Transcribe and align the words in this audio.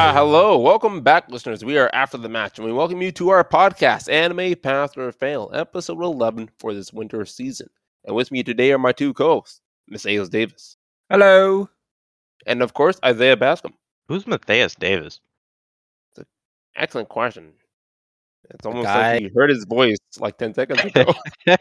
Ah, 0.00 0.12
hello. 0.14 0.56
Welcome 0.58 1.00
back, 1.02 1.28
listeners. 1.28 1.64
We 1.64 1.76
are 1.76 1.90
after 1.92 2.16
the 2.16 2.28
match, 2.28 2.56
and 2.56 2.64
we 2.64 2.72
welcome 2.72 3.02
you 3.02 3.10
to 3.12 3.30
our 3.30 3.42
podcast, 3.42 4.08
Anime 4.08 4.54
Pass 4.54 4.96
or 4.96 5.10
Fail, 5.10 5.50
episode 5.52 6.00
11 6.00 6.50
for 6.56 6.72
this 6.72 6.92
winter 6.92 7.24
season. 7.26 7.68
And 8.04 8.14
with 8.14 8.30
me 8.30 8.44
today 8.44 8.70
are 8.70 8.78
my 8.78 8.92
two 8.92 9.12
co-hosts, 9.12 9.60
Miss 9.88 10.06
Ailes 10.06 10.28
Davis, 10.28 10.76
Hello. 11.10 11.68
and 12.46 12.62
of 12.62 12.74
course, 12.74 13.00
Isaiah 13.04 13.36
Bascom. 13.36 13.74
Who's 14.06 14.24
Matthias 14.24 14.76
Davis? 14.76 15.18
Excellent 16.76 17.08
question. 17.08 17.54
It's 18.50 18.64
almost 18.64 18.84
guy- 18.84 19.14
like 19.14 19.22
you 19.22 19.30
heard 19.34 19.50
his 19.50 19.64
voice 19.64 19.98
like 20.20 20.38
10 20.38 20.54
seconds 20.54 20.84
ago. 20.84 21.12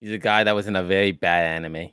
He's 0.00 0.12
a 0.12 0.18
guy 0.18 0.44
that 0.44 0.54
was 0.54 0.68
in 0.68 0.76
a 0.76 0.84
very 0.84 1.10
bad 1.10 1.44
anime. 1.56 1.90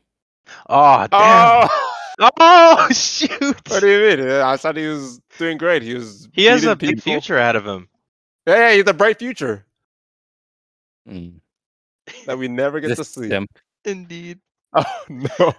Oh, 0.70 1.08
damn. 1.08 1.10
oh! 1.12 1.90
Oh, 2.20 2.88
shoot. 2.94 3.40
What 3.70 3.80
do 3.82 3.88
you 3.88 4.18
mean? 4.18 4.30
I 4.30 4.58
thought 4.58 4.78
he 4.78 4.86
was 4.88 5.20
doing 5.38 5.58
great. 5.58 5.82
He 5.82 5.94
was. 5.94 6.30
He 6.34 6.46
has 6.46 6.62
beating 6.62 6.72
a 6.72 6.76
big 6.76 6.90
people. 6.98 7.02
future 7.14 7.38
ahead 7.38 7.56
of 7.56 7.66
him. 7.66 7.88
Yeah, 8.48 8.70
yeah, 8.70 8.76
he's 8.76 8.88
a 8.88 8.94
bright 8.94 9.20
future 9.20 9.66
Mm. 11.10 11.40
that 12.26 12.38
we 12.38 12.48
never 12.48 12.80
get 12.80 12.96
to 12.96 13.04
see. 13.04 13.28
simp. 13.30 13.50
Indeed. 13.86 14.40
Oh 14.76 14.84
no. 15.08 15.54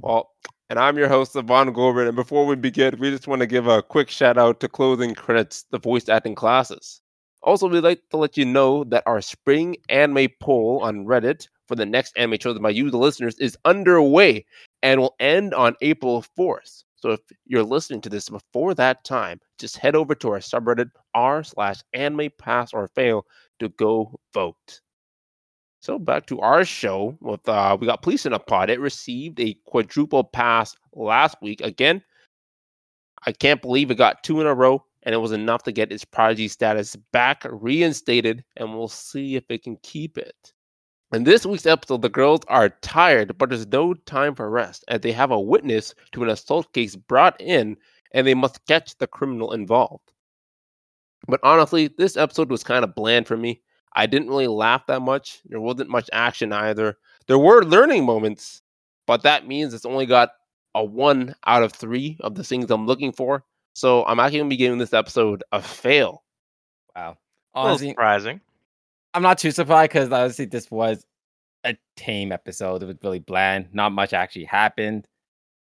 Well, 0.00 0.30
and 0.68 0.78
I'm 0.78 0.98
your 0.98 1.08
host, 1.08 1.34
Yvonne 1.36 1.72
Goldberg. 1.72 2.08
And 2.08 2.16
before 2.16 2.44
we 2.44 2.54
begin, 2.54 2.98
we 2.98 3.10
just 3.10 3.26
want 3.26 3.40
to 3.40 3.46
give 3.46 3.66
a 3.66 3.82
quick 3.82 4.10
shout 4.10 4.36
out 4.36 4.60
to 4.60 4.68
closing 4.68 5.14
credits, 5.14 5.64
the 5.70 5.78
voice 5.78 6.08
acting 6.10 6.34
classes. 6.34 7.00
Also, 7.42 7.66
we'd 7.66 7.80
like 7.80 8.02
to 8.10 8.18
let 8.18 8.36
you 8.36 8.44
know 8.44 8.84
that 8.84 9.04
our 9.06 9.22
spring 9.22 9.76
anime 9.88 10.28
poll 10.40 10.80
on 10.82 11.06
Reddit 11.06 11.48
for 11.66 11.74
the 11.76 11.86
next 11.86 12.12
anime 12.18 12.36
chosen 12.38 12.60
by 12.62 12.70
you, 12.70 12.90
the 12.90 12.98
listeners, 12.98 13.38
is 13.38 13.56
underway 13.64 14.44
and 14.82 15.00
will 15.00 15.14
end 15.20 15.54
on 15.54 15.76
April 15.80 16.24
4th. 16.38 16.84
So 16.96 17.10
if 17.10 17.20
you're 17.46 17.64
listening 17.64 18.00
to 18.02 18.08
this 18.08 18.28
before 18.28 18.74
that 18.74 19.04
time, 19.04 19.40
just 19.58 19.76
head 19.76 19.96
over 19.96 20.14
to 20.14 20.30
our 20.30 20.38
subreddit 20.38 20.90
r 21.14 21.42
slash 21.42 21.80
anime 21.92 22.30
pass 22.38 22.72
or 22.72 22.86
fail 22.88 23.26
to 23.58 23.68
go 23.70 24.18
vote. 24.32 24.80
So 25.80 25.98
back 25.98 26.26
to 26.26 26.38
our 26.40 26.64
show 26.64 27.18
with 27.20 27.46
uh 27.48 27.76
we 27.80 27.88
got 27.88 28.02
police 28.02 28.24
in 28.24 28.32
a 28.32 28.38
pod. 28.38 28.70
It 28.70 28.78
received 28.78 29.40
a 29.40 29.56
quadruple 29.66 30.22
pass 30.22 30.76
last 30.94 31.36
week. 31.42 31.60
Again, 31.60 32.02
I 33.26 33.32
can't 33.32 33.60
believe 33.60 33.90
it 33.90 33.96
got 33.96 34.22
two 34.22 34.40
in 34.40 34.46
a 34.46 34.54
row, 34.54 34.84
and 35.02 35.12
it 35.12 35.18
was 35.18 35.32
enough 35.32 35.64
to 35.64 35.72
get 35.72 35.90
its 35.92 36.04
prodigy 36.04 36.46
status 36.48 36.94
back 37.12 37.44
reinstated, 37.50 38.44
and 38.56 38.72
we'll 38.76 38.88
see 38.88 39.34
if 39.34 39.44
it 39.48 39.64
can 39.64 39.76
keep 39.82 40.18
it. 40.18 40.52
In 41.12 41.24
this 41.24 41.44
week's 41.44 41.66
episode, 41.66 42.00
the 42.00 42.08
girls 42.08 42.40
are 42.48 42.70
tired, 42.80 43.36
but 43.36 43.50
there's 43.50 43.66
no 43.66 43.92
time 43.92 44.34
for 44.34 44.48
rest, 44.48 44.82
as 44.88 45.02
they 45.02 45.12
have 45.12 45.30
a 45.30 45.38
witness 45.38 45.94
to 46.12 46.22
an 46.22 46.30
assault 46.30 46.72
case 46.72 46.96
brought 46.96 47.38
in, 47.38 47.76
and 48.12 48.26
they 48.26 48.32
must 48.32 48.66
catch 48.66 48.96
the 48.96 49.06
criminal 49.06 49.52
involved. 49.52 50.10
But 51.28 51.40
honestly, 51.42 51.88
this 51.88 52.16
episode 52.16 52.50
was 52.50 52.64
kind 52.64 52.82
of 52.82 52.94
bland 52.94 53.26
for 53.26 53.36
me. 53.36 53.60
I 53.94 54.06
didn't 54.06 54.28
really 54.28 54.46
laugh 54.46 54.86
that 54.86 55.02
much. 55.02 55.42
There 55.44 55.60
wasn't 55.60 55.90
much 55.90 56.08
action 56.14 56.50
either. 56.50 56.96
There 57.26 57.38
were 57.38 57.62
learning 57.62 58.06
moments, 58.06 58.62
but 59.06 59.22
that 59.22 59.46
means 59.46 59.74
it's 59.74 59.84
only 59.84 60.06
got 60.06 60.30
a 60.74 60.82
one 60.82 61.34
out 61.46 61.62
of 61.62 61.74
three 61.74 62.16
of 62.20 62.36
the 62.36 62.44
things 62.44 62.70
I'm 62.70 62.86
looking 62.86 63.12
for. 63.12 63.44
So 63.74 64.02
I'm 64.06 64.18
actually 64.18 64.38
gonna 64.38 64.48
be 64.48 64.56
giving 64.56 64.78
this 64.78 64.94
episode 64.94 65.44
a 65.52 65.60
fail. 65.60 66.24
Wow. 66.96 67.18
A 67.54 67.58
Honestly, 67.58 67.90
surprising. 67.90 68.40
I'm 69.14 69.22
not 69.22 69.38
too 69.38 69.50
surprised 69.50 69.90
because 69.92 70.10
honestly, 70.10 70.46
this 70.46 70.70
was 70.70 71.04
a 71.64 71.76
tame 71.96 72.32
episode. 72.32 72.82
It 72.82 72.86
was 72.86 72.96
really 73.02 73.18
bland. 73.18 73.68
Not 73.72 73.92
much 73.92 74.12
actually 74.12 74.44
happened. 74.44 75.06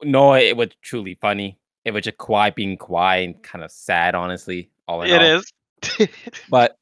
No, 0.03 0.33
it 0.33 0.57
was 0.57 0.69
truly 0.81 1.15
funny. 1.21 1.57
It 1.85 1.91
was 1.91 2.03
just 2.03 2.17
quiet 2.17 2.55
being 2.55 2.77
quiet 2.77 3.25
and 3.25 3.43
kind 3.43 3.63
of 3.63 3.71
sad, 3.71 4.15
honestly. 4.15 4.69
All 4.87 5.01
in 5.01 5.09
It 5.11 5.21
all. 5.21 5.41
is. 6.01 6.07
But 6.49 6.75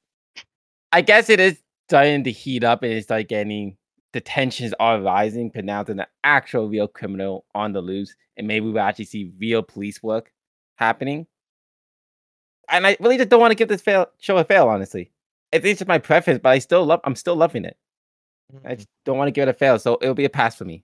I 0.92 1.02
guess 1.02 1.30
it 1.30 1.40
is 1.40 1.60
starting 1.90 2.24
to 2.24 2.32
heat 2.32 2.64
up 2.64 2.84
and 2.84 2.92
it's 2.92 3.10
like 3.10 3.28
getting 3.28 3.78
the 4.14 4.22
tensions 4.22 4.74
are 4.80 5.00
rising, 5.02 5.52
but 5.54 5.66
now 5.66 5.84
there's 5.84 6.00
an 6.00 6.06
actual 6.24 6.70
real 6.70 6.88
criminal 6.88 7.46
on 7.54 7.74
the 7.74 7.82
loose, 7.82 8.16
and 8.38 8.48
maybe 8.48 8.66
we'll 8.72 8.80
actually 8.82 9.04
see 9.06 9.34
real 9.38 9.62
police 9.62 10.02
work 10.02 10.32
happening. 10.78 11.28
And 12.70 12.88
I 12.88 12.96
really 13.02 13.18
just 13.18 13.30
don't 13.30 13.42
want 13.42 13.52
to 13.52 13.56
give 13.56 13.68
this 13.68 13.82
fail 13.82 14.08
show 14.20 14.38
a 14.38 14.46
fail, 14.46 14.70
honestly. 14.70 15.12
It's 15.64 15.80
just 15.80 15.88
my 15.88 16.00
preference, 16.00 16.40
but 16.42 16.50
I 16.50 16.60
still 16.60 16.86
love 16.86 17.02
I'm 17.04 17.16
still 17.16 17.36
loving 17.36 17.66
it. 17.66 17.78
I 18.64 18.74
mm. 18.74 18.76
just 18.78 18.90
don't 19.06 19.18
want 19.18 19.28
to 19.28 19.32
give 19.32 19.48
it 19.48 19.52
a 19.52 19.54
fail, 19.54 19.80
so 19.80 19.98
it'll 20.02 20.16
be 20.16 20.26
a 20.26 20.30
pass 20.30 20.56
for 20.56 20.66
me. 20.66 20.84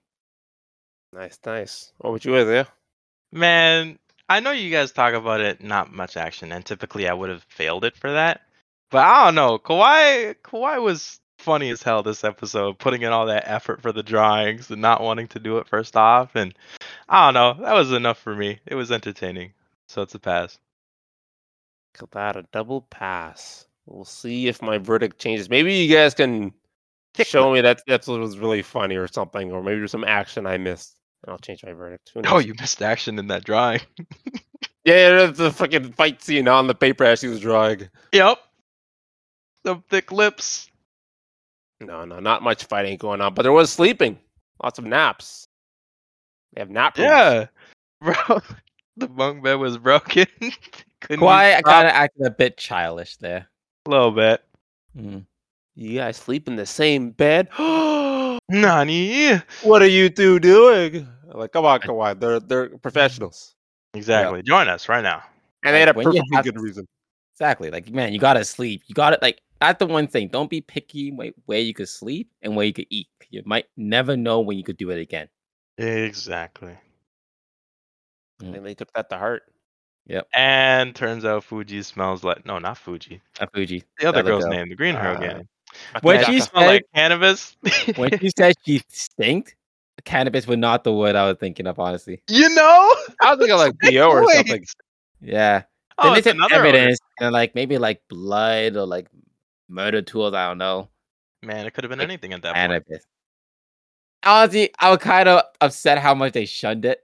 Nice, 1.12 1.38
nice. 1.44 1.92
What 1.98 2.12
would 2.12 2.24
you 2.24 2.36
Isaiah? 2.36 2.68
Man, 3.32 3.98
I 4.28 4.40
know 4.40 4.50
you 4.50 4.70
guys 4.70 4.92
talk 4.92 5.14
about 5.14 5.40
it, 5.40 5.62
not 5.62 5.92
much 5.92 6.16
action, 6.16 6.52
and 6.52 6.64
typically 6.64 7.08
I 7.08 7.12
would 7.12 7.30
have 7.30 7.44
failed 7.48 7.84
it 7.84 7.96
for 7.96 8.12
that. 8.12 8.42
But 8.90 9.06
I 9.06 9.24
don't 9.24 9.34
know. 9.34 9.58
Kawai 9.58 10.34
Kawai 10.42 10.82
was 10.82 11.20
funny 11.38 11.70
as 11.70 11.82
hell 11.82 12.02
this 12.02 12.24
episode, 12.24 12.78
putting 12.78 13.02
in 13.02 13.12
all 13.12 13.26
that 13.26 13.44
effort 13.46 13.82
for 13.82 13.92
the 13.92 14.02
drawings 14.02 14.70
and 14.70 14.80
not 14.80 15.02
wanting 15.02 15.28
to 15.28 15.38
do 15.38 15.58
it 15.58 15.68
first 15.68 15.96
off. 15.96 16.34
And 16.34 16.54
I 17.08 17.26
don't 17.26 17.34
know. 17.34 17.64
That 17.64 17.74
was 17.74 17.92
enough 17.92 18.18
for 18.18 18.34
me. 18.34 18.60
It 18.66 18.74
was 18.74 18.92
entertaining. 18.92 19.52
So 19.88 20.02
it's 20.02 20.14
a 20.14 20.18
pass. 20.18 20.58
Got 21.98 22.10
that 22.12 22.36
a 22.36 22.42
double 22.52 22.82
pass. 22.82 23.66
We'll 23.86 24.04
see 24.04 24.48
if 24.48 24.62
my 24.62 24.78
verdict 24.78 25.18
changes. 25.20 25.50
Maybe 25.50 25.74
you 25.74 25.94
guys 25.94 26.14
can 26.14 26.52
Kick 27.14 27.26
show 27.26 27.52
me 27.52 27.60
that 27.60 27.82
episode 27.88 28.20
was 28.20 28.38
really 28.38 28.62
funny 28.62 28.96
or 28.96 29.06
something, 29.08 29.52
or 29.52 29.62
maybe 29.62 29.78
there's 29.78 29.90
some 29.90 30.04
action 30.04 30.46
I 30.46 30.56
missed, 30.56 30.96
and 31.24 31.32
I'll 31.32 31.38
change 31.38 31.62
my 31.64 31.72
verdict. 31.72 32.10
Who 32.14 32.20
Oh, 32.20 32.22
knows? 32.36 32.46
you 32.46 32.54
missed 32.58 32.80
action 32.80 33.18
in 33.18 33.26
that 33.28 33.44
drawing. 33.44 33.80
Yeah, 34.84 34.94
yeah, 35.10 35.26
that's 35.26 35.38
the 35.38 35.52
fucking 35.52 35.92
fight 35.92 36.20
scene 36.22 36.48
on 36.48 36.66
the 36.66 36.74
paper 36.74 37.04
as 37.04 37.20
she 37.20 37.28
was 37.28 37.38
drawing. 37.38 37.88
yep. 38.12 38.36
The 39.62 39.76
thick 39.88 40.10
lips. 40.10 40.68
No, 41.80 42.04
no, 42.04 42.18
not 42.18 42.42
much 42.42 42.64
fighting 42.64 42.96
going 42.96 43.20
on, 43.20 43.32
but 43.32 43.42
there 43.42 43.52
was 43.52 43.70
sleeping. 43.70 44.18
Lots 44.60 44.80
of 44.80 44.84
naps. 44.84 45.46
They 46.52 46.62
have 46.62 46.70
nap 46.70 46.98
rooms. 46.98 47.06
Yeah. 47.08 47.46
Bro, 48.00 48.40
the 48.96 49.06
bunk 49.06 49.44
bed 49.44 49.54
was 49.54 49.78
broken. 49.78 50.26
Couldn't 51.00 51.18
Quiet, 51.20 51.58
I 51.58 51.62
kind 51.62 51.86
of 51.86 51.94
acted 51.94 52.26
a 52.26 52.30
bit 52.32 52.56
childish 52.56 53.18
there. 53.18 53.46
A 53.86 53.90
little 53.90 54.10
bit. 54.12 54.42
Mm. 54.96 55.24
You 55.74 55.98
guys 55.98 56.16
sleep 56.16 56.48
in 56.48 56.56
the 56.56 56.66
same 56.66 57.10
bed? 57.10 57.48
Nani? 58.48 59.40
what 59.62 59.82
are 59.82 59.86
you 59.88 60.08
two 60.10 60.38
doing? 60.38 61.08
Like, 61.26 61.52
come 61.52 61.64
on, 61.64 61.80
come 61.80 61.96
on. 61.96 62.18
They're 62.18 62.40
they're 62.40 62.68
professionals. 62.78 63.54
Exactly. 63.94 64.42
Join 64.42 64.68
us 64.68 64.88
right 64.88 65.02
now. 65.02 65.22
And 65.64 65.74
they 65.74 65.80
had 65.80 65.88
a 65.88 65.92
When 65.92 66.04
perfectly 66.04 66.36
have- 66.36 66.44
good 66.44 66.60
reason. 66.60 66.86
Exactly. 67.34 67.70
Like, 67.70 67.90
man, 67.90 68.12
you 68.12 68.18
gotta 68.18 68.44
sleep. 68.44 68.82
You 68.86 68.94
gotta 68.94 69.18
like 69.22 69.40
that's 69.60 69.78
the 69.78 69.86
one 69.86 70.06
thing. 70.06 70.28
Don't 70.28 70.50
be 70.50 70.60
picky 70.60 71.10
where, 71.12 71.30
where 71.46 71.60
you 71.60 71.72
could 71.72 71.88
sleep 71.88 72.30
and 72.42 72.54
where 72.56 72.66
you 72.66 72.72
could 72.72 72.86
eat. 72.90 73.08
You 73.30 73.42
might 73.46 73.66
never 73.76 74.16
know 74.16 74.40
when 74.40 74.58
you 74.58 74.64
could 74.64 74.76
do 74.76 74.90
it 74.90 75.00
again. 75.00 75.28
Exactly. 75.78 76.76
I 78.42 78.44
think 78.50 78.64
they 78.64 78.74
took 78.74 78.92
that 78.92 79.08
to 79.10 79.16
heart. 79.16 79.44
And 80.34 80.94
turns 80.94 81.24
out 81.24 81.44
Fuji 81.44 81.82
smells 81.82 82.22
like 82.24 82.44
no, 82.46 82.58
not 82.58 82.78
Fuji. 82.78 83.20
Uh, 83.40 83.46
Fuji. 83.54 83.84
The 83.98 84.08
other 84.08 84.18
other 84.20 84.30
girl's 84.30 84.44
girl. 84.44 84.52
name, 84.52 84.68
the 84.68 84.74
green 84.74 84.94
hair 84.94 85.16
Uh, 85.16 85.20
gang. 85.20 85.48
When 86.02 86.18
she 86.18 86.24
She 86.24 86.32
that's- 86.32 86.50
smell 86.50 86.62
said- 86.64 86.68
like 86.68 86.84
cannabis. 86.94 87.56
When 87.96 88.18
she 88.18 88.30
said 88.36 88.54
she 88.66 88.82
stinked, 88.88 89.54
cannabis 90.04 90.46
was 90.46 90.58
not 90.58 90.84
the 90.84 90.92
word 90.92 91.16
I 91.16 91.26
was 91.28 91.38
thinking 91.38 91.66
of, 91.66 91.78
honestly. 91.78 92.22
you 92.28 92.48
know? 92.54 92.94
I 93.22 93.34
was 93.34 93.38
thinking 93.38 93.56
like 93.56 93.74
BO 93.78 94.08
or 94.10 94.30
something. 94.32 94.64
Yeah. 95.20 95.62
Oh, 95.98 96.08
then 96.10 96.18
it's 96.18 96.26
it's 96.26 96.34
another 96.34 96.56
odor. 96.56 96.66
evidence 96.66 96.98
and 97.20 97.32
like 97.32 97.54
maybe 97.54 97.78
like 97.78 98.02
blood 98.08 98.76
or 98.76 98.84
like 98.86 99.08
murder 99.68 100.02
tools. 100.02 100.34
I 100.34 100.48
don't 100.48 100.58
know. 100.58 100.88
Man, 101.42 101.66
it 101.66 101.72
could 101.74 101.84
have 101.84 101.90
been 101.90 101.98
Like 102.00 102.08
anything 102.08 102.32
at 102.32 102.42
that 102.42 102.54
point. 102.54 102.56
Cannabis. 102.56 103.04
Honestly, 104.24 104.70
I 104.78 104.90
was 104.90 104.98
kind 104.98 105.28
of 105.28 105.42
upset 105.60 105.98
how 105.98 106.14
much 106.14 106.32
they 106.32 106.44
shunned 106.46 106.84
it. 106.84 107.02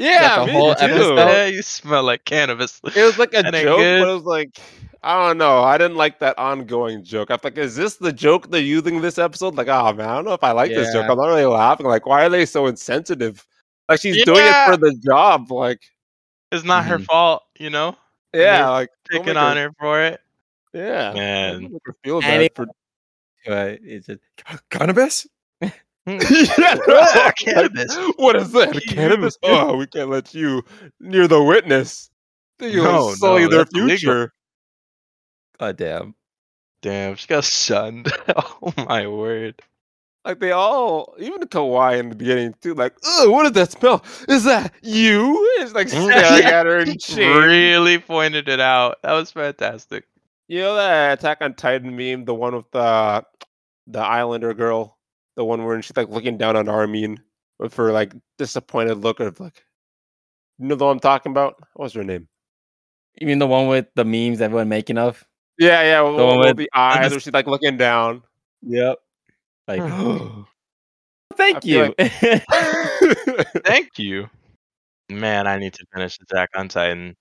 Yeah, 0.00 0.40
the 0.40 0.46
me 0.46 0.52
whole 0.52 0.74
too. 0.74 0.84
episode- 0.84 1.16
Yeah, 1.18 1.46
you 1.46 1.62
smell 1.62 2.02
like 2.04 2.24
cannabis. 2.24 2.80
It 2.96 3.02
was 3.04 3.18
like 3.18 3.34
a 3.34 3.42
That 3.42 3.54
joke, 3.62 3.78
but 3.78 4.08
it 4.08 4.14
was 4.14 4.24
like 4.24 4.58
I 5.02 5.26
don't 5.28 5.38
know. 5.38 5.62
I 5.62 5.78
didn't 5.78 5.96
like 5.96 6.18
that 6.18 6.38
ongoing 6.38 7.02
joke. 7.04 7.30
I'm 7.30 7.38
like, 7.42 7.56
is 7.56 7.74
this 7.74 7.96
the 7.96 8.12
joke 8.12 8.50
they're 8.50 8.60
using 8.60 9.00
this 9.00 9.18
episode? 9.18 9.54
Like, 9.54 9.68
oh 9.68 9.92
man, 9.94 10.08
I 10.08 10.14
don't 10.16 10.24
know 10.26 10.34
if 10.34 10.44
I 10.44 10.52
like 10.52 10.70
this 10.70 10.92
joke. 10.92 11.06
I'm 11.08 11.16
not 11.16 11.26
really 11.26 11.46
laughing. 11.46 11.86
Like, 11.86 12.04
why 12.06 12.24
are 12.26 12.28
they 12.28 12.44
so 12.46 12.66
insensitive? 12.66 13.46
Like 13.88 14.00
she's 14.00 14.24
doing 14.24 14.44
it 14.44 14.66
for 14.66 14.76
the 14.76 14.94
job. 15.04 15.50
Like, 15.50 15.80
It's 16.52 16.64
not 16.64 16.84
her 16.84 16.98
Mhm. 16.98 17.04
fault, 17.06 17.42
you 17.58 17.70
know? 17.70 17.96
yeah, 18.34 18.58
they're 18.58 18.70
like 18.70 18.88
don't 19.10 19.22
Picking 19.24 19.36
on 19.38 19.56
her 19.56 19.70
for 19.78 20.00
it. 20.02 20.20
Yeah, 20.72 21.12
Man. 21.14 21.52
Don't 21.62 21.72
make 21.72 21.82
her 21.86 21.96
feel 22.04 22.20
bad 22.20 22.42
it- 22.42 22.54
for 22.54 22.66
Uh, 23.48 23.76
it's 23.82 24.06
just 24.06 24.20
cannabis. 24.70 25.26
yeah, 26.06 26.76
Ah, 26.88 27.32
cannabis. 27.38 27.96
What 28.16 28.36
is 28.36 28.52
that? 28.52 28.74
You. 28.74 28.80
Cannabis? 28.80 29.38
Oh, 29.42 29.76
we 29.76 29.86
can't 29.86 30.10
let 30.10 30.34
you 30.34 30.62
near 30.98 31.28
the 31.28 31.42
witness. 31.42 32.10
You'll 32.60 32.84
No, 32.84 33.14
sully 33.14 33.42
no, 33.42 33.48
their 33.48 33.64
that's 33.64 33.74
illegal. 33.74 33.98
future. 33.98 34.32
God 35.58 35.76
damn. 35.76 36.14
Damn, 36.82 37.16
she 37.16 37.26
got 37.28 37.44
shunned. 37.44 38.10
oh 38.36 38.72
my 38.78 39.06
word. 39.06 39.60
Like 40.24 40.38
they 40.40 40.52
all, 40.52 41.14
even 41.18 41.40
Kawai 41.42 41.98
in 41.98 42.10
the 42.10 42.14
beginning 42.14 42.54
too. 42.60 42.74
Like, 42.74 42.94
oh, 43.04 43.30
what 43.30 43.42
does 43.44 43.52
that 43.52 43.72
smell? 43.72 44.04
Is 44.28 44.44
that 44.44 44.72
you? 44.82 45.36
It's 45.60 45.72
like 45.74 45.88
staring 45.88 46.44
at 46.44 46.66
her 46.66 46.80
in 46.80 46.98
shame. 46.98 47.36
Really 47.42 47.98
pointed 47.98 48.48
it 48.48 48.60
out. 48.60 48.96
That 49.02 49.12
was 49.14 49.30
fantastic. 49.30 50.04
You 50.48 50.60
know 50.60 50.74
that 50.76 51.18
Attack 51.18 51.38
on 51.42 51.54
Titan 51.54 51.96
meme, 51.96 52.24
the 52.26 52.34
one 52.34 52.54
with 52.54 52.70
the 52.70 53.24
the 53.86 54.00
Islander 54.00 54.52
girl, 54.54 54.98
the 55.40 55.44
one 55.46 55.64
where 55.64 55.80
she's 55.80 55.96
like 55.96 56.10
looking 56.10 56.36
down 56.36 56.54
on 56.54 56.68
Armin 56.68 57.18
with 57.58 57.72
her 57.76 57.92
like 57.92 58.12
disappointed 58.36 58.98
look 58.98 59.20
of 59.20 59.40
like, 59.40 59.64
you 60.58 60.66
know 60.66 60.74
the 60.74 60.84
one 60.84 60.96
I'm 60.96 61.00
talking 61.00 61.32
about? 61.32 61.54
What's 61.72 61.94
her 61.94 62.04
name? 62.04 62.28
You 63.18 63.26
mean 63.26 63.38
the 63.38 63.46
one 63.46 63.66
with 63.66 63.86
the 63.94 64.04
memes 64.04 64.42
everyone 64.42 64.68
making 64.68 64.98
of? 64.98 65.26
Yeah, 65.58 65.80
yeah, 65.80 66.02
with, 66.02 66.20
one 66.20 66.38
with 66.40 66.48
with- 66.48 66.56
the 66.58 66.70
eyes, 66.74 67.04
just- 67.04 67.10
where 67.12 67.20
she's 67.20 67.32
like 67.32 67.46
looking 67.46 67.78
down. 67.78 68.22
Yep. 68.60 68.98
Like, 69.66 69.80
thank 71.36 71.56
I 71.56 71.60
feel 71.60 71.86
you. 71.86 71.94
Thank 73.64 73.98
you. 73.98 74.28
Man, 75.08 75.46
I 75.46 75.58
need 75.58 75.72
to 75.72 75.86
finish 75.94 76.18
Attack 76.20 76.50
on 76.54 76.68
Titan. 76.68 77.16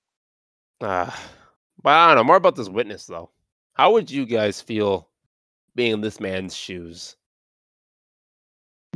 Ah, 0.82 1.18
but 1.82 1.92
I 1.94 2.08
don't 2.10 2.18
know 2.18 2.24
more 2.26 2.36
about 2.36 2.58
this 2.58 2.68
witness 2.68 3.06
though. 3.06 3.30
How 3.76 3.94
would 3.94 4.12
you 4.12 4.26
guys 4.26 4.60
feel 4.60 5.08
being 5.74 5.94
in 5.94 6.02
this 6.02 6.20
man's 6.20 6.54
shoes? 6.54 7.16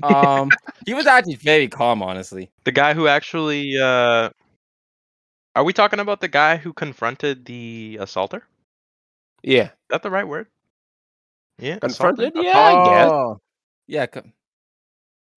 Um, 0.02 0.50
he 0.86 0.94
was 0.94 1.06
actually 1.06 1.36
very 1.36 1.68
calm, 1.68 2.02
honestly. 2.02 2.52
The 2.64 2.72
guy 2.72 2.94
who 2.94 3.08
actually 3.08 3.78
uh 3.80 4.30
Are 5.56 5.64
we 5.64 5.74
talking 5.74 6.00
about 6.00 6.20
the 6.22 6.28
guy 6.28 6.58
who 6.58 6.74
confronted 6.74 7.46
the 7.46 7.98
assaulter? 8.00 8.48
Yeah, 9.44 9.64
Is 9.64 9.66
Yeah, 9.66 9.70
that 9.90 10.02
the 10.04 10.10
right 10.10 10.28
word? 10.28 10.48
Yeah. 11.58 11.80
confronted. 11.80 12.32
assaulter? 12.32 12.32
Yeah, 12.36 12.62
I 12.62 12.76
guess. 12.76 13.12
Oh, 13.12 13.40
Yeah. 13.88 14.06
co- 14.08 14.24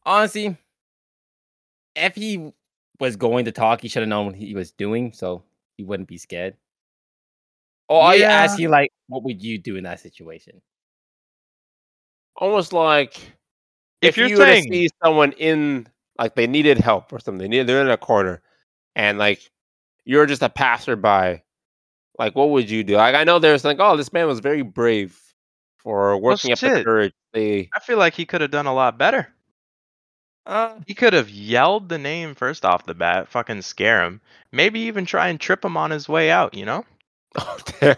Honestly, 0.05 0.57
if 1.95 2.15
he 2.15 2.53
was 3.01 3.17
going 3.17 3.45
to 3.45 3.53
talk, 3.53 3.81
he 3.81 3.89
should 3.89 4.03
have 4.03 4.09
known 4.09 4.27
what 4.27 4.35
he 4.37 4.55
was 4.55 4.73
doing, 4.73 5.13
so 5.13 5.43
he 5.77 5.85
wouldn't 5.85 6.09
be 6.09 6.19
scared. 6.19 6.57
Or 7.89 8.03
are 8.03 8.17
you 8.17 8.23
Yeah. 8.23 8.31
asking 8.31 8.71
like, 8.71 8.91
what 9.09 9.23
would 9.25 9.43
you 9.43 9.59
do 9.59 9.77
in 9.77 9.85
that 9.85 10.01
situation? 10.01 10.61
Almost 12.37 12.73
like 12.73 13.33
If 14.03 14.17
you're 14.17 14.29
you 14.29 14.39
were 14.39 14.47
to 14.47 14.53
saying 14.53 14.73
see 14.73 14.89
someone 15.03 15.33
in 15.33 15.89
like 16.19 16.35
they 16.35 16.47
needed 16.47 16.79
help 16.79 17.13
or 17.13 17.19
something, 17.19 17.39
they 17.41 17.49
needed, 17.49 17.67
they're 17.67 17.83
in 17.83 17.91
a 17.91 17.97
corner, 17.97 18.43
and 18.97 19.19
like 19.19 19.51
you're 20.05 20.27
just 20.27 20.43
a 20.43 20.49
passerby, 20.51 21.43
like 22.19 22.35
what 22.35 22.51
would 22.51 22.71
you 22.71 22.85
do? 22.85 22.97
Like 22.97 23.15
I 23.15 23.25
know 23.25 23.39
there's 23.39 23.65
like, 23.65 23.79
oh, 23.81 23.97
this 23.97 24.13
man 24.13 24.27
was 24.27 24.41
very 24.41 24.63
brave 24.63 25.21
for 25.79 26.17
working 26.19 26.53
up 26.53 26.61
the 26.61 26.73
courage. 26.73 27.15
They 27.33 27.69
I 27.75 27.81
feel 27.81 27.99
like 27.99 28.15
he 28.15 28.27
could 28.27 28.41
have 28.43 28.51
done 28.51 28.67
a 28.67 28.75
lot 28.75 28.99
better. 28.99 29.29
Uh, 30.47 30.79
He 30.87 30.95
could 30.95 31.13
have 31.13 31.29
yelled 31.29 31.89
the 31.89 31.99
name 31.99 32.35
first 32.35 32.65
off 32.65 32.87
the 32.87 32.95
bat, 32.95 33.29
fucking 33.29 33.63
scare 33.63 34.05
him. 34.05 34.21
Maybe 34.53 34.81
even 34.81 35.05
try 35.05 35.29
and 35.29 35.41
trip 35.41 35.65
him 35.65 35.77
on 35.77 35.91
his 35.91 36.09
way 36.09 36.31
out, 36.31 36.55
you 36.55 36.65
know? 36.65 36.85
oh, 37.37 37.59
damn. 37.81 37.97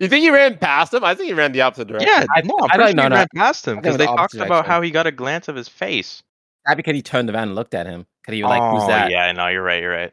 You 0.00 0.08
think 0.08 0.22
he 0.22 0.30
ran 0.30 0.58
past 0.58 0.92
him? 0.94 1.04
I 1.04 1.14
think 1.14 1.28
he 1.28 1.34
ran 1.34 1.52
the 1.52 1.62
opposite 1.62 1.88
direction. 1.88 2.08
Yeah, 2.08 2.26
I- 2.34 2.40
no, 2.42 2.54
I'm 2.60 2.64
I 2.64 2.76
pretty 2.76 2.94
don't 2.94 3.04
sure 3.04 3.10
he 3.10 3.16
ran 3.16 3.26
past 3.36 3.66
him 3.68 3.76
because 3.76 3.96
they 3.96 4.06
the 4.06 4.14
talked 4.16 4.34
about 4.34 4.48
direction. 4.48 4.70
how 4.70 4.82
he 4.82 4.90
got 4.90 5.06
a 5.06 5.12
glance 5.12 5.48
of 5.48 5.56
his 5.56 5.68
face. 5.68 6.22
not 6.66 6.76
because 6.76 6.94
he 6.94 7.02
turned 7.02 7.30
around 7.30 7.44
and 7.48 7.54
looked 7.54 7.74
at 7.74 7.86
him. 7.86 8.06
Because 8.22 8.34
he 8.34 8.42
was 8.42 8.50
like, 8.50 8.62
who's 8.72 8.82
Oh, 8.82 8.86
that? 8.88 9.10
Yeah, 9.10 9.32
no, 9.32 9.48
you're 9.48 9.62
right, 9.62 9.80
you're 9.82 9.90
right. 9.92 10.12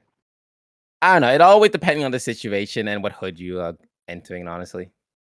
I 1.01 1.13
don't 1.13 1.21
know. 1.21 1.33
It 1.33 1.41
always 1.41 1.71
depending 1.71 2.05
on 2.05 2.11
the 2.11 2.19
situation 2.19 2.87
and 2.87 3.03
what 3.03 3.11
hood 3.11 3.39
you 3.39 3.59
are 3.59 3.75
entering, 4.07 4.47
honestly. 4.47 4.89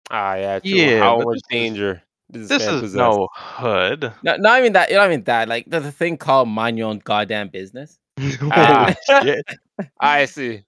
Ah, 0.10 0.36
yeah, 0.36 0.60
true. 0.60 0.70
Yeah, 0.72 1.00
How 1.00 1.20
much 1.20 1.40
danger? 1.50 2.02
This, 2.30 2.48
This 2.48 2.62
is 2.64 2.82
possessed? 2.82 2.96
no 2.96 3.28
hood. 3.36 4.14
No, 4.24 4.36
not 4.38 4.60
even 4.60 4.74
that. 4.74 4.90
You 4.90 4.96
know, 4.98 5.02
I 5.02 5.10
mean 5.10 5.24
that. 5.26 5.50
Like 5.50 5.66
there's 5.68 5.86
a 5.86 5.92
thing 5.92 6.16
called 6.18 6.48
mind 6.48 6.78
your 6.78 6.88
own 6.90 7.00
goddamn 7.00 7.50
business. 7.50 7.98
Ah. 8.52 8.96
Shit. 9.22 9.46
I 10.00 10.26
see. 10.26 10.64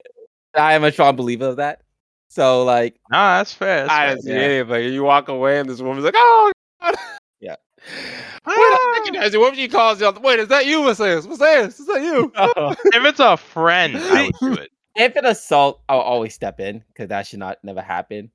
I 0.55 0.73
am 0.73 0.83
a 0.83 0.91
strong 0.91 1.15
believer 1.15 1.45
of 1.47 1.55
that. 1.57 1.81
So 2.31 2.63
like, 2.63 2.95
Nah, 3.11 3.39
that's 3.39 3.53
fair. 3.53 3.81
That's 3.81 3.91
I 3.91 4.09
didn't 4.09 4.21
see 4.23 4.29
yeah. 4.31 4.39
anything. 4.39 4.93
You 4.93 5.03
walk 5.03 5.27
away, 5.27 5.59
and 5.59 5.69
this 5.69 5.81
woman's 5.81 6.05
like, 6.05 6.13
"Oh 6.15 6.51
God!" 6.81 6.95
Yeah. 7.41 7.55
Wait, 8.47 8.55
I 8.55 8.93
recognize 8.99 9.33
you. 9.33 9.41
What 9.41 9.51
if 9.51 9.59
she 9.59 9.67
calls 9.67 9.99
you? 9.99 10.09
Wait, 10.21 10.39
is 10.39 10.47
that 10.47 10.65
you, 10.65 10.81
Messias? 10.81 11.27
Messias, 11.27 11.77
is 11.81 11.87
that 11.87 12.01
you? 12.01 12.31
if 12.37 13.03
it's 13.05 13.19
a 13.19 13.35
friend, 13.35 13.97
I 13.97 14.23
would 14.27 14.35
do 14.55 14.61
it. 14.61 14.71
if 14.95 15.13
an 15.17 15.25
assault, 15.25 15.81
I'll 15.89 15.99
always 15.99 16.33
step 16.33 16.61
in 16.61 16.81
because 16.87 17.09
that 17.09 17.27
should 17.27 17.39
not 17.39 17.57
never 17.63 17.81
happen. 17.81 18.31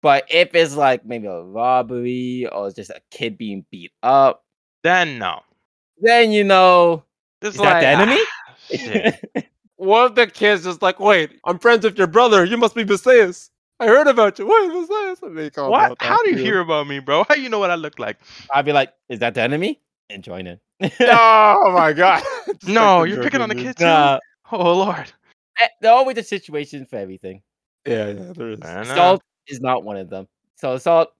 But 0.00 0.26
if 0.30 0.54
it's 0.54 0.76
like 0.76 1.04
maybe 1.04 1.26
a 1.26 1.42
robbery 1.42 2.46
or 2.52 2.70
just 2.70 2.90
a 2.90 3.00
kid 3.10 3.36
being 3.36 3.66
beat 3.70 3.90
up, 4.04 4.44
Then 4.84 5.18
no. 5.18 5.40
then 5.98 6.30
you 6.30 6.44
know 6.44 7.02
It's 7.42 7.56
Is 7.56 7.62
that 7.62 7.80
the 7.80 7.86
enemy? 7.88 8.20
ah, 9.34 9.42
shit. 9.84 10.10
of 10.10 10.14
the 10.14 10.26
kid's 10.26 10.64
just 10.64 10.82
like, 10.82 10.98
"Wait, 11.00 11.38
I'm 11.44 11.58
friends 11.58 11.84
with 11.84 11.98
your 11.98 12.06
brother. 12.06 12.44
You 12.44 12.56
must 12.56 12.74
be 12.74 12.84
Messias. 12.84 13.50
I 13.80 13.86
heard 13.86 14.06
about 14.06 14.38
you. 14.38 14.46
Wait, 14.46 14.68
Messias." 14.80 15.22
And 15.22 15.36
they 15.36 15.50
call 15.50 15.70
What? 15.70 15.92
out 15.92 15.96
How 16.00 16.22
do 16.22 16.30
you 16.30 16.36
hear 16.36 16.60
about 16.60 16.86
me, 16.86 16.98
bro? 17.00 17.24
How 17.28 17.34
do 17.34 17.40
you 17.42 17.48
know 17.48 17.58
what 17.58 17.70
I 17.70 17.74
look 17.76 17.98
like? 17.98 18.18
I'd 18.52 18.64
be 18.64 18.72
like, 18.72 18.92
is 19.08 19.18
that 19.20 19.34
the 19.34 19.42
enemy? 19.42 19.80
And 20.10 20.22
join 20.22 20.46
in. 20.46 20.60
Oh 21.00 21.72
my 21.74 21.92
God! 21.92 22.22
No, 22.66 23.00
like 23.00 23.10
you're 23.10 23.22
picking 23.22 23.40
on 23.40 23.48
the 23.48 23.54
kids. 23.54 23.78
kid 23.78 23.78
too. 23.78 23.84
Nah, 23.84 24.18
Oh 24.52 24.74
lord. 24.78 25.10
eh, 25.60 25.68
there 25.80 25.90
are 25.92 25.96
always 25.96 26.18
a 26.18 26.22
situation 26.22 26.84
for 26.86 26.96
everything. 26.96 27.42
Yeah, 27.86 28.08
yeah, 28.08 28.32
there 28.34 28.50
is. 28.50 28.60
I 28.62 28.74
know. 28.74 28.80
Assault 28.82 29.22
is 29.48 29.60
not 29.60 29.82
one 29.84 29.96
of 29.96 30.08
them. 30.10 30.28
So 30.56 30.74
assault, 30.74 31.10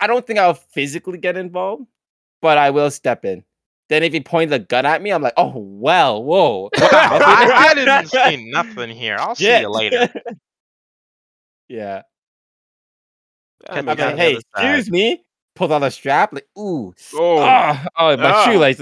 I 0.00 0.06
don't 0.06 0.26
think 0.26 0.38
I'll 0.38 0.54
physically 0.54 1.18
get 1.18 1.36
involved, 1.36 1.86
but 2.40 2.58
I 2.58 2.70
will 2.70 2.90
step 2.90 3.24
in. 3.24 3.44
Then 3.92 4.02
if 4.04 4.14
he 4.14 4.20
points 4.20 4.54
a 4.54 4.58
gun 4.58 4.86
at 4.86 5.02
me, 5.02 5.10
I'm 5.12 5.20
like, 5.20 5.34
oh 5.36 5.52
well, 5.54 6.24
whoa. 6.24 6.70
I, 6.78 7.50
I 7.70 7.74
didn't 7.74 8.06
see 8.08 8.50
nothing 8.50 8.88
here. 8.88 9.18
I'll 9.20 9.34
see 9.34 9.44
Shit. 9.44 9.60
you 9.60 9.68
later. 9.68 10.08
yeah. 11.68 12.00
I'm 13.68 13.84
like, 13.84 13.98
kinda 13.98 14.16
hey, 14.16 14.36
excuse 14.38 14.90
me. 14.90 15.22
Pull 15.56 15.74
out 15.74 15.82
a 15.82 15.90
strap, 15.90 16.32
like, 16.32 16.46
ooh, 16.58 16.94
Oh, 17.14 17.36
ah, 17.40 17.86
oh, 17.98 18.16
my 18.16 18.30
Ah. 18.32 18.44
shoelace. 18.46 18.80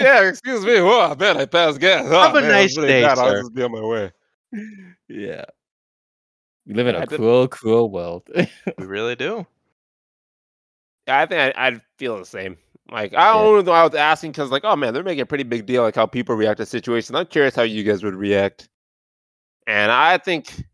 yeah. 0.00 0.28
Excuse 0.28 0.64
me. 0.64 0.80
Whoa, 0.80 1.00
I 1.10 1.14
bet 1.14 1.36
I 1.36 1.46
passed 1.46 1.80
gas. 1.80 2.04
Oh, 2.08 2.20
Have 2.20 2.36
a 2.36 2.40
man, 2.40 2.50
nice 2.52 2.76
really 2.76 2.88
day, 2.88 3.02
bad. 3.02 3.18
I'll 3.18 3.32
just 3.34 3.52
be 3.52 3.64
on 3.64 3.72
my 3.72 3.80
way. 3.80 4.12
yeah. 5.08 5.44
We 6.66 6.74
live 6.74 6.86
in 6.86 6.94
I 6.94 7.00
a 7.02 7.06
did- 7.06 7.16
cruel, 7.16 7.48
cruel 7.48 7.90
world. 7.90 8.28
We 8.32 8.46
really 8.86 9.16
do. 9.16 9.44
Yeah, 11.08 11.18
I 11.18 11.26
think 11.26 11.56
I, 11.58 11.66
I'd 11.66 11.80
feel 11.98 12.16
the 12.16 12.24
same. 12.24 12.56
Like 12.90 13.14
I 13.14 13.32
don't 13.32 13.64
know. 13.64 13.72
I 13.72 13.84
was 13.84 13.94
asking 13.94 14.32
because, 14.32 14.50
like, 14.50 14.64
oh 14.64 14.74
man, 14.74 14.92
they're 14.92 15.04
making 15.04 15.20
a 15.20 15.26
pretty 15.26 15.44
big 15.44 15.66
deal, 15.66 15.82
like 15.82 15.94
how 15.94 16.06
people 16.06 16.34
react 16.34 16.58
to 16.58 16.66
situations. 16.66 17.16
I'm 17.16 17.26
curious 17.26 17.54
how 17.54 17.62
you 17.62 17.84
guys 17.84 18.02
would 18.02 18.14
react. 18.14 18.68
And 19.66 19.92
I 19.92 20.18
think 20.18 20.64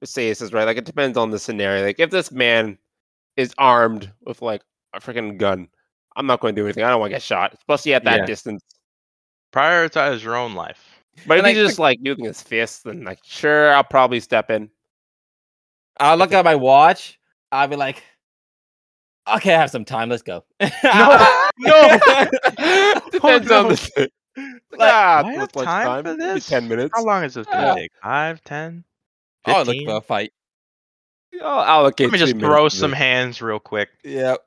Messias 0.00 0.40
is 0.40 0.52
right. 0.54 0.64
Like, 0.64 0.78
it 0.78 0.86
depends 0.86 1.18
on 1.18 1.30
the 1.30 1.38
scenario. 1.38 1.84
Like, 1.84 2.00
if 2.00 2.10
this 2.10 2.32
man 2.32 2.78
is 3.36 3.52
armed 3.58 4.10
with 4.24 4.40
like 4.40 4.62
a 4.94 5.00
freaking 5.00 5.36
gun, 5.36 5.68
I'm 6.16 6.26
not 6.26 6.40
going 6.40 6.54
to 6.54 6.60
do 6.60 6.66
anything. 6.66 6.84
I 6.84 6.88
don't 6.88 7.00
want 7.00 7.10
to 7.10 7.16
get 7.16 7.22
shot, 7.22 7.52
especially 7.54 7.92
at 7.94 8.04
that 8.04 8.20
Yeah. 8.20 8.26
distance. 8.26 8.62
Prioritize 9.52 10.22
your 10.22 10.36
own 10.36 10.54
life. 10.54 11.02
But 11.26 11.38
if 11.38 11.44
he's 11.44 11.56
I 11.58 11.60
just 11.60 11.78
like 11.78 11.98
using 12.00 12.24
his 12.24 12.40
fists, 12.40 12.82
then 12.82 13.04
like, 13.04 13.18
sure, 13.22 13.72
I'll 13.74 13.84
probably 13.84 14.20
step 14.20 14.50
in. 14.50 14.70
I'll 15.98 16.16
look 16.16 16.32
at 16.32 16.44
my 16.44 16.54
watch. 16.54 17.18
I'll 17.52 17.68
be 17.68 17.76
like, 17.76 18.02
okay, 19.28 19.54
I 19.54 19.58
have 19.58 19.70
some 19.70 19.84
time. 19.84 20.08
Let's 20.08 20.22
go. 20.22 20.44
No, 20.82 21.28
Depends 23.10 23.48
no. 23.48 23.56
on 23.60 23.68
the 23.68 23.90
day. 23.96 24.08
Like, 24.72 24.92
ah, 24.92 25.22
I 25.24 25.32
have 25.32 25.54
lunch 25.54 25.66
time 25.66 26.04
for 26.04 26.16
Maybe 26.16 26.40
this? 26.40 26.46
ten 26.46 26.68
minutes. 26.68 26.92
How 26.94 27.04
long 27.04 27.24
is 27.24 27.34
this 27.34 27.46
gonna 27.46 27.66
Yeah. 27.66 27.74
take? 27.74 27.90
Five, 28.02 28.42
ten? 28.44 28.84
Oh, 29.46 29.58
look 29.58 29.66
15? 29.66 29.86
for 29.86 29.96
a 29.96 30.00
fight. 30.00 30.32
I'll 31.42 31.62
allocate. 31.62 32.06
Let 32.06 32.12
me 32.12 32.18
just 32.18 32.32
three 32.32 32.40
throw 32.40 32.68
some 32.68 32.90
this. 32.90 32.98
hands 32.98 33.42
real 33.42 33.58
quick, 33.58 33.88
Yep. 34.04 34.40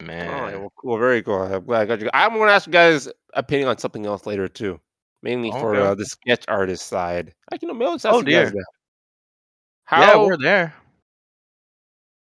man. 0.00 0.28
All 0.28 0.40
right, 0.42 0.56
well, 0.58 0.72
cool, 0.76 0.98
very 0.98 1.22
cool. 1.22 1.42
I'm 1.42 1.64
glad 1.64 1.82
I 1.82 1.86
got 1.86 2.00
you. 2.00 2.10
I'm 2.14 2.34
going 2.34 2.48
to 2.48 2.52
ask 2.54 2.66
you 2.66 2.72
guys' 2.72 3.08
opinion 3.34 3.68
on 3.68 3.78
something 3.78 4.06
else 4.06 4.26
later 4.26 4.48
too, 4.48 4.80
mainly 5.22 5.50
for 5.50 5.76
uh, 5.80 5.94
the 5.94 6.04
sketch 6.04 6.44
artist 6.48 6.86
side. 6.86 7.34
I 7.52 7.58
can 7.58 7.68
maybe 7.76 7.90
let's 7.90 8.04
Oh, 8.04 8.18
ask 8.18 8.26
you 8.26 8.32
guys 8.32 8.50
dear. 8.50 8.50
that. 8.52 8.66
How 9.84 10.00
yeah, 10.00 10.16
we're 10.16 10.36
there. 10.38 10.74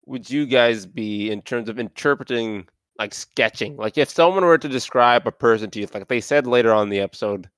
Would 0.05 0.29
you 0.29 0.45
guys 0.45 0.85
be 0.85 1.31
in 1.31 1.41
terms 1.41 1.69
of 1.69 1.79
interpreting, 1.79 2.67
like 2.99 3.13
sketching? 3.13 3.77
Like 3.77 3.97
if 3.97 4.09
someone 4.09 4.45
were 4.45 4.57
to 4.57 4.69
describe 4.69 5.27
a 5.27 5.31
person 5.31 5.69
to 5.71 5.79
you, 5.79 5.87
like 5.93 6.07
they 6.07 6.21
said 6.21 6.47
later 6.47 6.73
on 6.73 6.83
in 6.83 6.89
the 6.89 6.99
episode 6.99 7.49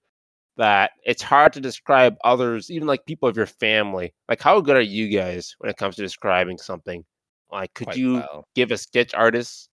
that 0.58 0.92
it's 1.04 1.22
hard 1.22 1.52
to 1.54 1.60
describe 1.60 2.16
others, 2.24 2.72
even 2.72 2.88
like 2.88 3.06
people 3.06 3.28
of 3.28 3.36
your 3.36 3.46
family. 3.46 4.14
Like 4.30 4.42
how 4.42 4.62
good 4.62 4.78
are 4.78 4.82
you 4.82 5.10
guys 5.10 5.56
when 5.60 5.70
it 5.70 5.78
comes 5.78 5.96
to 5.98 6.02
describing 6.02 6.58
something? 6.58 7.04
Like 7.52 7.74
could 7.74 7.88
Quite 7.88 7.98
you 7.98 8.14
well. 8.16 8.48
give 8.56 8.72
a 8.72 8.78
sketch 8.78 9.14
artist 9.14 9.70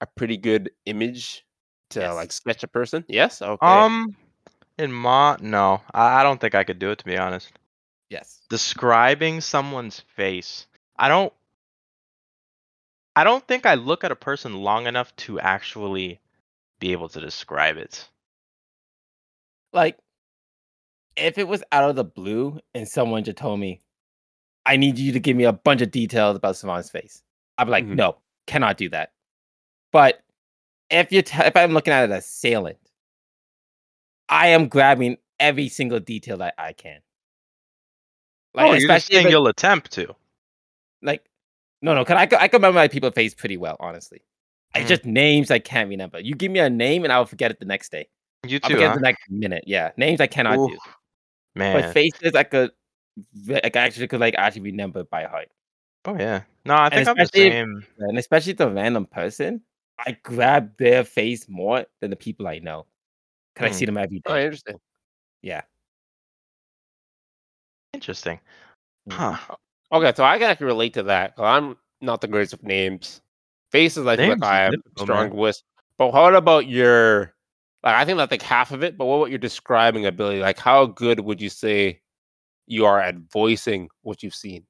a 0.00 0.06
pretty 0.06 0.36
good 0.36 0.70
image 0.86 1.44
to 1.90 2.00
Yes. 2.00 2.14
like 2.14 2.32
sketch 2.32 2.62
a 2.62 2.68
person? 2.68 3.04
Yes. 3.08 3.40
Okay. 3.42 3.66
Um, 3.66 4.14
in 4.78 4.92
Ma, 4.92 5.36
no, 5.40 5.80
I, 5.94 6.20
I 6.20 6.22
don't 6.22 6.40
think 6.40 6.54
I 6.54 6.64
could 6.64 6.78
do 6.78 6.90
it 6.90 6.98
to 6.98 7.04
be 7.04 7.16
honest. 7.18 7.52
Yes. 8.08 8.40
Describing 8.50 9.40
someone's 9.40 10.00
face, 10.16 10.66
I 10.98 11.08
don't. 11.08 11.32
I 13.20 13.24
don't 13.24 13.46
think 13.46 13.66
I 13.66 13.74
look 13.74 14.02
at 14.02 14.10
a 14.10 14.16
person 14.16 14.54
long 14.62 14.86
enough 14.86 15.14
to 15.16 15.38
actually 15.38 16.20
be 16.78 16.92
able 16.92 17.10
to 17.10 17.20
describe 17.20 17.76
it. 17.76 18.08
Like, 19.74 19.98
if 21.16 21.36
it 21.36 21.46
was 21.46 21.62
out 21.70 21.90
of 21.90 21.96
the 21.96 22.04
blue 22.04 22.60
and 22.74 22.88
someone 22.88 23.22
just 23.22 23.36
told 23.36 23.60
me, 23.60 23.82
I 24.64 24.78
need 24.78 24.98
you 24.98 25.12
to 25.12 25.20
give 25.20 25.36
me 25.36 25.44
a 25.44 25.52
bunch 25.52 25.82
of 25.82 25.90
details 25.90 26.34
about 26.34 26.56
Savant's 26.56 26.88
face, 26.88 27.22
I'd 27.58 27.64
be 27.64 27.70
like, 27.72 27.84
Mhm. 27.84 27.96
no, 27.96 28.16
cannot 28.46 28.78
do 28.78 28.88
that. 28.88 29.12
But 29.92 30.24
if 30.88 31.12
you 31.12 31.20
t- 31.20 31.36
if 31.44 31.54
I'm 31.54 31.72
looking 31.74 31.92
at 31.92 32.04
an 32.04 32.12
assailant, 32.12 32.78
I 34.30 34.46
am 34.48 34.66
grabbing 34.68 35.18
every 35.38 35.68
single 35.68 36.00
detail 36.00 36.38
that 36.38 36.54
I 36.56 36.72
can. 36.72 37.02
oh, 38.54 38.72
you're 38.72 38.98
saying 38.98 39.26
it- 39.26 39.30
you'll 39.30 39.46
attempt 39.46 39.92
to. 39.92 40.16
like 41.02 41.29
no 41.82 41.94
no 41.94 42.04
can 42.04 42.16
I, 42.16 42.22
I 42.22 42.26
can 42.48 42.58
remember 42.58 42.76
my 42.78 42.88
people's 42.88 43.14
face 43.14 43.34
pretty 43.34 43.56
well 43.56 43.76
honestly 43.80 44.22
Mhm. 44.74 44.80
it's 44.80 44.88
just 44.88 45.04
names 45.04 45.50
i 45.50 45.58
can't 45.58 45.88
remember 45.88 46.20
you 46.20 46.34
give 46.34 46.52
me 46.52 46.60
a 46.60 46.70
name 46.70 47.04
and 47.04 47.12
i'll 47.12 47.26
forget 47.26 47.50
it 47.50 47.58
the 47.58 47.66
next 47.66 47.90
day 47.90 48.08
You 48.46 48.58
too. 48.60 48.64
i'll 48.64 48.70
forget 48.70 48.88
huh? 48.90 48.94
the 48.96 49.00
next 49.00 49.30
minute 49.30 49.64
yeah 49.66 49.90
names 49.96 50.20
i 50.20 50.26
cannot 50.26 50.56
do 50.68 50.78
Man. 51.56 51.80
but 51.82 51.92
faces 51.92 52.34
i 52.36 52.44
could 52.44 52.70
like 53.46 53.74
actually 53.76 54.06
could 54.06 54.20
like 54.20 54.34
actually 54.36 54.62
remember 54.62 55.04
by 55.04 55.24
heart 55.24 55.48
oh 56.06 56.16
yeah. 56.16 56.42
No, 56.64 56.74
I 56.76 56.88
think 56.90 57.08
I'm 57.08 57.16
the 57.16 57.22
especially 57.22 57.46
if- 57.48 57.52
same. 57.54 57.86
and 57.98 58.18
especially 58.18 58.52
the 58.52 58.70
random 58.70 59.06
person 59.06 59.62
i 60.06 60.12
grab 60.22 60.76
their 60.78 61.04
face 61.04 61.48
more 61.48 61.84
than 62.00 62.10
the 62.10 62.16
people 62.16 62.46
i 62.46 62.58
know 62.58 62.86
because 63.54 63.66
i 63.66 63.70
Hmm. 63.70 63.78
see 63.78 63.84
them 63.86 63.96
every 63.98 64.22
Oh, 64.26 64.34
day 64.34 64.44
interesting. 64.44 64.76
Interesting. 67.92 68.38
Mm. 69.08 69.12
Huh. 69.14 69.56
Okay, 69.92 70.12
so 70.16 70.24
I 70.24 70.38
can 70.38 70.50
actually 70.50 70.66
relate 70.66 70.94
to 70.94 71.02
that. 71.04 71.36
'cause 71.36 71.44
I'm 71.44 71.76
not 72.00 72.20
the 72.20 72.28
greatest 72.28 72.52
of 72.54 72.62
names. 72.62 73.20
Faces, 73.72 74.06
I 74.06 74.16
think 74.16 74.28
Names 74.30 74.40
like 74.40 74.50
I 74.50 74.58
have 74.64 74.74
strong 74.98 75.28
man. 75.30 75.36
with. 75.36 75.62
But 75.96 76.12
what 76.12 76.34
about 76.34 76.66
your 76.66 77.34
like 77.82 77.94
I 77.96 78.04
think 78.04 78.18
that's 78.18 78.30
like 78.30 78.42
half 78.42 78.72
of 78.72 78.82
it, 78.82 78.96
but 78.98 79.06
what 79.06 79.16
about 79.16 79.30
your 79.30 79.38
describing 79.38 80.06
ability? 80.06 80.40
Like 80.40 80.58
how 80.58 80.86
good 80.86 81.20
would 81.20 81.40
you 81.40 81.48
say 81.48 82.00
you 82.66 82.84
are 82.86 83.00
at 83.00 83.16
voicing 83.32 83.88
what 84.02 84.22
you've 84.22 84.34
seen? 84.34 84.64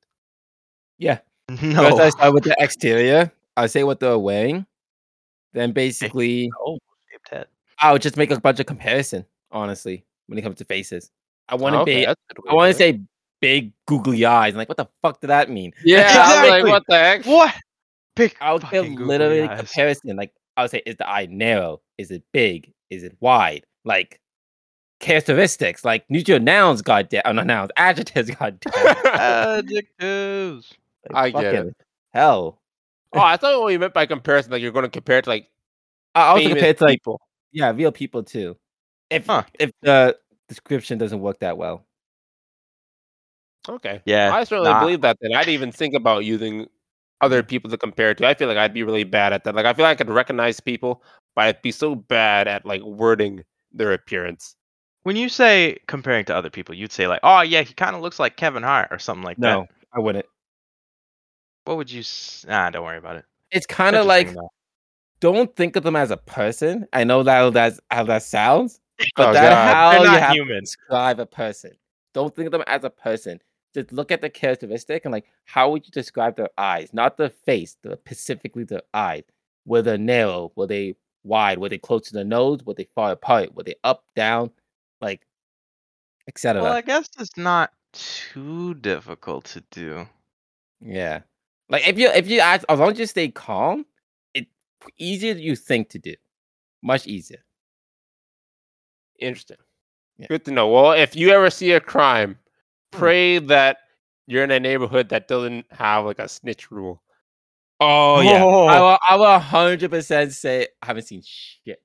yeah 0.98 1.18
No. 1.62 1.82
first 1.82 1.98
i 2.00 2.08
start 2.10 2.34
with 2.34 2.44
the 2.44 2.54
exterior 2.58 3.32
i 3.56 3.66
say 3.66 3.84
what 3.84 4.00
they're 4.00 4.18
wearing 4.18 4.66
then 5.54 5.72
basically 5.72 6.50
Oh, 6.60 6.78
shaped 7.10 7.28
head. 7.30 7.46
I 7.78 7.90
would 7.92 8.02
just 8.02 8.16
make 8.18 8.30
a 8.30 8.38
bunch 8.40 8.60
of 8.60 8.66
comparison, 8.66 9.24
honestly, 9.50 10.04
when 10.26 10.38
it 10.38 10.42
comes 10.42 10.56
to 10.58 10.64
faces. 10.66 11.10
I 11.48 11.54
want 11.56 11.72
to 11.74 11.78
oh, 11.78 11.82
Okay, 11.82 12.00
be, 12.00 12.04
that's 12.06 12.20
a 12.30 12.34
good 12.34 12.44
way 12.44 12.50
I 12.50 12.54
want 12.54 12.70
to 12.72 12.76
say 12.78 13.00
big 13.40 13.72
googly 13.86 14.24
eyes. 14.24 14.54
Like, 14.54 14.68
what 14.68 14.76
the 14.78 14.86
fuck 15.02 15.20
did 15.20 15.28
that 15.28 15.50
mean? 15.50 15.72
Yeah, 15.84 16.06
I'm 16.06 16.48
like, 16.48 16.60
Exactly. 16.60 16.70
what 16.70 16.82
the 16.88 16.98
heck? 16.98 17.24
What? 17.26 17.54
Big. 18.16 18.34
I 18.40 18.52
would 18.52 18.62
say 18.62 18.68
fucking 18.68 18.96
literally 18.96 19.42
eyes. 19.42 19.58
comparison. 19.60 20.16
Like, 20.16 20.32
I 20.56 20.62
would 20.62 20.70
say, 20.70 20.82
is 20.86 20.96
the 20.96 21.08
eye 21.08 21.26
narrow? 21.30 21.80
Is 21.98 22.10
it 22.10 22.22
big? 22.32 22.72
Is 22.90 23.02
it 23.02 23.16
wide? 23.20 23.64
Like, 23.84 24.20
characteristics, 25.00 25.84
like 25.84 26.04
neutral 26.10 26.38
nouns, 26.40 26.82
goddamn, 26.82 27.22
oh, 27.24 27.32
not 27.32 27.46
nouns, 27.46 27.70
adjectives, 27.76 28.30
goddamn. 28.30 28.96
Adjectives. 29.06 30.72
Like, 31.10 31.34
I 31.34 31.42
get 31.42 31.54
it. 31.66 31.76
Hell. 32.12 32.60
oh, 33.14 33.20
I 33.20 33.38
thought 33.38 33.58
what 33.62 33.72
you 33.72 33.78
meant 33.78 33.94
by 33.94 34.04
comparison, 34.04 34.52
like 34.52 34.60
you're 34.60 34.70
going 34.70 34.82
to 34.84 34.90
compare 34.90 35.16
it 35.16 35.24
to 35.24 35.30
like 35.30 35.48
I 36.14 36.26
also 36.26 36.46
compare 36.46 36.68
it 36.68 36.76
to 36.78 36.84
like, 36.84 36.96
people. 36.98 37.18
yeah, 37.52 37.72
real 37.72 37.90
people 37.90 38.22
too. 38.22 38.54
If 39.08 39.24
Huh. 39.24 39.44
if 39.58 39.70
the 39.80 40.18
description 40.46 40.98
doesn't 40.98 41.20
work 41.20 41.38
that 41.40 41.56
well. 41.56 41.86
Okay. 43.70 44.00
Yeah. 44.04 44.34
I 44.34 44.44
certainly 44.44 44.70
nah. 44.70 44.80
believe 44.80 45.00
that. 45.02 45.16
Then 45.20 45.34
I'd 45.34 45.48
even 45.48 45.70
think 45.70 45.94
about 45.94 46.24
using 46.24 46.66
other 47.20 47.42
mm. 47.42 47.48
people 47.48 47.70
to 47.70 47.78
compare 47.78 48.14
to. 48.14 48.26
I 48.26 48.34
feel 48.34 48.48
like 48.48 48.56
I'd 48.56 48.74
be 48.74 48.82
really 48.82 49.04
bad 49.04 49.32
at 49.32 49.44
that. 49.44 49.54
Like 49.54 49.66
I 49.66 49.72
feel 49.72 49.84
like 49.84 50.00
I 50.00 50.04
could 50.04 50.12
recognize 50.12 50.60
people, 50.60 51.02
but 51.34 51.46
I'd 51.46 51.62
be 51.62 51.72
so 51.72 51.94
bad 51.94 52.48
at 52.48 52.66
like 52.66 52.82
wording 52.82 53.44
their 53.72 53.92
appearance. 53.92 54.56
When 55.02 55.16
you 55.16 55.28
say 55.28 55.78
comparing 55.86 56.24
to 56.26 56.34
other 56.34 56.50
people, 56.50 56.74
you'd 56.74 56.92
say 56.92 57.06
like, 57.06 57.20
"Oh 57.22 57.40
yeah, 57.40 57.62
he 57.62 57.72
kind 57.72 57.96
of 57.96 58.02
looks 58.02 58.18
like 58.18 58.36
Kevin 58.36 58.62
Hart" 58.62 58.88
or 58.90 58.98
something 58.98 59.24
like 59.24 59.38
No, 59.38 59.60
that. 59.60 59.68
I 59.94 60.00
wouldn't. 60.00 60.26
What 61.64 61.76
would 61.78 61.90
you? 61.90 62.00
S- 62.00 62.44
nah, 62.46 62.68
don't 62.70 62.84
worry 62.84 62.98
about 62.98 63.16
it. 63.16 63.24
It's 63.50 63.66
kind 63.66 63.96
of 63.96 64.04
like 64.06 64.28
Interesting, 64.28 64.48
don't 65.20 65.54
think 65.56 65.76
of 65.76 65.84
them 65.84 65.96
as 65.96 66.10
a 66.10 66.16
person. 66.16 66.86
I 66.92 67.04
know 67.04 67.22
that 67.22 67.52
that's 67.52 67.80
how 67.90 68.04
that 68.04 68.22
sounds, 68.22 68.80
oh, 69.00 69.04
but 69.16 69.28
Oh, 69.28 69.32
that's 69.32 69.54
how 69.54 69.90
They're 69.90 70.00
you 70.00 70.06
not 70.06 70.20
have 70.20 70.32
human. 70.32 70.54
to 70.56 70.60
describe 70.60 71.20
a 71.20 71.26
person. 71.26 71.72
Don't 72.12 72.34
think 72.34 72.46
of 72.46 72.52
them 72.52 72.64
as 72.66 72.84
a 72.84 72.90
person. 72.90 73.40
Just 73.74 73.92
look 73.92 74.10
at 74.10 74.20
the 74.20 74.30
characteristic 74.30 75.04
and 75.04 75.12
like 75.12 75.26
how 75.44 75.70
would 75.70 75.86
you 75.86 75.92
describe 75.92 76.36
their 76.36 76.50
eyes, 76.58 76.92
not 76.92 77.16
the 77.16 77.30
face, 77.30 77.76
the 77.82 77.98
specifically 78.04 78.64
the 78.64 78.82
eyes. 78.94 79.22
Were 79.64 79.82
they 79.82 79.96
narrow? 79.98 80.52
Were 80.56 80.66
they 80.66 80.96
wide? 81.22 81.58
Were 81.58 81.68
they 81.68 81.78
close 81.78 82.08
to 82.08 82.14
the 82.14 82.24
nose? 82.24 82.64
Were 82.64 82.74
they 82.74 82.88
far 82.94 83.12
apart? 83.12 83.54
Were 83.54 83.62
they 83.62 83.76
up, 83.84 84.04
down, 84.16 84.50
like, 85.00 85.26
etc. 86.26 86.62
Well, 86.62 86.72
I 86.72 86.80
guess 86.80 87.08
it's 87.18 87.36
not 87.36 87.72
too 87.92 88.74
difficult 88.74 89.44
to 89.46 89.62
do. 89.70 90.08
Yeah. 90.80 91.20
Like 91.68 91.86
if 91.86 91.98
you 91.98 92.08
if 92.08 92.28
you 92.28 92.40
ask 92.40 92.64
as 92.68 92.78
long 92.78 92.92
as 92.92 92.98
you 92.98 93.06
stay 93.06 93.28
calm, 93.28 93.86
it's 94.34 94.50
easier 94.98 95.34
than 95.34 95.42
you 95.42 95.54
think 95.54 95.90
to 95.90 95.98
do. 95.98 96.14
Much 96.82 97.06
easier. 97.06 97.44
Interesting. 99.20 99.58
Yeah. 100.18 100.26
Good 100.28 100.44
to 100.46 100.50
know. 100.50 100.68
Well, 100.68 100.92
if 100.92 101.14
you 101.14 101.30
ever 101.30 101.50
see 101.50 101.72
a 101.72 101.80
crime. 101.80 102.38
Hmm. 102.92 102.98
pray 102.98 103.38
that 103.38 103.78
you're 104.26 104.44
in 104.44 104.50
a 104.50 104.60
neighborhood 104.60 105.08
that 105.10 105.28
doesn't 105.28 105.66
have 105.72 106.04
like 106.04 106.18
a 106.18 106.28
snitch 106.28 106.70
rule. 106.70 107.02
Oh 107.80 108.20
yeah. 108.20 108.42
Oh. 108.42 108.66
I 108.66 108.80
will 108.80 108.98
I 109.08 109.16
will 109.16 109.38
hundred 109.38 109.90
percent 109.90 110.32
say 110.32 110.66
I 110.82 110.86
haven't 110.86 111.04
seen 111.04 111.22
shit. 111.24 111.82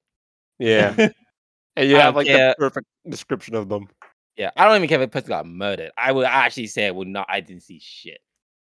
Yeah. 0.59 0.93
and 1.75 1.89
you 1.89 1.97
I 1.97 2.01
have 2.01 2.15
like 2.15 2.27
care. 2.27 2.49
the 2.49 2.55
perfect 2.57 2.87
description 3.07 3.55
of 3.55 3.69
them. 3.69 3.87
yeah. 4.35 4.51
I 4.57 4.65
don't 4.65 4.75
even 4.77 4.89
care 4.89 5.01
if 5.01 5.07
a 5.07 5.11
person 5.11 5.29
got 5.29 5.45
murdered. 5.47 5.91
I 5.97 6.11
would 6.11 6.25
actually 6.25 6.67
say 6.67 6.87
I 6.87 6.91
would 6.91 7.07
not 7.07 7.27
I 7.29 7.39
didn't 7.39 7.63
see 7.63 7.79
shit. 7.81 8.19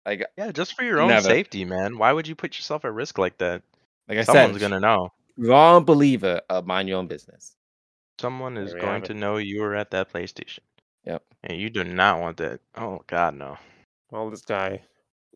Like 0.07 0.27
Yeah, 0.37 0.51
just 0.53 0.75
for 0.75 0.83
your 0.83 1.01
own 1.01 1.09
Never. 1.09 1.29
safety, 1.29 1.65
man. 1.65 1.99
Why 1.99 2.13
would 2.13 2.27
you 2.27 2.35
put 2.35 2.57
yourself 2.57 2.85
at 2.85 2.93
risk 2.93 3.19
like 3.19 3.39
that? 3.39 3.63
like 4.09 4.19
I 4.19 4.23
said, 4.23 4.33
Someone's 4.33 4.61
said, 4.61 4.71
gonna 4.71 4.81
know. 4.81 5.11
wrong 5.39 5.85
believer 5.85 6.41
of 6.51 6.67
mind 6.67 6.89
your 6.89 6.99
own 6.99 7.07
business. 7.07 7.55
Someone 8.19 8.57
is 8.59 8.75
going 8.75 9.03
to 9.03 9.15
know 9.15 9.37
you 9.39 9.63
were 9.63 9.75
at 9.77 9.93
that 9.93 10.13
PlayStation. 10.13 10.59
Yep. 11.05 11.23
And 11.45 11.59
you 11.59 11.71
do 11.71 11.85
not 11.85 12.21
want 12.21 12.37
that. 12.39 12.61
Oh 12.77 13.01
God, 13.07 13.35
no. 13.35 13.57
Well, 14.11 14.29
this 14.31 14.43
guy 14.43 14.83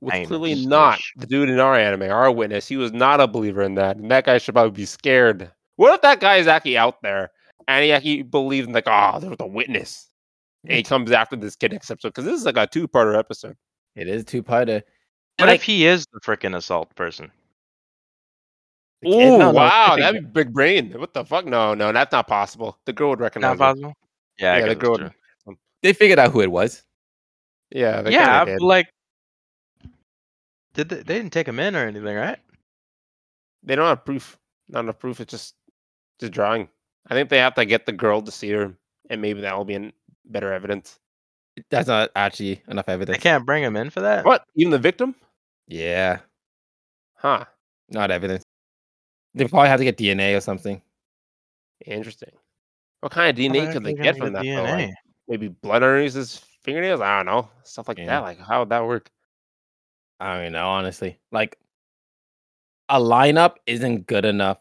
was 0.01 0.13
I 0.13 0.19
ain't 0.19 0.31
no 0.31 0.39
clearly 0.39 0.67
not 0.67 0.97
snitch. 0.99 1.13
the 1.17 1.27
dude 1.27 1.49
in 1.49 1.59
our 1.61 1.75
anime, 1.75 2.11
our 2.11 2.31
witness. 2.31 2.69
He 2.69 2.77
was 2.77 2.93
not 2.93 3.21
a 3.21 3.27
believer 3.27 3.63
in 3.63 3.75
that. 3.77 3.97
And 3.97 4.11
that 4.11 4.27
guy 4.27 4.39
should 4.39 4.55
probably 4.55 4.73
be 4.73 4.85
scared. 4.85 5.51
What 5.77 5.95
if 5.95 6.03
that 6.03 6.21
guy 6.21 6.37
is 6.37 6.47
actually 6.47 6.77
out 6.77 7.01
there 7.03 7.31
and 7.69 7.85
he 7.85 7.93
actually 7.93 8.23
believes 8.23 8.67
in 8.67 8.73
like, 8.75 8.87
ah, 8.87 9.13
oh, 9.15 9.21
there 9.21 9.31
was 9.31 9.39
a 9.41 9.47
witness. 9.47 10.09
And 10.65 10.73
he 10.77 10.83
comes 10.85 11.11
after 11.13 11.37
this 11.37 11.57
kid 11.57 11.73
next 11.73 11.91
episode 11.91 12.09
because 12.09 12.25
this 12.25 12.39
is 12.41 12.45
like 12.47 12.57
a 12.57 12.67
two-parter 12.67 13.19
episode. 13.19 13.57
It 13.97 14.09
is 14.09 14.25
two 14.25 14.43
parter. 14.43 14.83
What 15.39 15.49
like, 15.49 15.57
if 15.57 15.63
he 15.63 15.87
is 15.87 16.07
the 16.13 16.21
freaking 16.21 16.55
assault 16.57 16.95
person? 16.95 17.31
Oh 19.07 19.11
no, 19.11 19.39
no, 19.39 19.51
wow, 19.53 19.93
I 19.95 20.01
that'd 20.01 20.23
be 20.25 20.31
big 20.45 20.53
brain. 20.55 20.93
What 20.99 21.13
the 21.13 21.25
fuck? 21.25 21.45
No, 21.45 21.75
no, 21.75 21.93
that's 21.93 22.11
not 22.13 22.27
possible. 22.27 22.79
The 22.87 22.93
girl 22.93 23.11
would 23.11 23.21
recognize 23.21 23.59
Not 23.59 23.77
him. 23.77 23.83
possible. 23.83 23.95
Yeah, 24.39 24.59
Yeah, 24.59 24.67
the 24.69 24.75
girl 24.75 24.93
would- 24.93 25.01
true. 25.01 25.11
They 25.85 25.93
figured 25.93 26.19
out 26.19 26.33
who 26.33 26.41
it 26.41 26.51
was. 26.51 26.83
Yeah, 27.71 28.01
they 28.03 28.13
Yeah, 28.13 28.45
did. 28.47 28.61
like, 28.63 28.87
did 30.73 30.89
they, 30.89 30.97
they 30.97 31.15
didn't 31.19 31.33
take 31.33 31.47
him 31.47 31.61
in 31.61 31.77
or 31.77 31.87
anything, 31.87 32.17
right? 32.17 32.39
They 33.63 33.77
don't 33.77 33.87
have 33.87 34.05
proof. 34.05 34.39
Not 34.69 34.81
enough 34.81 34.99
proof. 34.99 35.21
It's 35.21 35.31
just 35.31 35.55
just 36.19 36.33
drawing. 36.33 36.69
I 37.09 37.15
think 37.15 37.29
they 37.29 37.39
have 37.39 37.55
to 37.55 37.65
get 37.67 37.85
the 37.87 37.93
girl 37.93 38.23
to 38.23 38.31
see 38.31 38.51
her, 38.51 38.75
and 39.11 39.21
maybe 39.21 39.43
that 39.43 39.57
will 39.57 39.65
be 39.67 39.75
in 39.75 39.93
better 40.25 40.53
evidence. 40.53 40.99
That's 41.71 41.87
not 41.89 42.11
actually 42.17 42.63
enough 42.69 42.89
evidence. 42.89 43.17
They 43.19 43.23
can't 43.23 43.45
bring 43.45 43.63
him 43.63 43.77
in 43.77 43.91
for 43.91 44.01
that. 44.01 44.25
What? 44.25 44.45
Even 44.57 44.71
the 44.71 44.79
victim? 44.79 45.15
Yeah, 45.69 46.21
Huh. 47.17 47.45
not 47.91 48.11
evidence. 48.11 48.43
They 49.35 49.47
probably 49.47 49.69
have 49.69 49.81
to 49.81 49.85
get 49.85 49.97
DNA 49.99 50.37
or 50.37 50.41
something. 50.41 50.81
Interesting. 51.87 52.33
What 53.01 53.13
kind 53.13 53.31
of 53.31 53.37
DNA 53.37 53.65
heck 53.65 53.73
could 53.75 53.83
are 53.83 53.87
they 53.87 53.95
get 53.95 54.17
from 54.17 54.33
that? 54.33 54.45
though? 54.45 55.04
Maybe 55.29 55.49
blood 55.49 55.83
underneath 55.83 56.15
his 56.15 56.39
fingernails? 56.63 57.01
I 57.01 57.17
don't 57.19 57.27
know. 57.27 57.49
Stuff 57.63 57.89
like 57.89 57.99
Yeah. 57.99 58.07
that. 58.07 58.19
Like, 58.23 58.39
how 58.39 58.61
would 58.61 58.69
that 58.71 58.85
work? 58.85 59.11
I 60.21 60.43
don't 60.43 60.53
know, 60.53 60.69
honestly. 60.69 61.19
Like 61.33 61.59
a 62.89 63.01
lineup 63.01 63.57
isn't 63.67 64.07
good 64.07 64.25
enough 64.25 64.59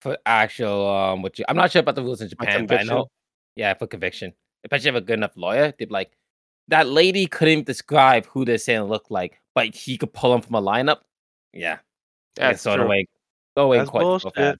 for 0.00 0.16
actual 0.26 0.88
um 0.88 1.22
what 1.22 1.38
you 1.38 1.44
I'm 1.48 1.56
not 1.56 1.72
sure 1.72 1.80
about 1.80 1.96
the 1.96 2.02
rules 2.02 2.20
in 2.20 2.28
Japan, 2.28 2.66
but 2.66 2.80
I 2.80 2.82
know 2.84 3.08
yeah, 3.56 3.74
for 3.74 3.86
conviction. 3.86 4.32
Especially 4.64 4.90
if 4.90 4.96
a 4.96 5.00
good 5.00 5.18
enough 5.18 5.36
lawyer, 5.36 5.74
they'd 5.78 5.88
be 5.88 5.92
like 5.92 6.12
that 6.68 6.86
lady 6.86 7.26
couldn't 7.26 7.66
describe 7.66 8.26
who 8.26 8.44
they're 8.44 8.58
saying 8.58 8.82
looked 8.82 9.10
like, 9.10 9.40
but 9.54 9.74
he 9.74 9.96
could 9.96 10.12
pull 10.12 10.34
him 10.34 10.40
from 10.40 10.54
a 10.54 10.62
lineup. 10.62 11.00
Yeah. 11.52 11.78
That's 12.36 12.62
sort 12.62 12.80
of 12.80 12.86
way 12.88 13.06
go 13.56 13.64
away 13.64 13.84
quite 13.84 14.02
bullshit. 14.02 14.58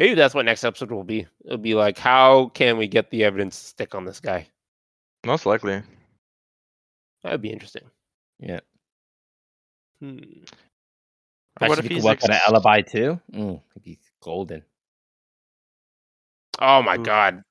Fast. 0.00 0.08
Maybe 0.08 0.14
that's 0.14 0.34
what 0.34 0.44
next 0.44 0.64
episode 0.64 0.90
will 0.90 1.04
be. 1.04 1.26
It'll 1.44 1.58
be 1.58 1.74
like, 1.74 1.98
how 1.98 2.50
can 2.54 2.76
we 2.76 2.88
get 2.88 3.10
the 3.10 3.24
evidence 3.24 3.58
to 3.60 3.66
stick 3.66 3.94
on 3.94 4.04
this 4.04 4.20
guy? 4.20 4.46
Most 5.26 5.46
likely. 5.46 5.82
That 7.22 7.32
would 7.32 7.42
be 7.42 7.52
interesting. 7.52 7.84
Yeah. 8.38 8.60
Hmm. 10.00 10.18
But 11.58 11.68
what 11.68 11.78
if 11.78 11.84
if 11.84 11.90
you 11.90 11.96
he's 11.96 12.04
could 12.04 12.08
work 12.08 12.24
on 12.24 12.30
an 12.30 12.40
alibi 12.48 12.80
too? 12.80 13.20
Mm, 13.32 13.60
it'd 13.72 13.82
be 13.82 13.98
golden. 14.22 14.62
Oh 16.58 16.82
my 16.82 16.96
Ooh. 16.96 17.02
god, 17.02 17.42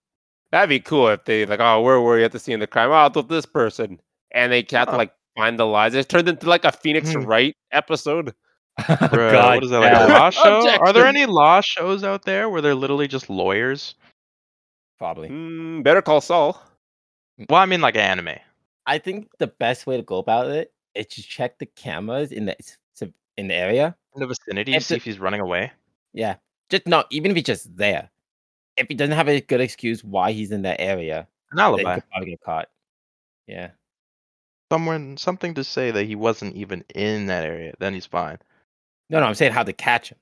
that'd 0.52 0.70
be 0.70 0.80
cool 0.80 1.10
if 1.10 1.26
they 1.26 1.46
like, 1.46 1.60
oh, 1.60 1.82
where 1.82 2.02
were 2.02 2.18
you 2.18 2.26
at 2.26 2.32
the 2.32 2.40
scene 2.40 2.56
of 2.56 2.60
the 2.62 2.68
crime? 2.68 2.90
Oh, 2.92 3.06
it's 3.06 3.16
with 3.16 3.28
this 3.28 3.46
person, 3.46 4.00
and 4.32 4.52
they 4.52 4.66
have 4.72 4.90
to 4.90 4.98
like 4.98 5.14
find 5.38 5.60
the 5.60 5.66
lies. 5.66 5.94
It 5.94 6.10
turned 6.10 6.28
into 6.28 6.50
like 6.50 6.66
a 6.66 6.72
Phoenix 6.72 7.12
Mhm. 7.14 7.28
Wright 7.28 7.56
episode. 7.72 8.34
Bruh, 9.12 9.32
God 9.32 9.56
what 9.56 9.64
is 9.64 9.70
that 9.72 9.80
like 9.80 9.94
a 9.94 10.14
law 10.14 10.30
show? 10.30 10.70
Are 10.80 10.94
there 10.94 11.06
any 11.06 11.26
law 11.26 11.62
shows 11.62 12.04
out 12.04 12.24
there 12.26 12.50
where 12.50 12.62
they're 12.62 12.76
literally 12.76 13.08
just 13.08 13.30
lawyers? 13.30 13.96
Probably. 14.98 15.30
Mm, 15.30 15.84
better 15.84 16.02
call 16.02 16.22
Saul. 16.22 16.62
Well, 17.50 17.62
I 17.62 17.66
mean 17.66 17.82
like 17.82 17.96
anime. 17.96 18.36
I 18.86 18.98
think 18.98 19.30
the 19.40 19.48
best 19.48 19.88
way 19.88 19.98
to 19.98 20.04
go 20.04 20.18
about 20.18 20.48
it 20.48 20.74
is 20.96 21.06
to 21.08 21.22
check 21.24 21.58
the 21.60 21.66
cameras 21.68 22.32
in 22.32 22.46
the 22.46 22.56
s- 22.60 22.78
s- 23.02 23.10
in 23.38 23.48
the 23.48 23.54
area. 23.56 23.96
In 24.16 24.20
the 24.22 24.28
vicinity, 24.28 24.74
If 24.76 24.84
see 24.84 24.96
the- 24.96 24.98
if 24.98 25.04
he's 25.06 25.20
running 25.20 25.40
away. 25.40 25.72
Yeah, 26.14 26.36
just 26.70 26.88
not 26.88 27.06
Even 27.12 27.32
if 27.32 27.36
he's 27.38 27.46
just 27.46 27.76
there, 27.78 28.10
if 28.78 28.88
he 28.88 28.96
doesn't 28.96 29.16
have 29.16 29.30
a 29.30 29.40
good 29.42 29.62
excuse 29.62 30.04
why 30.04 30.32
he's 30.32 30.52
in 30.52 30.64
that 30.64 30.82
area, 30.82 31.28
An 31.52 31.58
then 31.58 31.58
he 31.58 31.62
alibi. 31.64 31.96
could 31.96 32.10
probably 32.10 32.30
get 32.32 32.42
caught. 32.42 32.70
Yeah. 33.48 33.70
Someone 34.72 35.18
something 35.18 35.54
to 35.56 35.64
say 35.64 35.92
that 35.92 36.06
he 36.06 36.16
wasn't 36.16 36.56
even 36.56 36.84
in 36.94 37.28
that 37.28 37.44
area. 37.46 37.74
Then 37.80 37.94
he's 37.94 38.06
fine. 38.06 38.38
No, 39.10 39.20
no, 39.20 39.26
I'm 39.26 39.36
saying 39.36 39.54
how 39.54 39.64
to 39.64 39.74
catch 39.74 40.10
him. 40.12 40.18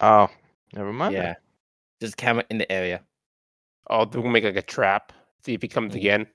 Oh, 0.00 0.28
never 0.74 0.92
mind. 0.92 1.14
Yeah. 1.14 1.34
Just 2.00 2.16
camera 2.16 2.44
in 2.50 2.58
the 2.58 2.70
area. 2.72 3.02
Oh, 3.90 4.06
we'll 4.06 4.24
make 4.24 4.44
like 4.44 4.56
a 4.56 4.62
trap. 4.62 5.12
See 5.44 5.54
if 5.54 5.62
he 5.62 5.68
comes 5.68 5.92
Mhm. 5.92 5.96
again. 5.96 6.26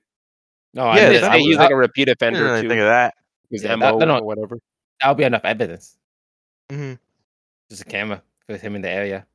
No, 0.74 0.86
Yeah, 0.86 0.90
I 0.90 0.94
mean, 0.94 0.98
that 0.98 1.14
Say 1.14 1.20
that, 1.22 1.40
he's 1.40 1.58
like 1.58 1.72
a 1.72 1.76
repeat 1.76 2.10
I 2.10 2.12
offender 2.12 2.40
didn't 2.40 2.52
really 2.52 2.62
too. 2.64 2.70
think 2.70 2.80
of 2.82 2.88
that. 2.88 3.16
His 3.50 3.64
Yeah, 3.64 3.76
MO 3.76 3.98
that- 4.00 4.06
no, 4.08 4.14
no. 4.18 4.20
or 4.22 4.26
whatever. 4.26 4.58
that 5.02 5.08
would 5.08 5.18
be 5.18 5.24
enough 5.24 5.46
evidence. 5.46 5.98
Mm-hmm. 6.70 6.94
Just 7.70 7.82
a 7.82 7.86
camera 7.86 8.22
with 8.48 8.62
him 8.62 8.76
in 8.76 8.82
the 8.82 8.90
area. 8.90 9.26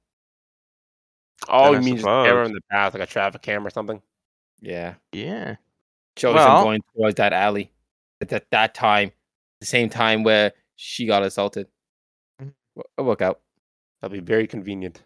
Oh, 1.48 1.72
Then 1.72 1.72
you 1.72 1.78
I 1.78 1.80
mean 1.82 1.94
just 1.96 2.06
a 2.06 2.24
camera 2.24 2.46
in 2.46 2.52
the 2.52 2.60
path, 2.70 2.94
like 2.94 3.02
a 3.02 3.06
traffic 3.06 3.42
cam 3.42 3.66
or 3.66 3.70
something? 3.70 4.00
Yeah. 4.60 4.94
Yeah. 5.12 5.56
Shows 6.16 6.34
Well- 6.34 6.58
him 6.58 6.64
going 6.64 6.82
towards 6.94 7.16
that 7.16 7.32
alley 7.32 7.72
at 8.20 8.28
that, 8.28 8.50
that 8.50 8.74
time, 8.74 9.10
the 9.60 9.66
same 9.66 9.88
time 9.88 10.22
where 10.22 10.52
she 10.76 11.06
got 11.06 11.22
assaulted. 11.22 11.66
Wo- 12.74 12.84
It'll 12.98 13.08
work 13.08 13.22
out. 13.22 13.40
That'll 14.00 14.12
be 14.14 14.20
very 14.20 14.46
convenient. 14.46 15.02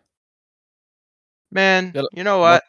Man, 1.50 1.92
It'll- 1.94 2.08
you 2.12 2.24
know 2.24 2.38
what? 2.38 2.62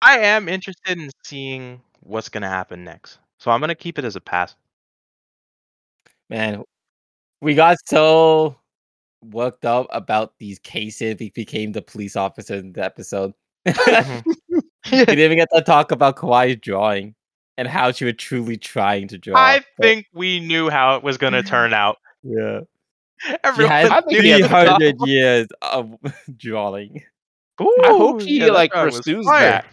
I 0.00 0.18
am 0.18 0.48
interested 0.48 0.98
in 0.98 1.10
seeing 1.24 1.80
what's 2.00 2.28
gonna 2.28 2.48
happen 2.48 2.84
next. 2.84 3.18
So 3.38 3.50
I'm 3.50 3.60
gonna 3.60 3.74
keep 3.74 3.98
it 3.98 4.04
as 4.04 4.16
a 4.16 4.20
pass. 4.20 4.56
Man, 6.28 6.64
we 7.40 7.54
got 7.54 7.76
so 7.86 8.56
worked 9.22 9.64
up 9.64 9.86
about 9.90 10.34
these 10.38 10.58
cases. 10.58 11.16
We 11.20 11.30
became 11.30 11.72
the 11.72 11.82
police 11.82 12.16
officer 12.16 12.54
in 12.54 12.72
the 12.72 12.84
episode. 12.84 13.34
Mm-hmm. 13.66 14.30
we 14.92 15.04
didn't 15.04 15.18
even 15.18 15.38
get 15.38 15.48
to 15.54 15.62
talk 15.62 15.92
about 15.92 16.16
Kawai's 16.16 16.56
drawing 16.60 17.14
and 17.56 17.68
how 17.68 17.92
she 17.92 18.04
was 18.04 18.14
truly 18.18 18.56
trying 18.56 19.06
to 19.08 19.18
draw. 19.18 19.38
I 19.38 19.58
but- 19.76 19.84
think 19.86 20.06
we 20.12 20.40
knew 20.40 20.68
how 20.70 20.96
it 20.96 21.04
was 21.04 21.18
gonna 21.18 21.42
turn 21.42 21.72
out. 21.74 21.98
yeah. 22.22 22.60
Everyone 23.44 23.70
had 23.72 23.86
I 23.90 24.00
think 24.00 24.12
knew 24.12 24.22
he 24.22 24.28
has 24.30 24.40
three 24.40 24.46
a 24.46 24.48
the 24.64 24.70
hundred 24.70 24.96
years 25.06 25.46
of 25.62 25.94
drawing. 26.36 27.02
Ooh, 27.60 27.76
I 27.84 27.88
hope 27.88 28.20
she 28.22 28.38
yeah, 28.40 28.46
like 28.46 28.72
pursues 28.72 29.26
that. 29.26 29.66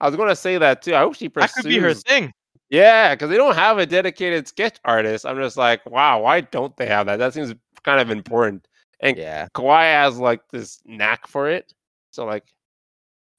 I 0.00 0.06
was 0.06 0.16
gonna 0.16 0.36
say 0.36 0.58
that 0.58 0.82
too. 0.82 0.94
I 0.94 1.00
hope 1.00 1.14
she 1.14 1.28
pursues. 1.28 1.54
That 1.54 1.62
could 1.62 1.68
be 1.68 1.78
her 1.78 1.94
thing. 1.94 2.32
Yeah, 2.68 3.14
because 3.14 3.30
they 3.30 3.36
don't 3.36 3.54
have 3.54 3.78
a 3.78 3.86
dedicated 3.86 4.48
sketch 4.48 4.78
artist. 4.84 5.24
I'm 5.24 5.36
just 5.40 5.56
like, 5.56 5.84
wow, 5.86 6.22
why 6.22 6.40
don't 6.40 6.76
they 6.76 6.86
have 6.86 7.06
that? 7.06 7.16
That 7.18 7.32
seems 7.32 7.54
kind 7.84 8.00
of 8.00 8.10
important. 8.10 8.66
And 9.00 9.16
Yeah. 9.16 9.48
Kawai 9.54 9.82
has 10.02 10.18
like 10.18 10.40
this 10.50 10.80
knack 10.84 11.26
for 11.28 11.48
it. 11.48 11.72
So 12.10 12.24
like, 12.24 12.44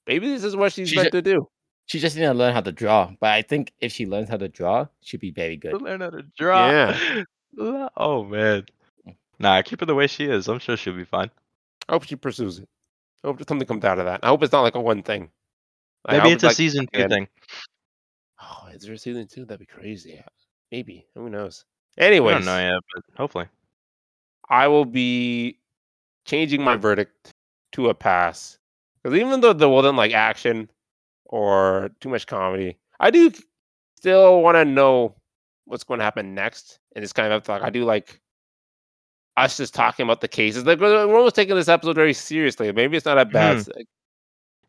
maybe 0.06 0.28
this 0.28 0.44
is 0.44 0.56
what 0.56 0.72
she's 0.72 0.88
She 0.88 0.96
meant 0.96 1.12
ju- 1.12 1.22
to 1.22 1.22
do. 1.22 1.48
She 1.86 1.98
just 1.98 2.16
need 2.16 2.22
to 2.22 2.34
learn 2.34 2.52
how 2.54 2.60
to 2.62 2.72
draw. 2.72 3.12
But 3.20 3.30
I 3.30 3.42
think 3.42 3.72
if 3.80 3.92
she 3.92 4.06
learns 4.06 4.28
how 4.28 4.38
to 4.38 4.48
draw, 4.48 4.86
she'll 5.02 5.20
be 5.20 5.30
very 5.30 5.56
good. 5.56 5.80
learn 5.82 6.00
how 6.00 6.10
to 6.10 6.22
draw. 6.38 6.70
Yeah. 6.70 7.22
Oh 7.96 8.22
man. 8.22 8.66
Nah, 9.38 9.60
keep 9.62 9.80
her 9.80 9.86
the 9.86 9.94
way 9.94 10.06
she 10.06 10.24
is. 10.24 10.48
I'm 10.48 10.58
sure 10.58 10.76
she'll 10.76 10.96
be 10.96 11.04
fine. 11.04 11.30
I 11.88 11.92
hope 11.92 12.04
she 12.04 12.16
pursues 12.16 12.58
it. 12.58 12.68
I 13.22 13.28
hope 13.28 13.46
something 13.48 13.66
comes 13.66 13.84
out 13.84 13.98
of 13.98 14.06
that. 14.06 14.20
I 14.22 14.28
hope 14.28 14.42
it's 14.42 14.52
not 14.52 14.62
like 14.62 14.74
a 14.74 14.80
one 14.80 15.02
thing. 15.02 15.30
Like, 16.06 16.18
Maybe 16.18 16.28
hope 16.30 16.32
it's 16.34 16.44
a 16.44 16.46
like- 16.48 16.56
season 16.56 16.86
two 16.92 17.08
thing. 17.08 17.28
Oh, 18.40 18.68
is 18.72 18.82
there 18.82 18.94
a 18.94 18.98
season 18.98 19.26
two? 19.26 19.44
That'd 19.44 19.60
be 19.60 19.66
crazy. 19.66 20.22
Maybe. 20.70 21.06
Who 21.14 21.28
knows? 21.30 21.64
I 21.98 22.02
Anyways, 22.04 22.36
don't 22.36 22.44
know 22.44 22.58
yet, 22.74 22.82
but 22.94 23.04
hopefully. 23.16 23.46
I 24.48 24.68
will 24.68 24.84
be 24.84 25.58
changing 26.26 26.62
my 26.62 26.76
verdict 26.76 27.32
to 27.72 27.88
a 27.88 27.94
pass. 27.94 28.58
Because 29.02 29.18
even 29.18 29.40
though 29.40 29.52
there 29.52 29.68
wasn't 29.68 29.96
like 29.96 30.12
action 30.12 30.70
or 31.24 31.90
too 32.00 32.08
much 32.08 32.26
comedy, 32.26 32.76
I 33.00 33.10
do 33.10 33.32
still 33.96 34.42
want 34.42 34.56
to 34.56 34.64
know 34.64 35.14
what's 35.64 35.84
going 35.84 35.98
to 35.98 36.04
happen 36.04 36.34
next. 36.34 36.78
And 36.94 37.02
it's 37.02 37.12
kind 37.12 37.32
of 37.32 37.48
like 37.48 37.62
I 37.62 37.70
do 37.70 37.84
like 37.84 38.20
us 39.36 39.56
just 39.56 39.74
talking 39.74 40.04
about 40.04 40.20
the 40.20 40.28
cases. 40.28 40.64
Like 40.64 40.80
we're 40.80 41.06
we're 41.06 41.16
almost 41.16 41.36
taking 41.36 41.54
this 41.56 41.68
episode 41.68 41.96
very 41.96 42.14
seriously. 42.14 42.70
Maybe 42.72 42.96
it's 42.96 43.06
not 43.06 43.18
a 43.18 43.24
bad. 43.24 43.58
Mhm. 43.58 43.76
Like, 43.76 43.86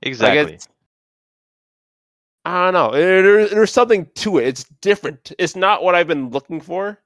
Exactly. 0.02 0.54
it's- 0.56 0.68
I 2.46 2.66
don't 2.66 2.74
know. 2.74 2.92
There- 2.92 3.22
there- 3.22 3.48
there's 3.50 3.72
something 3.72 4.06
to 4.16 4.38
it. 4.38 4.48
It's 4.48 4.64
different. 4.82 5.32
It's 5.38 5.56
not 5.56 5.84
what 5.84 5.96
I've 5.96 6.08
been 6.08 6.30
looking 6.30 6.62
for 6.62 7.02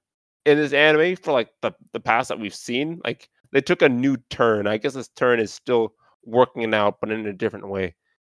in 0.45 0.57
this 0.57 0.73
anime 0.73 1.15
for 1.15 1.31
like 1.31 1.49
the, 1.61 1.71
the 1.93 1.99
past 1.99 2.29
that 2.29 2.39
we've 2.39 2.53
seen. 2.55 3.01
Like 3.03 3.29
they 3.51 3.61
took 3.61 3.81
a 3.81 3.89
new 3.89 4.17
turn. 4.29 4.67
I 4.67 4.77
guess 4.77 4.93
this 4.93 5.07
turn 5.09 5.39
is 5.39 5.53
still 5.53 5.93
working 6.25 6.61
it 6.61 6.73
out, 6.73 6.99
but 7.01 7.09
in 7.11 7.25
a 7.25 7.33
different 7.33 7.67
way. 7.69 7.95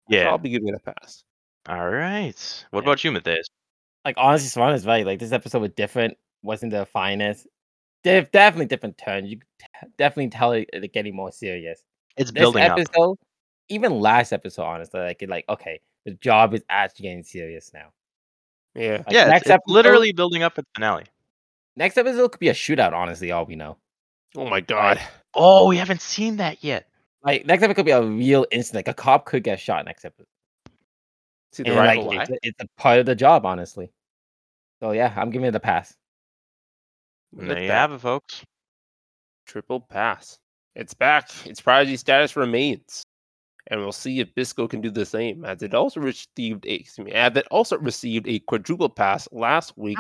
So 0.10 0.18
yeah. 0.18 0.30
I'll 0.30 0.38
be 0.38 0.50
giving 0.50 0.70
it 0.70 0.76
a 0.76 0.80
pass. 0.80 1.24
All 1.68 1.90
right. 1.90 2.66
What 2.72 2.82
Yeah. 2.84 2.90
about 2.90 3.04
you, 3.04 3.12
Matthias? 3.12 3.48
Like 4.06 4.16
honestly, 4.18 4.50
Swan 4.50 4.74
is 4.74 4.86
right. 4.86 5.06
Like 5.06 5.20
this 5.20 5.32
episode 5.34 5.60
was 5.62 5.72
different. 5.72 6.18
Wasn't 6.42 6.72
the 6.72 6.86
finest. 6.86 7.48
Def- 8.04 8.32
definitely 8.32 8.66
different 8.66 8.98
turn. 8.98 9.26
You 9.26 9.38
t- 9.38 9.66
definitely 9.98 10.30
tell 10.30 10.52
it, 10.54 10.70
it 10.74 10.94
getting 10.94 11.16
more 11.16 11.32
serious. 11.32 11.82
It's 12.18 12.32
This 12.32 12.40
building 12.42 12.64
up. 12.64 12.78
episode, 12.78 13.18
even 13.70 14.00
last 14.00 14.34
episode, 14.34 14.64
honestly, 14.64 15.00
like 15.00 15.22
it, 15.22 15.30
like 15.30 15.46
okay, 15.50 15.80
the 16.06 16.12
job 16.16 16.54
is 16.54 16.62
actually 16.70 17.04
getting 17.04 17.24
serious 17.24 17.72
now. 17.74 17.90
Yeah. 18.76 18.98
Like, 18.98 19.06
yeah, 19.10 19.22
it's, 19.24 19.30
next 19.32 19.42
it's 19.44 19.50
episode- 19.52 19.74
literally 19.74 20.12
building 20.14 20.44
up 20.44 20.58
at 20.58 20.66
the 20.66 20.70
finale. 20.76 21.06
Next 21.76 21.98
episode 21.98 22.28
could 22.32 22.40
be 22.40 22.50
a 22.50 22.54
shootout. 22.54 22.94
Honestly, 22.94 23.32
all 23.32 23.46
we 23.46 23.56
know. 23.56 23.78
Oh 24.36 24.48
my 24.48 24.62
god. 24.62 25.00
Oh, 25.34 25.68
we 25.68 25.78
haven't 25.78 26.02
seen 26.02 26.38
that 26.38 26.64
yet. 26.64 26.88
Like 27.24 27.46
next 27.46 27.64
episode 27.64 27.76
could 27.78 27.86
be 27.86 27.92
a 27.92 28.04
real 28.04 28.46
incident. 28.52 28.86
Like 28.86 28.94
a 28.96 29.02
cop 29.02 29.26
could 29.26 29.44
get 29.44 29.60
shot 29.60 29.86
next 29.86 30.04
episode. 30.06 30.28
See 31.54 31.64
the 31.64 31.70
And 31.70 31.78
like 31.78 31.98
rival. 32.00 32.20
it's, 32.20 32.30
a- 32.30 32.38
it's 32.44 32.62
a 32.62 32.68
part 32.78 33.00
of 33.00 33.06
the 33.06 33.16
job, 33.16 33.46
honestly. 33.46 33.92
So 34.82 34.92
yeah, 34.92 35.14
I'm 35.16 35.30
giving 35.30 35.48
it 35.48 35.56
a 35.56 35.60
pass. 35.60 35.96
And 37.38 37.48
Look 37.48 37.56
there 37.58 37.62
you 37.64 37.68
that. 37.70 37.74
have 37.74 37.94
it, 37.94 38.00
folks. 38.02 38.44
Triple 39.48 39.80
pass. 39.82 40.38
It's 40.76 40.94
back. 40.94 41.30
Its 41.46 41.62
prodigy 41.62 41.98
status 41.98 42.36
remains. 42.36 43.04
And 43.68 43.80
we'll 43.80 43.92
see 43.94 44.20
if 44.20 44.34
Bisco 44.36 44.68
can 44.68 44.82
do 44.82 44.92
the 44.92 45.06
same, 45.06 45.46
as 45.46 45.62
it 45.64 45.74
also 45.74 46.02
received 46.02 46.66
a 46.66 46.74
excuse 46.74 47.06
me, 47.06 47.14
as 47.14 47.36
it 47.38 47.48
also 47.50 47.78
received 47.78 48.28
a 48.28 48.40
quadruple 48.40 48.90
pass 48.90 49.28
last 49.32 49.78
week, 49.78 49.98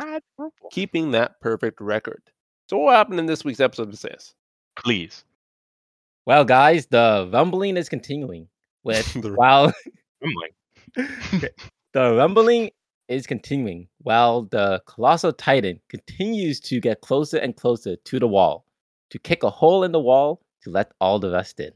keeping 0.71 1.11
that 1.11 1.39
perfect 1.39 1.79
record. 1.79 2.21
So 2.69 2.77
what 2.77 2.95
happened 2.95 3.19
in 3.19 3.25
this 3.25 3.45
week's 3.45 3.61
episode 3.61 3.89
of 3.93 4.01
this? 4.01 4.33
Please. 4.75 5.23
Well, 6.25 6.43
guys, 6.43 6.87
the 6.87 7.29
rumbling 7.31 7.77
is 7.77 7.87
continuing. 7.87 8.47
With 8.83 9.13
The- 9.21 9.33
while 9.33 9.71
oh 10.23 10.27
I'm 10.97 11.39
the 11.93 12.13
rumbling 12.15 12.71
is 13.07 13.27
continuing, 13.27 13.87
while 13.99 14.43
the 14.43 14.81
colossal 14.87 15.33
titan 15.33 15.79
continues 15.89 16.59
to 16.61 16.79
get 16.79 17.01
closer 17.01 17.37
and 17.37 17.55
closer 17.55 17.95
to 17.95 18.19
the 18.19 18.27
wall, 18.27 18.65
to 19.09 19.19
kick 19.19 19.43
a 19.43 19.49
hole 19.49 19.83
in 19.83 19.91
the 19.91 19.99
wall 19.99 20.41
to 20.63 20.69
let 20.69 20.91
all 20.99 21.19
the 21.19 21.31
rest 21.31 21.59
in. 21.59 21.71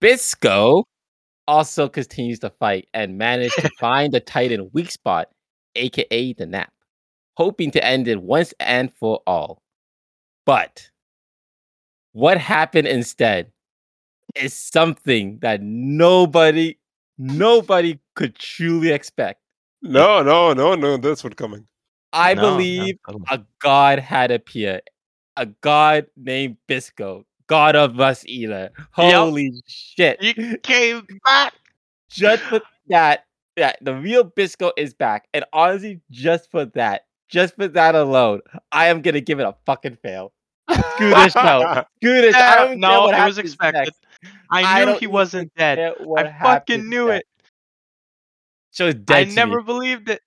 Bisco 0.00 0.84
also 1.46 1.88
continues 1.88 2.38
to 2.40 2.50
fight 2.50 2.88
and 2.94 3.18
managed 3.18 3.56
to 3.56 3.70
find 3.80 4.12
the 4.12 4.20
titan 4.20 4.70
weak 4.72 4.90
spot, 4.90 5.28
aka 5.76 6.32
the 6.32 6.46
nap, 6.46 6.72
hoping 7.36 7.70
to 7.70 7.84
end 7.84 8.08
it 8.08 8.22
once 8.22 8.54
and 8.60 8.92
for 8.94 9.20
all. 9.26 9.62
But 10.46 10.90
what 12.12 12.38
happened 12.38 12.86
instead 12.86 13.50
is 14.34 14.54
something 14.54 15.38
that 15.42 15.60
nobody, 15.62 16.78
nobody 17.18 17.98
could 18.14 18.36
truly 18.36 18.90
expect. 18.90 19.40
No, 19.84 20.22
no, 20.22 20.52
no, 20.54 20.74
no, 20.74 20.96
this 20.96 21.22
one 21.22 21.34
coming. 21.34 21.66
I 22.12 22.34
no, 22.34 22.42
no, 22.42 22.50
believe 22.52 22.96
totally. 23.06 23.24
a 23.30 23.40
god 23.60 23.98
had 23.98 24.30
appeared, 24.30 24.82
a 25.36 25.46
god 25.46 26.06
named 26.16 26.56
Bisco, 26.66 27.26
god 27.48 27.76
of 27.76 27.98
rust 27.98 28.26
eater. 28.26 28.70
Holy 28.92 29.52
shit! 29.66 30.22
You 30.22 30.56
came 30.58 31.06
back. 31.24 31.52
Just 32.08 32.42
for 32.44 32.60
that, 32.88 33.26
that 33.56 33.78
the 33.82 33.94
real 33.94 34.24
Bisco 34.24 34.72
is 34.76 34.94
back, 34.94 35.28
and 35.34 35.44
honestly, 35.52 36.00
just 36.10 36.50
for 36.50 36.64
that, 36.66 37.06
just 37.28 37.54
for 37.56 37.68
that 37.68 37.94
alone, 37.94 38.40
I 38.72 38.86
am 38.86 39.02
gonna 39.02 39.20
give 39.20 39.38
it 39.40 39.44
a 39.44 39.54
fucking 39.66 39.96
fail. 40.02 40.32
Screw 40.94 41.10
this 41.10 41.32
show. 41.42 41.84
Screw 41.96 42.20
this. 42.22 42.36
I 42.36 42.56
don't 42.56 42.68
care 42.68 42.76
no, 42.78 43.02
what 43.02 43.14
it 43.14 43.24
was 43.24 43.36
happens 43.36 43.38
expected. 43.38 43.78
next. 43.80 44.06
I 44.50 44.62
I 44.62 44.84
knew 44.84 44.86
don't 44.86 45.00
he 45.00 45.06
wasn't 45.08 45.52
dead. 45.56 45.78
I 46.16 46.32
fucking 46.40 46.88
knew 46.88 47.08
next. 47.08 47.26
it. 47.26 47.26
Show's 48.74 48.94
I 48.94 48.98
dead. 48.98 49.28
to 49.30 49.34
never 49.34 49.58
me. 49.58 49.64
believed 49.64 50.10
it. 50.10 50.20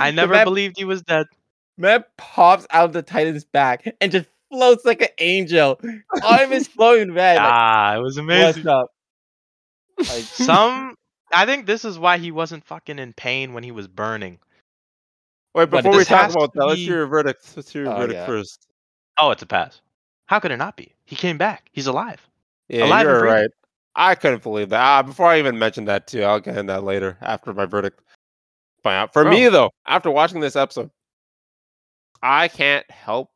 I 0.00 0.10
never 0.10 0.32
man- 0.32 0.44
believed 0.46 0.76
he 0.78 0.84
was 0.84 1.02
dead. 1.02 1.26
Man 1.76 2.04
pops 2.16 2.66
out 2.70 2.86
of 2.86 2.92
the 2.92 3.02
Titan's 3.02 3.44
back 3.44 3.86
and 4.00 4.10
just 4.12 4.26
floats 4.50 4.84
like 4.84 5.02
an 5.02 5.08
angel. 5.18 5.80
Arm 6.22 6.52
is 6.52 6.66
flowing 6.68 7.12
red. 7.12 7.36
Like, 7.36 7.44
Ah, 7.52 7.94
it 7.96 7.98
was 7.98 8.16
what's 8.16 8.18
amazing. 8.18 8.66
up? 8.68 8.86
Like, 9.98 10.08
Some, 10.08 10.96
I 11.32 11.44
think 11.46 11.66
this 11.66 11.84
is 11.84 11.98
why 11.98 12.18
he 12.18 12.30
wasn't 12.30 12.64
fucking 12.64 12.98
in 12.98 13.12
pain 13.14 13.52
when 13.52 13.64
he 13.64 13.70
was 13.72 13.88
burning. 13.88 14.38
Wait, 15.54 15.68
before 15.70 15.96
we 15.96 16.04
talk 16.04 16.30
about 16.30 16.52
to 16.54 16.58
that, 16.60 16.66
let's 16.66 16.80
hear 16.80 16.96
your 16.98 17.06
verdict. 17.06 17.52
Let's 17.56 17.70
hear 17.70 17.84
your 17.84 17.92
Oh, 17.92 17.96
verdict 17.98 18.14
yeah. 18.20 18.26
first. 18.26 18.66
Oh, 19.18 19.30
it's 19.30 19.42
a 19.42 19.46
pass. 19.46 19.80
How 20.26 20.38
could 20.38 20.50
it 20.50 20.56
not 20.56 20.76
be? 20.76 20.94
He 21.04 21.14
came 21.16 21.36
back. 21.36 21.68
He's 21.72 21.86
alive. 21.86 22.26
Yeah, 22.68 22.86
Alive 22.86 23.02
you're 23.06 23.22
right. 23.22 23.50
I 23.94 24.14
couldn't 24.14 24.42
believe 24.42 24.70
that. 24.70 24.80
Ah, 24.80 25.02
before 25.02 25.26
I 25.26 25.38
even 25.38 25.58
mentioned 25.58 25.88
that 25.88 26.06
too, 26.06 26.22
I'll 26.22 26.40
get 26.40 26.56
into 26.56 26.72
that 26.72 26.84
later 26.84 27.18
after 27.20 27.52
my 27.52 27.66
verdict. 27.66 28.00
But 28.82 29.12
for 29.12 29.24
me 29.24 29.48
though, 29.48 29.70
after 29.86 30.10
watching 30.10 30.40
this 30.40 30.56
episode, 30.56 30.90
I 32.22 32.48
can't 32.48 32.88
help 32.90 33.30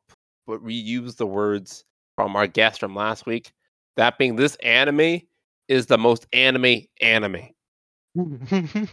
but 0.45 0.63
reuse 0.63 1.17
the 1.17 1.27
words 1.27 1.83
from 2.15 2.35
our 2.35 2.47
guest 2.47 2.79
from 2.79 2.95
last 2.95 3.25
week. 3.25 3.51
That 3.97 4.17
being, 4.17 4.35
this 4.35 4.55
anime 4.57 5.21
is 5.67 5.85
the 5.85 5.97
most 5.97 6.27
anime 6.33 6.81
anime. 7.01 7.49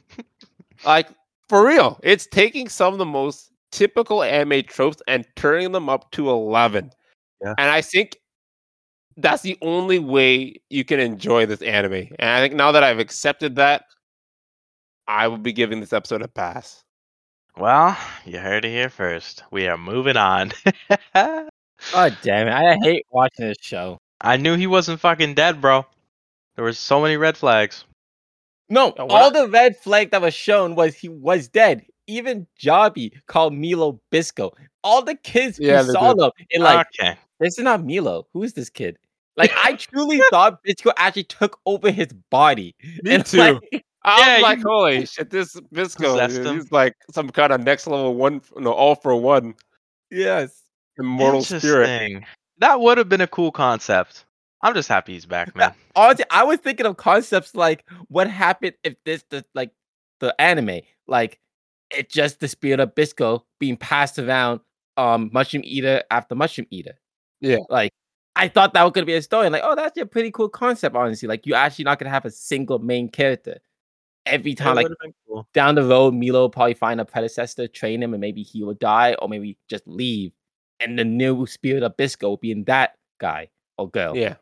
Like 0.85 1.09
for 1.49 1.67
real, 1.67 2.01
it's 2.03 2.27
taking 2.27 2.69
some 2.69 2.93
of 2.93 2.99
the 2.99 3.05
most 3.07 3.51
typical 3.71 4.23
anime 4.23 4.65
tropes 4.65 5.01
and 5.07 5.25
turning 5.37 5.73
them 5.73 5.89
up 5.89 6.11
to 6.13 6.29
eleven. 6.29 6.91
Yeah. 7.43 7.55
And 7.59 7.71
I 7.71 7.81
think 7.81 8.19
that's 9.17 9.43
the 9.43 9.57
only 9.63 9.99
way 9.99 10.57
you 10.71 10.85
can 10.85 11.01
enjoy 11.01 11.47
this 11.47 11.63
anime. 11.63 12.09
And 12.19 12.31
I 12.31 12.41
think 12.41 12.55
now 12.55 12.73
that 12.73 12.83
I've 12.85 12.99
accepted 12.99 13.57
that, 13.57 13.85
I 15.07 15.29
will 15.29 15.39
be 15.39 15.53
giving 15.53 15.81
this 15.81 15.93
episode 15.93 16.23
a 16.23 16.29
pass. 16.29 16.83
well, 17.57 17.97
you 18.25 18.39
heard 18.39 18.65
it 18.65 18.71
here 18.71 18.89
first. 18.89 19.43
We 19.51 19.67
are 19.69 19.77
moving 19.79 20.17
on. 20.17 20.53
God 21.15 22.17
damn 22.23 22.49
it! 22.49 22.53
I 22.53 22.77
hate 22.83 23.05
watching 23.11 23.47
this 23.49 23.59
show. 23.61 23.99
I 24.21 24.37
knew 24.39 24.57
he 24.57 24.67
wasn't 24.67 25.01
fucking 25.01 25.35
dead, 25.35 25.61
bro. 25.61 25.85
There 26.57 26.65
were 26.65 26.73
so 26.73 27.01
many 27.01 27.17
red 27.17 27.37
flags. 27.37 27.85
No, 28.71 28.91
all 28.93 29.31
the 29.31 29.49
red 29.49 29.77
flag 29.77 30.11
that 30.13 30.23
was 30.23 30.33
shown 30.35 30.75
was 30.75 30.95
he 30.95 31.09
was 31.09 31.49
dead. 31.49 31.85
Even 32.07 32.47
Jabi 32.61 33.13
called 33.27 33.55
Milo 33.55 34.01
Bisco. 34.11 34.53
All 34.83 35.03
the 35.03 35.15
kids 35.17 35.59
Yeah, 35.59 35.83
who 35.83 35.87
they 35.89 35.93
saw 35.93 36.13
did. 36.15 36.23
them 36.23 36.31
and 36.53 36.63
like, 36.63 36.87
okay. 37.01 37.17
this 37.41 37.59
is 37.59 37.65
not 37.65 37.85
Milo. 37.85 38.27
Who 38.33 38.43
is 38.43 38.55
this 38.55 38.71
kid? 38.71 38.99
Like, 39.37 39.53
I 39.57 39.73
truly 39.75 40.21
thought 40.31 40.63
Bisco 40.63 40.93
actually 40.97 41.25
took 41.25 41.59
over 41.67 41.91
his 41.91 42.09
body. 42.31 42.75
Me 43.03 43.15
And, 43.15 43.27
too. 43.27 43.39
like, 43.39 43.85
I 44.05 44.21
Yeah, 44.21 44.35
was 44.35 44.43
like, 44.43 44.59
you 44.59 44.65
holy 44.69 45.07
shit, 45.07 45.31
this 45.31 45.59
Bisco, 45.73 46.27
dude, 46.29 46.47
he's 46.55 46.71
like 46.71 46.95
some 47.11 47.31
kind 47.31 47.53
of 47.53 47.63
next 47.63 47.87
level 47.87 48.15
one, 48.15 48.43
no, 48.57 48.73
all 48.73 48.95
for 48.95 49.17
one 49.17 49.55
yes. 50.11 50.63
immortal 50.99 51.43
spirit. 51.43 52.23
That 52.59 52.81
would 52.81 52.99
have 52.99 53.09
been 53.09 53.21
a 53.21 53.27
cool 53.27 53.51
concept. 53.51 54.25
I'm 54.63 54.75
just 54.75 54.89
happy 54.89 55.13
he's 55.13 55.27
back, 55.27 55.55
man. 55.57 55.75
Honestly, 55.95 56.25
I 56.31 56.45
was 56.45 56.59
thinking 56.59 56.87
of 56.87 56.97
concepts 56.97 57.55
like 57.55 57.85
what 58.09 58.31
happened 58.31 58.75
if 58.83 58.95
this 59.05 59.23
the 59.29 59.45
like 59.55 59.71
the 60.21 60.39
anime, 60.41 60.81
like 61.07 61.39
it 61.91 62.09
just 62.11 62.41
the 62.41 62.49
spirit 62.49 62.81
of 62.81 62.95
Bisco 62.95 63.45
being 63.61 63.77
passed 63.77 64.19
around 64.19 64.61
um 64.97 65.29
mushroom 65.33 65.63
eater 65.67 66.03
after 66.11 66.35
mushroom 66.35 66.67
eater. 66.71 66.95
Yeah. 67.41 67.59
Like 67.69 67.93
I 68.37 68.49
thought 68.49 68.75
that 68.75 68.83
was 68.83 68.93
gonna 68.93 69.07
be 69.07 69.15
a 69.15 69.23
story. 69.23 69.49
Like, 69.49 69.63
oh, 69.65 69.75
that's 69.75 69.99
a 69.99 70.07
pretty 70.07 70.31
cool 70.31 70.49
concept, 70.49 70.97
honestly. 70.97 71.29
Like 71.29 71.47
you're 71.47 71.57
actually 71.57 71.85
not 71.85 71.99
gonna 71.99 72.11
have 72.11 72.25
a 72.25 72.31
single 72.31 72.79
main 72.79 73.09
character. 73.09 73.59
Every 74.27 74.55
time, 74.55 74.77
like 74.77 74.89
cool. 75.29 75.47
down 75.53 75.75
the 75.75 75.85
road, 75.85 76.15
Milo 76.15 76.41
will 76.41 76.51
probably 76.51 76.75
find 76.75 77.01
a 77.01 77.05
predecessor, 77.05 77.69
train 77.69 78.03
him, 78.03 78.15
and 78.15 78.21
maybe 78.21 78.43
he 78.43 78.65
will 78.65 78.75
die, 78.75 79.15
or 79.21 79.29
maybe 79.29 79.59
just 79.69 79.87
leave. 79.87 80.33
And 80.81 80.99
the 80.99 81.05
new 81.05 81.47
spirit 81.47 81.83
of 81.83 81.97
Bisco 81.97 82.31
will 82.31 82.37
be 82.39 82.51
in 82.51 82.65
that 82.65 82.97
guy 83.21 83.51
or 83.77 83.91
girl. 83.91 84.17
Yeah. 84.17 84.37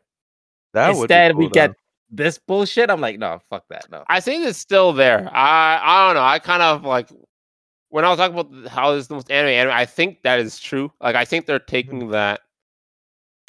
That 0.73 0.91
Instead, 0.91 1.35
we 1.35 1.45
cool, 1.45 1.51
get 1.51 1.71
this 2.09 2.37
bullshit. 2.39 2.89
I'm 2.89 3.01
like, 3.01 3.19
no, 3.19 3.39
fuck 3.49 3.65
that. 3.69 3.91
No. 3.91 4.03
I 4.07 4.21
think 4.21 4.45
it's 4.45 4.57
still 4.57 4.93
there. 4.93 5.29
I 5.31 5.79
I 5.83 6.07
don't 6.07 6.15
know. 6.15 6.23
I 6.23 6.39
kind 6.39 6.63
of 6.63 6.83
like 6.83 7.09
when 7.89 8.05
I 8.05 8.09
was 8.09 8.17
talking 8.17 8.37
about 8.37 8.71
how 8.71 8.93
this 8.93 9.01
is 9.01 9.07
the 9.09 9.15
most 9.15 9.29
anime 9.29 9.49
anime. 9.49 9.73
I 9.73 9.85
think 9.85 10.23
that 10.23 10.39
is 10.39 10.59
true. 10.59 10.91
Like 11.01 11.15
I 11.15 11.25
think 11.25 11.45
they're 11.45 11.59
mm-hmm. 11.59 11.67
taking 11.67 12.09
that 12.11 12.41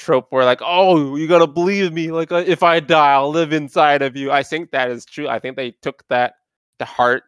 trope 0.05 0.27
where 0.31 0.45
like, 0.45 0.61
oh, 0.63 1.17
you 1.17 1.27
gotta 1.27 1.47
believe 1.47 1.93
me. 1.93 2.11
Like 2.11 2.31
uh, 2.33 2.45
if 2.47 2.63
I 2.63 2.81
die, 2.81 3.13
I'll 3.15 3.31
live 3.31 3.53
inside 3.53 4.03
of 4.03 4.17
you. 4.17 4.31
I 4.31 4.43
think 4.43 4.71
that 4.73 4.91
is 4.91 5.05
true. 5.05 5.29
I 5.29 5.39
think 5.39 5.57
they 5.57 5.73
took 5.83 6.07
that 6.09 6.35
to 6.79 6.85
heart 6.85 7.25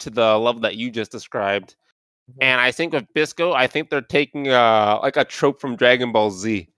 to 0.00 0.10
the 0.10 0.38
level 0.38 0.60
that 0.62 0.76
you 0.76 0.90
just 0.90 1.10
described. 1.12 1.76
And 2.40 2.60
I 2.60 2.70
think 2.72 2.92
with 2.92 3.06
Bisco, 3.14 3.52
I 3.52 3.66
think 3.66 3.90
they're 3.90 4.00
taking 4.00 4.48
uh 4.48 4.98
like 5.02 5.16
a 5.16 5.24
trope 5.24 5.60
from 5.60 5.76
Dragon 5.76 6.12
Ball 6.12 6.30
Z. 6.30 6.68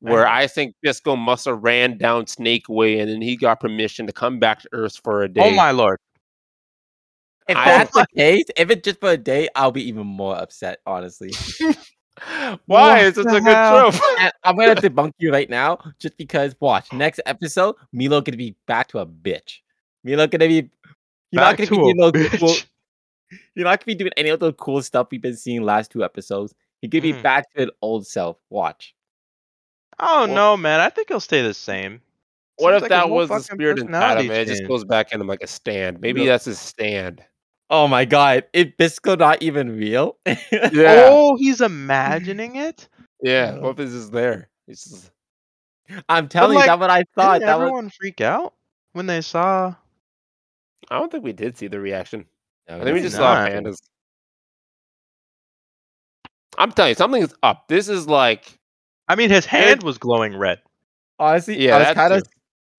Where 0.00 0.22
Right. 0.22 0.44
I 0.44 0.46
think 0.46 0.74
Bisco 0.82 1.16
must 1.16 1.44
have 1.46 1.62
ran 1.62 1.98
down 1.98 2.26
Snake 2.28 2.68
Way 2.68 3.00
and 3.00 3.10
then 3.10 3.20
he 3.20 3.36
got 3.36 3.58
permission 3.60 4.06
to 4.06 4.12
come 4.12 4.38
back 4.38 4.62
to 4.62 4.68
Earth 4.72 5.00
for 5.02 5.22
a 5.22 5.28
day. 5.28 5.40
Oh 5.42 5.50
my 5.56 5.72
lord. 5.72 5.98
If 7.48 7.56
I- 7.56 7.64
that's 7.66 7.92
the 7.92 8.06
case, 8.16 8.44
if 8.56 8.70
it's 8.70 8.82
just 8.82 9.00
for 9.00 9.10
a 9.10 9.16
day, 9.16 9.48
I'll 9.56 9.72
be 9.72 9.88
even 9.88 10.06
more 10.06 10.36
upset, 10.36 10.78
honestly. 10.86 11.32
Why? 12.66 12.98
What 12.98 13.04
It's 13.06 13.16
such 13.16 13.26
the 13.26 13.36
a 13.36 13.40
good 13.40 13.54
hell? 13.54 13.92
trope. 13.92 14.02
and 14.20 14.32
I'm 14.44 14.56
gonna 14.56 14.74
debunk 14.76 15.12
you 15.18 15.32
right 15.32 15.48
now, 15.48 15.78
just 15.98 16.16
because. 16.16 16.54
Watch 16.60 16.92
next 16.92 17.20
episode, 17.26 17.76
Milo 17.92 18.20
gonna 18.20 18.36
be 18.36 18.56
back 18.66 18.88
to 18.88 18.98
a 19.00 19.06
bitch. 19.06 19.58
Milo 20.04 20.26
gonna 20.26 20.46
be. 20.48 20.70
You're 21.30 21.42
not 21.42 21.56
Back 21.58 21.68
gonna 21.68 21.82
be 21.82 21.92
to 21.94 22.08
a 22.08 22.12
doing 22.12 22.30
cool. 22.38 22.48
bitch. 22.48 22.66
You're 23.54 23.64
not 23.64 23.78
gonna 23.80 23.86
be 23.86 23.94
doing 23.94 24.12
any 24.16 24.30
of 24.30 24.40
the 24.40 24.52
cool 24.54 24.82
stuff 24.82 25.08
we've 25.10 25.20
been 25.20 25.36
seeing 25.36 25.62
last 25.62 25.90
two 25.90 26.02
episodes. 26.02 26.54
He 26.80 26.88
could 26.88 27.02
be 27.02 27.12
Mhm. 27.12 27.22
back 27.22 27.52
to 27.54 27.60
his 27.62 27.70
old 27.82 28.06
self. 28.06 28.38
Watch. 28.50 28.94
Oh 29.98 30.26
Well- 30.26 30.34
no, 30.34 30.56
man! 30.56 30.80
I 30.80 30.88
think 30.90 31.08
he'll 31.08 31.20
stay 31.20 31.42
the 31.42 31.52
same. 31.54 32.00
What 32.56 32.70
Seems 32.72 32.76
if 32.76 32.82
like 32.82 32.88
that 32.90 33.10
was 33.10 33.28
the 33.28 33.38
spirit 33.40 33.78
inside 33.78 33.86
personality 33.92 34.24
him? 34.26 34.30
and 34.32 34.40
It 34.40 34.46
just 34.48 34.66
goes 34.66 34.84
back 34.84 35.12
into 35.12 35.24
like 35.24 35.42
a 35.42 35.46
stand. 35.46 36.00
Maybe 36.00 36.22
Yeah. 36.22 36.28
that's 36.32 36.46
his 36.46 36.58
stand. 36.58 37.22
Oh 37.70 37.86
my 37.86 38.04
god, 38.04 38.44
is 38.52 38.66
Bisco 38.78 39.16
not 39.16 39.42
even 39.42 39.76
real? 39.76 40.16
Yeah. 40.26 41.08
Oh, 41.10 41.36
he's 41.36 41.60
imagining 41.60 42.56
it. 42.56 42.88
Yeah. 43.22 43.52
Yeah. 43.52 43.58
What 43.58 43.70
if 43.70 43.76
this 43.76 43.90
is 43.92 44.10
there? 44.10 44.48
It's 44.66 44.84
just, 44.84 45.10
I'm 46.08 46.28
telling 46.28 46.54
like, 46.56 46.66
you, 46.66 46.70
that's 46.70 46.80
what 46.80 46.90
I 46.90 47.04
thought. 47.14 47.40
Didn't 47.40 47.46
That 47.46 47.58
was 47.58 47.62
everyone 47.68 47.90
freak 47.90 48.20
out 48.20 48.54
when 48.92 49.06
they 49.06 49.20
saw? 49.20 49.74
I 50.90 50.98
don't 50.98 51.10
think 51.10 51.24
we 51.24 51.32
did 51.32 51.56
see 51.56 51.68
the 51.68 51.80
reaction. 51.80 52.24
No, 52.68 52.76
I 52.76 52.84
think 52.84 52.94
we 52.94 53.00
that's 53.00 53.02
just 53.02 53.16
saw 53.16 53.36
pandas. 53.36 53.76
I'm 56.56 56.72
telling 56.72 56.90
you, 56.90 56.94
something's 56.96 57.34
up. 57.42 57.68
This 57.68 57.88
is 57.88 58.06
like 58.06 58.58
I 59.08 59.14
mean, 59.14 59.30
his 59.30 59.46
hand 59.46 59.82
was 59.82 59.98
glowing 59.98 60.36
red. 60.36 60.60
honestly, 61.18 61.58
Yeah, 61.58 61.76
I 61.76 61.78
was 61.78 61.86
that 61.88 61.94
kind 61.94 62.12
of, 62.14 62.22
too. 62.22 62.30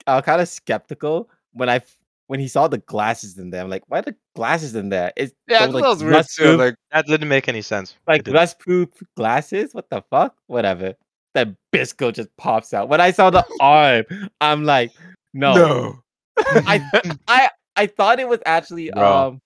I 0.07 0.15
was 0.15 0.25
kind 0.25 0.41
of 0.41 0.47
skeptical 0.47 1.29
when 1.53 1.69
I 1.69 1.75
f- 1.77 1.97
when 2.29 2.39
he 2.39 2.47
saw 2.47 2.67
the 2.67 2.77
glasses 2.77 3.39
in 3.39 3.49
there. 3.49 3.63
I'm 3.63 3.71
like, 3.71 3.81
why 3.87 4.01
the 4.01 4.15
glasses 4.35 4.75
in 4.75 4.89
there? 4.89 5.11
It's 5.17 5.33
yeah, 5.47 5.65
those, 5.65 5.81
that 5.81 5.87
was 5.87 6.03
weird 6.03 6.11
too. 6.13 6.15
rust-proof- 6.17 6.59
Like 6.59 6.75
That 6.91 7.07
didn't 7.07 7.27
make 7.27 7.49
any 7.49 7.63
sense. 7.63 7.95
Like 8.07 8.23
didn't. 8.23 8.35
rust 8.37 8.59
proof 8.59 8.89
glasses. 9.17 9.73
What 9.73 9.89
the 9.89 10.03
fuck? 10.11 10.35
Whatever. 10.45 10.93
Then 11.33 11.57
Bisco 11.71 12.11
just 12.11 12.29
pops 12.37 12.71
out. 12.71 12.87
When 12.87 13.01
I 13.01 13.09
saw 13.09 13.31
the 13.31 13.43
arm, 13.59 14.03
I'm 14.41 14.63
like, 14.63 14.91
no. 15.33 16.01
I 16.37 16.83
I 17.27 17.49
I 17.75 17.87
thought 17.87 18.19
it 18.19 18.27
was 18.29 18.39
actually 18.45 18.91
Bro. 18.91 19.03
um 19.17 19.41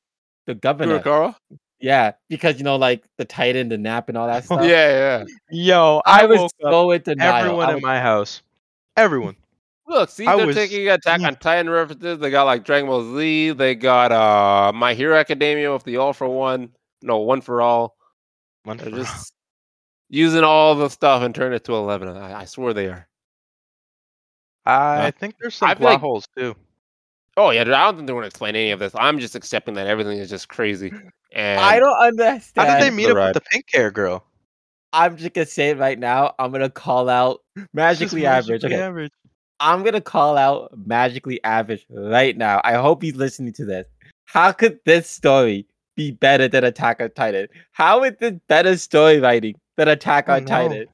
the 0.45 0.53
governor. 0.55 0.99
Kurokawa? 0.99 1.35
Yeah, 1.79 2.13
because 2.29 2.57
you 2.57 2.65
know, 2.65 2.75
like 2.75 3.03
the 3.17 3.23
Titan, 3.23 3.69
the 3.69 3.77
nap, 3.77 4.09
and 4.09 4.17
all 4.17 4.27
that 4.27 4.43
stuff. 4.45 4.61
Yeah, 4.63 5.23
yeah. 5.23 5.25
Yo, 5.51 6.01
I, 6.05 6.23
I, 6.23 6.25
was 6.25 6.39
woke 6.39 6.51
up 6.65 6.71
so 6.71 6.91
in 6.91 7.01
denial. 7.01 7.35
everyone 7.45 7.69
I 7.69 7.73
in 7.75 7.81
my 7.81 7.99
house. 8.01 8.41
Everyone. 8.97 9.35
Look, 9.87 10.09
see, 10.09 10.25
I 10.25 10.35
they're 10.37 10.47
was- 10.47 10.55
taking 10.55 10.87
Attack 10.89 11.21
on 11.21 11.35
Titan 11.35 11.69
references. 11.69 12.19
They 12.19 12.29
got 12.31 12.43
like 12.43 12.63
Dragon 12.63 12.87
Ball 12.87 13.15
Z. 13.15 13.51
They 13.51 13.75
got 13.75 14.11
uh 14.11 14.71
My 14.73 14.93
Hero 14.93 15.15
Academia 15.17 15.71
with 15.73 15.83
the 15.83 15.97
All 15.97 16.13
for 16.13 16.27
One. 16.27 16.69
No, 17.01 17.19
One 17.19 17.41
for 17.41 17.61
All. 17.61 17.95
One 18.63 18.77
They're 18.77 18.89
for 18.89 18.95
just 18.97 19.33
using 20.09 20.43
all 20.43 20.75
the 20.75 20.89
stuff 20.89 21.21
and 21.23 21.35
turn 21.35 21.53
it 21.53 21.63
to 21.65 21.73
eleven. 21.73 22.07
I, 22.09 22.41
I 22.41 22.45
swear 22.45 22.73
they 22.73 22.87
are. 22.87 23.07
I 24.65 25.07
Uh, 25.07 25.11
think 25.11 25.35
there's 25.41 25.55
some 25.55 25.69
I 25.69 25.73
feel 25.73 25.79
plot 25.81 25.91
like- 25.93 26.01
holes 26.01 26.27
too. 26.37 26.55
Oh 27.35 27.49
yeah, 27.49 27.63
dude, 27.63 27.73
I 27.73 27.85
don't 27.85 27.95
think 27.95 28.05
they're 28.07 28.13
going 28.13 28.21
to 28.23 28.27
explain 28.27 28.55
any 28.55 28.69
of 28.69 28.77
this. 28.79 28.93
I'm 28.95 29.17
just 29.17 29.35
accepting 29.35 29.73
that 29.73 29.87
everything 29.87 30.19
is 30.19 30.29
just 30.29 30.47
crazy. 30.49 30.91
And 31.35 31.59
I 31.59 31.79
don't 31.79 31.97
understand. 31.97 32.69
How 32.69 32.77
did 32.77 32.83
they 32.83 32.95
meet 32.95 33.05
the 33.05 33.09
up 33.13 33.17
ride. 33.17 33.33
with 33.33 33.43
the 33.43 33.49
pink 33.49 33.65
hair 33.73 33.89
girl? 33.89 34.23
I'm 34.93 35.17
just 35.17 35.33
gonna 35.33 35.47
say 35.47 35.71
it 35.71 35.79
right 35.79 35.97
now. 35.97 36.35
I'm 36.37 36.51
gonna 36.51 36.69
call 36.69 37.09
out 37.09 37.39
magically 37.73 38.21
Just 38.21 38.47
average. 38.49 38.63
Okay, 38.63 38.75
average. 38.75 39.11
I'm 39.63 39.81
gonna 39.81 40.01
call 40.01 40.37
out 40.37 40.71
magically 40.85 41.41
average 41.45 41.85
right 41.89 42.35
now. 42.37 42.59
I 42.65 42.73
hope 42.73 43.01
he's 43.01 43.15
listening 43.15 43.53
to 43.53 43.65
this. 43.65 43.87
How 44.25 44.51
could 44.51 44.77
this 44.85 45.09
story 45.09 45.65
be 45.95 46.11
better 46.11 46.47
than 46.49 46.65
Attack 46.65 47.01
on 47.01 47.11
Titan? 47.11 47.47
How 47.71 48.03
is 48.03 48.13
this 48.19 48.33
better 48.47 48.75
story 48.77 49.19
writing 49.19 49.55
than 49.77 49.87
Attack 49.87 50.25
Oh, 50.27 50.33
on 50.33 50.43
no. 50.43 50.49
Titan? 50.49 50.87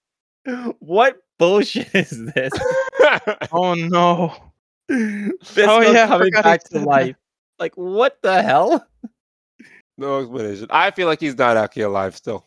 What 0.79 1.17
bullshit 1.39 1.93
is 1.95 2.25
this? 2.33 2.53
Oh 3.51 3.73
no. 3.73 4.33
Oh 4.91 5.81
yeah, 5.81 6.05
I 6.05 6.07
coming 6.07 6.31
back 6.31 6.63
to 6.65 6.79
life. 6.79 7.15
Like 7.57 7.73
what 7.75 8.19
the 8.21 8.41
hell? 8.43 8.85
no 9.97 10.19
explanation. 10.19 10.67
I 10.69 10.91
feel 10.91 11.07
like 11.07 11.19
he's 11.19 11.37
not 11.37 11.57
actually 11.57 11.83
alive 11.83 12.15
still. 12.15 12.45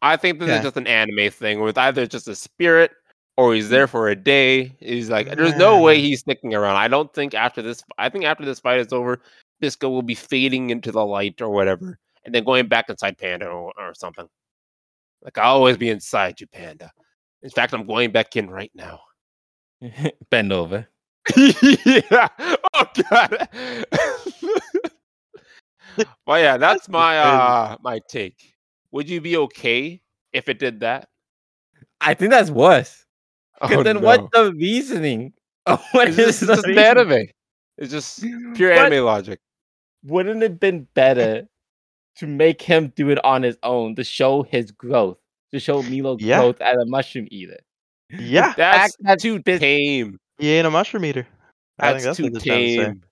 I 0.00 0.16
think 0.16 0.38
this 0.38 0.48
Yeah. 0.48 0.58
is 0.58 0.62
just 0.64 0.76
an 0.76 0.86
anime 0.86 1.30
thing 1.30 1.60
with 1.60 1.76
either 1.78 2.06
just 2.06 2.28
a 2.28 2.34
spirit 2.36 2.92
or 3.36 3.54
he's 3.54 3.68
there 3.68 3.86
for 3.86 4.08
a 4.08 4.16
day. 4.16 4.76
He's 4.80 5.10
like, 5.10 5.34
there's 5.36 5.56
no 5.56 5.80
way 5.80 6.00
he's 6.00 6.20
sticking 6.20 6.54
around. 6.54 6.76
I 6.76 6.88
don't 6.88 7.12
think 7.12 7.34
after 7.34 7.62
this, 7.62 7.82
I 7.98 8.08
think 8.08 8.24
after 8.24 8.44
this 8.44 8.60
fight 8.60 8.80
is 8.80 8.92
over, 8.92 9.20
Bisco 9.60 9.88
will 9.88 10.02
be 10.02 10.14
fading 10.14 10.70
into 10.70 10.92
the 10.92 11.04
light 11.04 11.40
or 11.40 11.50
whatever, 11.50 11.98
and 12.24 12.34
then 12.34 12.44
going 12.44 12.68
back 12.68 12.88
inside 12.88 13.18
Panda 13.18 13.46
or, 13.46 13.72
or 13.76 13.94
something. 13.94 14.28
Like 15.22 15.38
I'll 15.38 15.54
always 15.54 15.76
be 15.76 15.88
inside 15.88 16.40
you, 16.40 16.46
Panda. 16.46 16.92
In 17.42 17.50
fact, 17.50 17.72
I'm 17.72 17.86
going 17.86 18.10
back 18.10 18.36
in 18.36 18.50
right 18.50 18.72
now. 18.74 19.00
Bend 20.30 20.52
over. 20.52 20.86
yeah. 21.36 22.28
Oh 22.74 22.86
god. 23.10 23.48
well, 26.26 26.38
yeah, 26.38 26.56
that's 26.58 26.88
my 26.88 27.18
uh 27.18 27.76
my 27.82 28.00
take. 28.08 28.54
Would 28.92 29.08
you 29.08 29.20
be 29.20 29.36
okay 29.38 30.02
if 30.32 30.48
it 30.48 30.58
did 30.58 30.80
that? 30.80 31.08
I 32.00 32.14
think 32.14 32.30
that's 32.30 32.50
worse. 32.50 33.04
'Cause 33.62 33.72
Oh, 33.78 33.82
then 33.82 33.96
no. 33.96 34.02
what's 34.02 34.26
the 34.32 34.52
reasoning? 34.54 35.32
What 35.92 36.08
It's 36.08 36.18
is 36.18 36.26
just, 36.26 36.28
it's 36.28 36.40
the 36.40 36.54
just 36.56 36.66
reason- 36.66 36.82
anime. 36.84 37.26
It's 37.78 37.90
just 37.90 38.22
pure 38.54 38.74
But 38.74 38.92
anime 38.92 39.04
logic. 39.04 39.40
Wouldn't 40.04 40.42
it 40.42 40.50
have 40.50 40.60
been 40.60 40.86
better 40.94 41.46
to 42.18 42.26
make 42.26 42.60
him 42.62 42.92
do 42.94 43.10
it 43.10 43.24
on 43.24 43.42
his 43.42 43.56
own 43.62 43.96
to 43.96 44.04
show 44.04 44.42
his 44.44 44.70
growth, 44.70 45.16
to 45.52 45.58
show 45.58 45.82
Milo 45.82 46.16
Yeah. 46.20 46.38
growth 46.40 46.60
as 46.60 46.76
a 46.76 46.84
mushroom 46.86 47.26
eater? 47.30 47.58
Yeah. 48.10 48.52
That's 48.56 48.94
that 49.00 49.20
too 49.20 49.40
Bis- 49.40 49.60
tame. 49.60 50.18
He 50.38 50.50
ain't 50.52 50.66
a 50.66 50.70
mushroom 50.70 51.04
eater. 51.06 51.26
That's, 51.78 52.04
that's 52.04 52.16
too 52.18 52.24
what 52.24 52.32
they're 52.34 52.40
trying 52.42 52.58
to 52.66 52.74
say. 52.74 52.84
tame. 52.84 53.02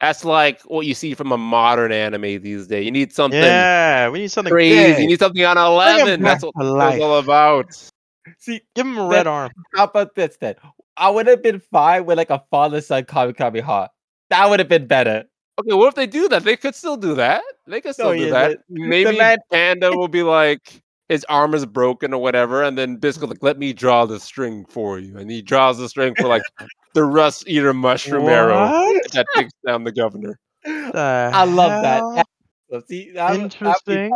That's 0.00 0.24
like 0.24 0.60
what 0.62 0.86
you 0.86 0.94
see 0.94 1.14
from 1.14 1.30
a 1.32 1.38
modern 1.38 1.92
anime 1.92 2.40
these 2.42 2.66
days. 2.66 2.84
You 2.84 2.90
need 2.90 3.12
something 3.12 3.40
Yeah, 3.40 4.08
we 4.08 4.20
need 4.20 4.30
something 4.32 4.52
crazy. 4.52 4.74
big. 4.94 4.98
You 5.02 5.06
need 5.08 5.18
something 5.18 5.44
on 5.44 5.54
Bring 5.56 5.64
him 5.66 5.72
eleven. 5.72 6.22
That's 6.22 6.42
what 6.42 6.52
it's 6.56 7.02
all 7.02 7.18
about. 7.18 7.90
See, 8.38 8.60
Give 8.74 8.86
him 8.86 8.98
a 8.98 9.02
That- 9.02 9.08
red 9.16 9.26
arm. 9.26 9.50
how 9.74 9.84
about 9.84 10.14
this 10.14 10.36
then? 10.40 10.54
I 10.96 11.10
would 11.10 11.26
have 11.26 11.42
been 11.42 11.60
fine 11.60 12.04
with 12.06 12.18
like 12.18 12.30
a 12.30 12.42
father 12.50 12.80
son 12.80 13.04
Kamehameha. 13.04 13.88
That 14.30 14.50
would 14.50 14.58
have 14.58 14.68
been 14.68 14.86
better. 14.86 15.24
Okay, 15.60 15.74
what 15.74 15.88
if 15.88 15.94
they 15.94 16.06
do 16.06 16.28
that? 16.28 16.44
They 16.44 16.56
could 16.56 16.74
still 16.74 16.96
do 16.96 17.14
that. 17.14 17.42
They 17.66 17.80
could 17.80 17.94
still 17.94 18.10
No, 18.10 18.14
do 18.16 18.24
yeah, 18.26 18.30
that. 18.30 18.58
the- 18.68 18.86
Maybe 18.88 19.16
man- 19.18 19.38
Panda 19.50 19.90
will 19.96 20.08
be 20.08 20.22
like 20.22 20.82
his 21.08 21.24
arm 21.28 21.54
is 21.54 21.64
broken 21.66 22.12
or 22.12 22.20
whatever, 22.20 22.62
and 22.62 22.76
then 22.76 22.96
Bisco 23.00 23.26
like, 23.26 23.42
let 23.42 23.58
me 23.58 23.72
draw 23.72 24.04
the 24.06 24.20
string 24.20 24.64
for 24.68 24.98
you, 24.98 25.16
and 25.18 25.30
he 25.30 25.40
draws 25.42 25.78
the 25.78 25.88
string 25.88 26.14
for 26.16 26.28
like 26.28 26.42
the 26.94 27.04
rust 27.04 27.44
eater 27.48 27.72
mushroom 27.74 28.28
arrow 28.28 28.68
that 29.12 29.26
takes 29.34 29.52
down 29.66 29.84
the 29.84 29.92
governor. 29.92 30.38
The 30.64 31.30
I 31.34 31.44
love 31.44 31.82
that. 31.82 32.00
hell? 32.16 32.24
So, 32.70 32.82
see, 32.88 33.10
that 33.12 33.30
would- 33.30 33.40
that'd 33.40 33.42
Interesting. 33.44 34.12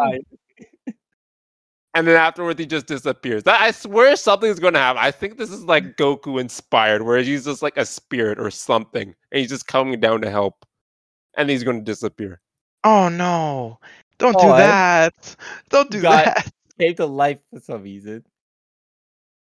Fine. 1.95 2.01
And 2.01 2.09
then 2.09 2.17
afterwards, 2.17 2.59
he 2.61 2.67
just 2.67 2.87
disappears. 2.87 3.43
That, 3.45 3.61
I 3.61 3.71
swear 3.71 4.17
something's 4.17 4.59
going 4.59 4.75
to 4.75 4.81
happen. 4.81 5.03
I 5.03 5.11
think 5.11 5.39
this 5.39 5.51
is 5.51 5.65
like 5.65 5.97
Goku 5.97 6.41
inspired, 6.41 7.03
where 7.03 7.23
he's 7.23 7.45
just 7.45 7.63
like 7.63 7.77
a 7.77 7.85
spirit 7.87 8.39
or 8.39 8.51
something, 8.51 9.15
and 9.31 9.41
he's 9.41 9.51
just 9.51 9.67
coming 9.67 10.01
down 10.01 10.21
to 10.23 10.31
help, 10.31 10.65
and 11.37 11.49
he's 11.51 11.65
going 11.65 11.79
to 11.79 11.85
disappear. 11.85 12.41
Oh 12.85 13.09
no! 13.09 13.79
Don't 14.19 14.39
do 14.39 14.47
Oh, 14.47 14.53
I- 14.53 14.59
that! 14.61 15.37
Don't 15.71 15.91
do 15.91 16.01
Got- 16.03 16.25
that! 16.25 16.53
Came 16.81 16.95
to 16.97 17.07
life 17.07 17.39
for 17.53 17.61
some 17.61 17.83
reason, 17.83 18.25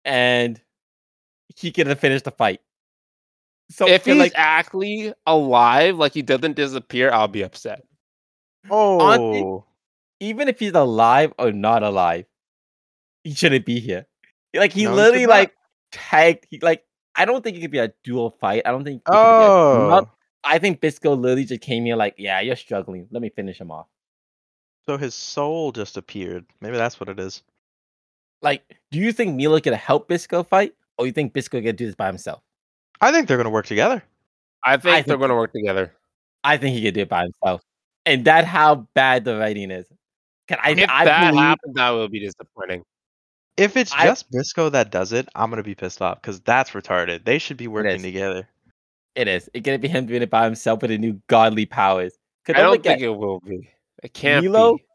and 0.05 0.61
he 1.55 1.71
could 1.71 1.87
have 1.87 1.99
finished 1.99 2.25
the 2.25 2.31
fight. 2.31 2.59
So 3.69 3.87
if 3.87 4.03
he's 4.05 4.17
like 4.17 4.33
actually 4.35 5.13
alive, 5.25 5.97
like 5.97 6.13
he 6.13 6.21
doesn't 6.21 6.57
disappear, 6.57 7.09
I'll 7.11 7.29
be 7.29 7.41
upset. 7.43 7.83
Oh, 8.69 9.63
even 10.19 10.49
if 10.49 10.59
he's 10.59 10.73
alive 10.73 11.33
or 11.39 11.51
not 11.53 11.81
alive, 11.83 12.25
he 13.23 13.33
shouldn't 13.33 13.65
be 13.65 13.79
here. 13.79 14.05
Like 14.53 14.73
he 14.73 14.85
No, 14.85 14.95
literally 14.95 15.21
should 15.21 15.29
like 15.29 15.53
tagged. 15.91 16.47
He 16.49 16.59
like 16.61 16.83
I 17.15 17.25
don't 17.25 17.43
think 17.43 17.57
it 17.57 17.61
could 17.61 17.71
be 17.71 17.79
a 17.79 17.93
dual 18.03 18.31
fight. 18.39 18.63
I 18.65 18.71
don't 18.71 18.83
think. 18.83 19.01
it 19.01 19.05
could 19.05 19.11
be 19.11 19.17
a 19.17 19.21
team 19.21 20.07
oh. 20.07 20.09
I 20.43 20.57
think 20.57 20.81
Bisco 20.81 21.15
literally 21.15 21.45
just 21.45 21.61
came 21.61 21.85
here 21.85 21.95
like, 21.95 22.15
yeah, 22.17 22.39
you're 22.41 22.55
struggling. 22.55 23.07
Let 23.11 23.21
me 23.21 23.29
finish 23.29 23.59
him 23.61 23.69
off. 23.69 23.85
So 24.87 24.97
his 24.97 25.13
soul 25.13 25.71
just 25.71 25.97
appeared. 25.97 26.45
Maybe 26.61 26.77
that's 26.77 26.99
what 26.99 27.09
it 27.09 27.19
is. 27.19 27.43
Like, 28.41 28.63
do 28.89 28.97
you 28.97 29.11
think 29.13 29.39
Milo 29.39 29.59
gonna 29.59 29.75
help 29.75 30.07
Bisco 30.07 30.41
fight, 30.41 30.73
or 30.97 31.05
you 31.05 31.11
think 31.11 31.33
Bisco 31.33 31.59
gonna 31.59 31.73
do 31.73 31.85
this 31.85 31.95
by 31.95 32.07
himself? 32.07 32.41
I 32.99 33.11
think 33.11 33.27
they're 33.27 33.37
gonna 33.37 33.51
work 33.51 33.67
together. 33.67 34.03
I 34.63 34.77
think 34.77 34.83
they're 34.83 35.03
think- 35.03 35.19
going 35.19 35.29
to 35.29 35.35
work 35.35 35.53
together. 35.53 35.91
I 36.43 36.57
think 36.57 36.75
he 36.75 36.83
could 36.83 36.93
do 36.93 37.01
it 37.01 37.09
by 37.09 37.23
himself, 37.23 37.61
and 38.05 38.23
that's 38.25 38.47
how 38.47 38.87
bad 38.95 39.25
the 39.25 39.37
writing 39.37 39.69
is. 39.71 39.85
Can 40.47 40.57
I? 40.63 40.71
If 40.71 40.89
I 40.89 41.05
that 41.05 41.29
believe, 41.31 41.41
happens, 41.43 41.75
that 41.75 41.89
will 41.91 42.09
be 42.09 42.19
disappointing. 42.19 42.83
If 43.57 43.77
it's 43.77 43.91
I- 43.93 44.05
just 44.05 44.31
Bisco 44.31 44.69
that 44.69 44.91
does 44.91 45.11
it, 45.13 45.27
I'm 45.35 45.49
gonna 45.49 45.63
be 45.63 45.75
pissed 45.75 46.01
off 46.01 46.21
because 46.21 46.39
that's 46.41 46.71
retarded. 46.71 47.25
They 47.25 47.37
should 47.37 47.57
be 47.57 47.67
working 47.67 47.95
is. 47.97 48.01
together. 48.01 48.47
it 49.15 49.27
is. 49.27 49.49
It's 49.53 49.65
gonna 49.65 49.77
be 49.79 49.87
him 49.89 50.05
doing 50.05 50.21
it 50.21 50.29
by 50.29 50.45
himself 50.45 50.81
with 50.81 50.91
a 50.91 50.97
new 50.97 51.21
godly 51.27 51.65
powers. 51.65 52.17
'Cause 52.45 52.55
I 52.55 52.59
don't 52.61 52.77
forget, 52.77 52.97
think 52.99 53.03
it 53.03 53.09
will 53.09 53.39
be. 53.41 53.69
It 54.03 54.13
can't 54.13 54.45
Milo? 54.45 54.77
be. 54.77 54.85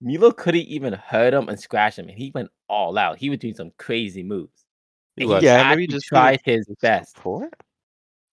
Milo 0.00 0.32
couldn't 0.32 0.62
even 0.62 0.94
hurt 0.94 1.34
him 1.34 1.48
and 1.48 1.60
scratch 1.60 1.98
him, 1.98 2.08
and 2.08 2.16
he 2.18 2.32
went 2.34 2.50
all 2.68 2.96
out. 2.98 3.18
He 3.18 3.28
was 3.30 3.38
doing 3.38 3.54
some 3.54 3.70
crazy 3.78 4.22
moves. 4.22 4.64
He 5.16 5.26
was. 5.26 5.42
Yeah, 5.42 5.54
actually 5.56 5.82
maybe 5.82 5.86
just 5.92 6.06
tried 6.06 6.40
his 6.44 6.66
best. 6.80 7.14
Support? 7.14 7.52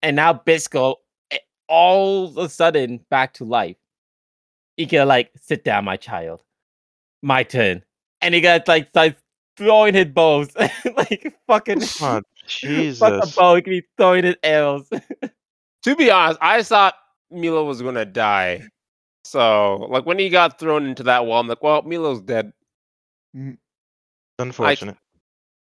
And 0.01 0.15
now 0.15 0.31
Bisco, 0.33 0.95
eh, 1.31 1.39
all 1.67 2.25
of 2.27 2.37
a 2.37 2.47
sudden, 2.49 3.05
back 3.09 3.33
to 3.35 3.43
life. 3.45 3.75
He 4.77 4.85
can 4.85 5.07
like 5.07 5.31
sit 5.41 5.63
down, 5.65 5.83
my 5.85 5.97
child. 5.97 6.41
My 7.21 7.43
turn. 7.43 7.83
And 8.21 8.33
he 8.33 8.41
got 8.41 8.67
like 8.67 8.87
starts 8.89 9.21
throwing 9.57 9.93
his 9.95 10.05
bows, 10.05 10.49
like 10.97 11.35
fucking. 11.47 11.81
Oh, 12.01 12.21
Fuck 12.99 13.23
a 13.23 13.27
Jesus. 13.27 13.35
bow. 13.35 13.55
He 13.55 13.61
can 13.61 13.71
be 13.71 13.83
throwing 13.97 14.23
his 14.25 14.35
arrows. 14.43 14.87
To 15.83 15.95
be 15.95 16.09
honest, 16.11 16.39
I 16.41 16.63
thought 16.63 16.95
Milo 17.31 17.63
was 17.63 17.81
going 17.81 17.95
to 17.95 18.05
die. 18.05 18.67
So, 19.23 19.75
like 19.89 20.05
when 20.05 20.19
he 20.19 20.29
got 20.29 20.59
thrown 20.59 20.85
into 20.85 21.03
that 21.03 21.25
wall, 21.25 21.39
I'm 21.39 21.47
like, 21.47 21.63
well, 21.63 21.81
Milo's 21.83 22.21
dead. 22.21 22.51
Unfortunate. 24.39 24.97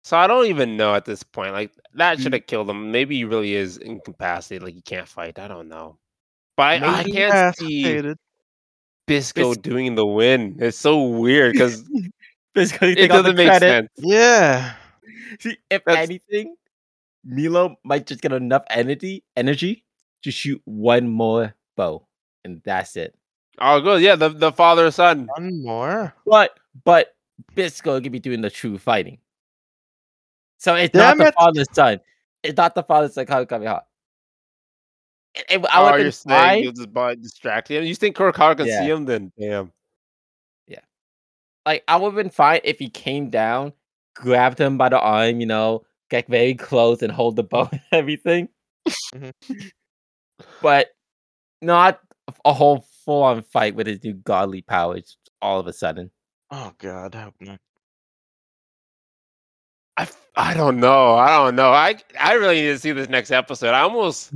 So 0.05 0.16
I 0.16 0.26
don't 0.26 0.46
even 0.46 0.76
know 0.76 0.94
at 0.94 1.05
this 1.05 1.22
point. 1.22 1.52
Like 1.52 1.72
that 1.94 2.18
Mm. 2.18 2.22
should 2.22 2.33
have 2.35 2.46
killed 2.46 2.68
him. 2.70 2.90
Maybe 2.92 3.16
he 3.16 3.24
really 3.24 3.55
is 3.55 3.76
incapacitated. 3.78 4.62
Like 4.64 4.74
he 4.74 4.83
can't 4.83 5.09
fight. 5.09 5.38
I 5.38 5.48
don't 5.48 5.68
know. 5.68 5.98
But 6.57 6.83
I, 6.83 7.00
I 7.00 7.05
can't 7.05 7.57
see 7.57 7.96
incapacitated. 7.96 8.18
Bisco 9.07 9.55
Bis- 9.55 9.59
doing 9.59 9.94
the 9.94 10.07
win. 10.07 10.57
It's 10.61 10.78
so 10.78 11.02
weird 11.02 11.52
because 11.52 11.85
Bisco, 12.54 12.86
you 12.86 12.92
it 12.92 12.96
take 12.96 13.10
all 13.10 13.22
the 13.22 13.32
doesn't 13.32 13.36
make 13.36 13.48
credit. 13.48 13.66
sense. 13.68 13.90
Yeah. 13.98 14.74
See, 15.40 15.56
if 15.70 15.84
That's- 15.84 16.04
anything, 16.08 16.56
Milo 17.24 17.76
might 17.84 18.06
just 18.06 18.20
get 18.20 18.32
enough 18.32 18.64
energy 18.70 19.24
energy 19.36 19.84
to 20.22 20.30
shoot 20.30 20.60
one 20.64 21.08
more 21.08 21.54
bow, 21.76 22.06
and 22.44 22.60
that's 22.64 22.96
it. 22.96 23.14
Oh, 23.58 23.80
good. 23.80 24.02
Yeah, 24.02 24.16
the 24.16 24.28
the 24.30 24.52
father 24.52 24.90
son. 24.90 25.28
One 25.36 25.62
more. 25.62 26.14
But 26.26 26.58
but 26.84 27.14
Bisco 27.54 28.00
could 28.00 28.12
be 28.12 28.18
doing 28.18 28.40
the 28.40 28.50
true 28.50 28.76
fighting. 28.78 29.18
So 30.58 30.74
it's 30.74 30.92
Damn 30.92 31.18
not 31.18 31.24
the 31.26 31.32
father 31.32 31.64
son. 31.72 32.00
It's 32.42 32.56
not 32.56 32.74
the 32.74 32.82
father 32.82 33.08
son. 33.08 33.26
Kamehameha. 33.26 33.82
It, 35.34 35.44
it, 35.48 35.64
I 35.70 35.80
oh, 35.80 35.84
would 35.92 35.96
you're 35.96 36.04
have 36.06 36.14
saying 36.14 36.40
fine. 36.40 36.62
you'll 36.62 36.72
just 36.72 36.92
by 36.92 37.14
distract 37.14 37.68
him. 37.68 37.84
You 37.84 37.94
think 37.94 38.16
Kurokawa 38.16 38.56
can 38.56 38.66
Yeah. 38.66 38.80
see 38.80 38.90
him? 38.90 39.04
Then 39.06 39.32
damn. 39.38 39.72
Like 41.66 41.85
I 41.88 41.96
would 41.96 42.09
have 42.09 42.14
been 42.16 42.31
fine 42.31 42.61
if 42.64 42.79
he 42.79 42.88
came 42.90 43.31
down, 43.31 43.72
grabbed 44.14 44.59
him 44.61 44.77
by 44.79 44.88
the 44.88 44.98
arm, 45.01 45.40
you 45.40 45.46
know, 45.46 45.85
get 46.11 46.27
very 46.29 46.55
close 46.55 47.03
and 47.03 47.12
hold 47.12 47.37
the 47.37 47.42
bow 47.44 47.68
and 47.72 47.81
everything. 47.92 48.48
Mhm. 49.14 49.33
but 50.61 50.88
not 51.61 52.01
a 52.44 52.53
whole 52.53 52.85
full 53.05 53.22
on 53.22 53.42
fight 53.42 53.75
with 53.75 53.87
his 53.87 54.03
new 54.03 54.14
godly 54.14 54.62
powers 54.62 55.16
all 55.40 55.61
of 55.61 55.66
a 55.66 55.72
sudden. 55.72 56.11
Oh 56.51 56.72
God, 56.79 57.14
I 57.14 57.22
hope 57.22 57.35
not. 57.40 57.59
I, 59.96 60.03
f- 60.03 60.27
I 60.37 60.55
don't 60.55 60.81
know. 60.81 61.14
I 61.14 61.29
don't 61.37 61.55
know. 61.55 61.70
I 61.70 61.96
I 62.18 62.35
really 62.35 62.62
need 62.62 62.68
to 62.68 62.79
see 62.79 62.92
this 62.92 63.09
next 63.09 63.31
episode. 63.31 63.75
I 63.75 63.81
almost 63.81 64.33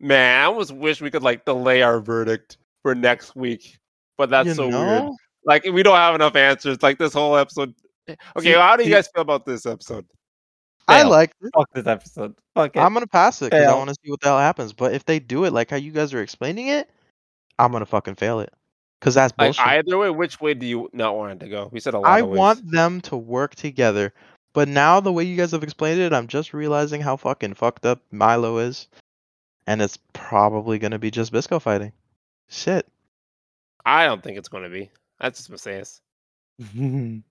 man, 0.00 0.42
I 0.42 0.44
almost 0.44 0.72
wish 0.72 1.00
we 1.00 1.10
could 1.10 1.22
like 1.22 1.44
delay 1.44 1.82
our 1.82 2.00
verdict 2.00 2.58
for 2.82 2.94
next 2.94 3.34
week. 3.34 3.78
But 4.16 4.30
that's 4.30 4.48
You 4.48 4.54
so 4.54 4.68
weird. 4.68 5.02
Know? 5.48 5.52
Like 5.54 5.64
we 5.64 5.82
don't 5.82 5.96
have 5.96 6.14
enough 6.14 6.36
answers. 6.36 6.82
Like 6.82 6.98
this 6.98 7.12
whole 7.12 7.36
episode. 7.36 7.74
Eh, 8.08 8.14
okay, 8.36 8.52
See- 8.52 8.58
how 8.58 8.76
do 8.76 8.82
you 8.82 8.88
see- 8.88 8.94
guys 8.94 9.08
feel 9.08 9.22
about 9.22 9.44
this 9.46 9.66
episode? 9.66 10.06
I 10.86 11.00
Fail. 11.02 11.10
like 11.10 11.32
it. 11.42 11.50
Fuck 11.54 11.68
this 11.74 11.86
episode. 11.86 12.34
Fuck 12.54 12.74
it. 12.76 12.80
I'm 12.80 12.94
gonna 12.94 13.06
pass 13.06 13.42
it 13.42 13.46
because 13.50 13.64
I 13.64 13.66
Fail. 13.68 13.78
want 13.78 13.88
to 13.90 13.96
see 14.02 14.10
what 14.10 14.20
the 14.20 14.28
hell 14.28 14.38
happens. 14.38 14.72
But 14.72 14.94
if 14.94 15.04
they 15.04 15.18
do 15.18 15.44
it 15.44 15.52
like 15.52 15.70
how 15.70 15.76
you 15.76 15.92
guys 15.92 16.14
are 16.14 16.22
explaining 16.22 16.68
it, 16.68 16.88
I'm 17.58 17.72
gonna 17.72 17.84
fucking 17.86 18.14
fail 18.14 18.40
it. 18.40 18.52
Cause 19.00 19.14
that's 19.14 19.32
Like 19.38 19.48
bullshit. 19.48 19.66
either 19.66 19.96
way, 19.98 20.10
which 20.10 20.40
way 20.40 20.54
do 20.54 20.66
you 20.66 20.88
not 20.92 21.16
want 21.16 21.32
it 21.32 21.44
to 21.44 21.50
go? 21.50 21.68
We 21.70 21.78
said 21.78 21.94
a 21.94 21.98
lot. 22.00 22.08
I 22.08 22.20
of 22.20 22.28
ways. 22.28 22.38
want 22.38 22.70
them 22.70 23.00
to 23.02 23.16
work 23.16 23.54
together, 23.54 24.12
But 24.54 24.66
now 24.66 24.98
the 24.98 25.12
way 25.12 25.22
you 25.24 25.36
guys 25.36 25.52
have 25.52 25.62
explained 25.62 26.00
it, 26.00 26.12
I'm 26.12 26.26
just 26.26 26.52
realizing 26.54 27.00
how 27.02 27.16
fucking 27.16 27.54
fucked 27.54 27.84
up 27.86 28.00
Milo 28.10 28.58
is, 28.58 28.88
and 29.68 29.80
it's 29.82 29.98
probably 30.14 30.78
gonna 30.80 30.98
be 30.98 31.10
just 31.12 31.30
Bisco 31.30 31.58
fighting. 31.60 31.92
Shit. 32.48 32.88
I 33.84 34.06
don't 34.06 34.22
think 34.22 34.36
it's 34.38 34.48
going 34.48 34.64
to 34.64 34.70
be. 34.70 34.90
That's 35.20 35.38
just 35.38 35.50
Messias. 35.50 36.00
Do 36.74 37.22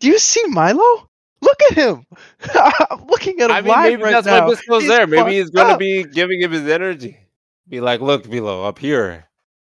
you 0.00 0.18
see 0.18 0.42
Milo? 0.48 1.08
Look 1.40 1.60
at 1.70 1.76
him. 1.76 2.06
I'm 2.54 3.06
looking 3.06 3.40
at 3.40 3.50
him 3.50 3.56
I 3.56 3.60
mean, 3.60 3.72
live 3.72 3.82
maybe 3.92 4.02
right 4.02 4.10
that's 4.12 4.26
now. 4.26 4.46
why 4.46 4.54
Bisco's 4.54 4.82
He's 4.82 4.88
there. 4.90 5.06
Maybe 5.06 5.34
he's 5.36 5.50
going 5.50 5.72
to 5.72 5.76
be 5.78 6.04
giving 6.04 6.40
him 6.40 6.52
his 6.52 6.66
energy. 6.68 7.18
Be 7.68 7.80
like, 7.80 8.00
look, 8.00 8.28
Milo, 8.28 8.64
up 8.64 8.78
here. 8.78 9.26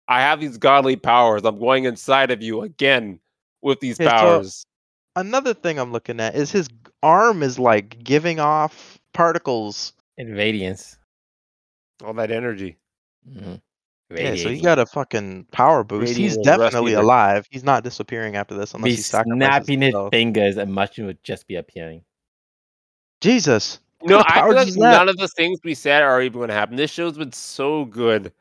I 0.06 0.20
have 0.20 0.40
these 0.40 0.58
godly 0.58 0.96
powers. 0.96 1.44
I'm 1.44 1.58
going 1.58 1.84
inside 1.84 2.30
of 2.30 2.42
you 2.42 2.62
again 2.62 3.18
with 3.62 3.80
these 3.80 3.98
Okay, 3.98 4.04
so- 4.04 4.10
powers. 4.10 4.66
Another 5.16 5.54
thing 5.54 5.78
I'm 5.78 5.92
looking 5.92 6.18
at 6.18 6.34
is 6.34 6.50
his 6.50 6.68
arm 7.02 7.44
is 7.44 7.56
like 7.56 8.02
giving 8.02 8.40
off 8.40 8.98
particles. 9.12 9.92
In 10.18 10.32
radiance. 10.32 10.98
All 12.04 12.14
that 12.14 12.32
energy. 12.32 12.78
Mm-hmm. 13.28 13.54
Mhm. 14.22 14.37
Yeah, 14.37 14.42
so 14.42 14.48
he 14.50 14.61
got 14.61 14.79
a 14.79 14.87
fucking 14.87 15.46
power 15.53 15.85
boost. 15.85 16.16
He's 16.16 16.37
Radiating 16.37 16.59
rust 16.61 16.61
definitely 16.72 16.92
eater. 16.92 17.00
alive. 17.03 17.46
He's 17.50 17.64
not 17.64 17.85
disappearing 17.85 18.37
after 18.37 18.55
this 18.55 18.74
unless 18.74 18.85
be 18.90 18.96
he 18.96 19.03
snapping 19.03 19.81
his 19.81 19.87
himself. 19.92 20.11
fingers 20.12 20.57
and 20.57 20.72
mushroom 20.72 21.07
would 21.09 21.22
just 21.22 21.46
be 21.48 21.57
appearing. 21.57 22.03
Jesus. 23.20 23.81
No, 24.03 24.18
I 24.20 24.22
powers 24.22 24.50
feel 24.50 24.57
like 24.59 24.68
is 24.68 24.74
that? 24.77 24.90
none 24.92 25.09
of 25.09 25.16
the 25.16 25.29
things 25.29 25.59
we 25.64 25.74
said 25.74 26.03
are 26.03 26.20
even 26.20 26.38
going 26.38 26.48
to 26.48 26.55
happen. 26.55 26.77
This 26.77 26.90
show's 26.90 27.16
been 27.16 27.33
so 27.33 27.87
good 27.87 28.33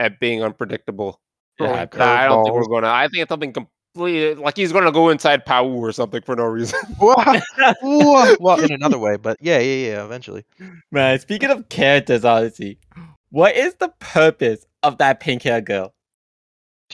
at 0.00 0.18
being 0.18 0.42
unpredictable. 0.42 1.20
Yeah, 1.60 1.84
that 1.84 2.00
I 2.00 2.26
don't 2.26 2.42
think 2.44 2.56
we're 2.56 2.66
going 2.66 2.82
to. 2.82 2.88
I 2.88 3.06
think 3.06 3.22
it's 3.22 3.28
something 3.28 3.52
completely 3.52 4.34
like 4.34 4.56
he's 4.56 4.72
going 4.72 4.86
to 4.86 4.90
go 4.90 5.10
inside 5.10 5.44
Pau 5.46 5.68
or 5.68 5.92
something 5.92 6.20
for 6.22 6.34
no 6.34 6.46
reason. 6.46 6.80
Wha- 7.00 7.40
wha- 7.80 8.36
well, 8.40 8.60
in 8.60 8.72
another 8.72 8.98
way, 8.98 9.16
but 9.16 9.36
yeah, 9.40 9.60
yeah, 9.60 9.90
yeah. 9.92 10.04
Eventually, 10.04 10.44
Man, 10.90 11.16
speaking 11.20 11.50
of 11.50 11.68
characters, 11.68 12.24
honestly, 12.24 12.80
what 13.30 13.54
is 13.54 13.74
the 13.74 13.90
purpose 14.00 14.66
of 14.84 14.98
that 14.98 15.20
pink 15.20 15.42
hair 15.42 15.60
girl? 15.60 15.94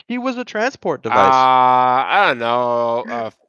She 0.09 0.17
was 0.17 0.37
a 0.37 0.45
transport 0.45 1.01
Uh, 1.01 1.09
device. 1.09 1.33
I 1.33 2.25
don't 2.27 2.39
know. 2.39 3.03
Uh, 3.07 3.31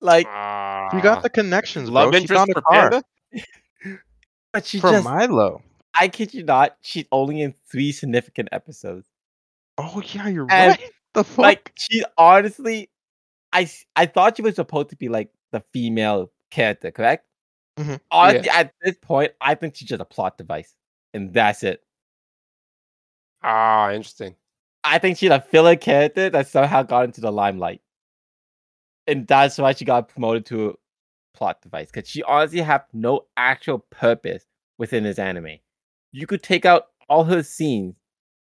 Like, 0.00 0.26
he 0.26 1.00
got 1.00 1.18
uh, 1.18 1.20
the 1.22 1.30
connections, 1.30 1.88
love 1.88 2.10
bro. 2.10 2.18
She 2.18 2.24
interest 2.24 2.38
found 2.38 2.50
a 2.50 2.54
for 2.54 2.60
car 2.60 2.90
Panda. 2.90 3.04
but 4.52 4.66
she 4.66 4.78
for 4.78 4.90
just, 4.90 5.04
Milo. 5.04 5.62
I 5.98 6.08
kid 6.08 6.34
you 6.34 6.42
not, 6.42 6.76
she's 6.82 7.06
only 7.10 7.40
in 7.40 7.54
three 7.70 7.90
significant 7.90 8.50
episodes. 8.52 9.08
Oh 9.78 10.02
yeah, 10.12 10.28
you're 10.28 10.46
And, 10.50 10.70
right. 10.78 10.90
The 11.14 11.22
fuck? 11.22 11.38
Like, 11.38 11.72
she 11.76 12.04
honestly, 12.18 12.90
I 13.52 13.70
I 13.94 14.06
thought 14.06 14.36
she 14.36 14.42
was 14.42 14.56
supposed 14.56 14.90
to 14.90 14.96
be 14.96 15.08
like 15.08 15.30
the 15.52 15.62
female 15.72 16.32
character, 16.50 16.90
correct? 16.90 17.24
Mhm. 17.78 18.00
Honestly, 18.10 18.50
at 18.50 18.74
this 18.82 18.96
point, 19.00 19.32
I 19.40 19.54
think 19.54 19.76
she's 19.76 19.88
just 19.88 20.02
a 20.02 20.04
plot 20.04 20.36
device, 20.36 20.74
and 21.14 21.32
that's 21.32 21.62
it. 21.62 21.84
Ah, 23.44 23.92
interesting. 23.92 24.34
I 24.82 24.98
think 24.98 25.18
she's 25.18 25.30
a 25.30 25.40
filler 25.40 25.76
character 25.76 26.30
that 26.30 26.48
somehow 26.48 26.82
got 26.82 27.04
into 27.04 27.20
the 27.20 27.30
limelight. 27.30 27.82
And 29.06 29.26
that's 29.26 29.58
why 29.58 29.72
she 29.72 29.84
got 29.84 30.08
promoted 30.08 30.46
to 30.46 30.70
a 30.70 30.74
plot 31.36 31.60
device. 31.62 31.90
Because 31.92 32.08
she 32.08 32.22
honestly 32.22 32.60
have 32.60 32.84
no 32.92 33.26
actual 33.36 33.78
purpose 33.90 34.46
within 34.78 35.04
this 35.04 35.18
anime. 35.18 35.58
You 36.12 36.26
could 36.26 36.42
take 36.42 36.64
out 36.64 36.86
all 37.08 37.24
her 37.24 37.42
scenes 37.42 37.96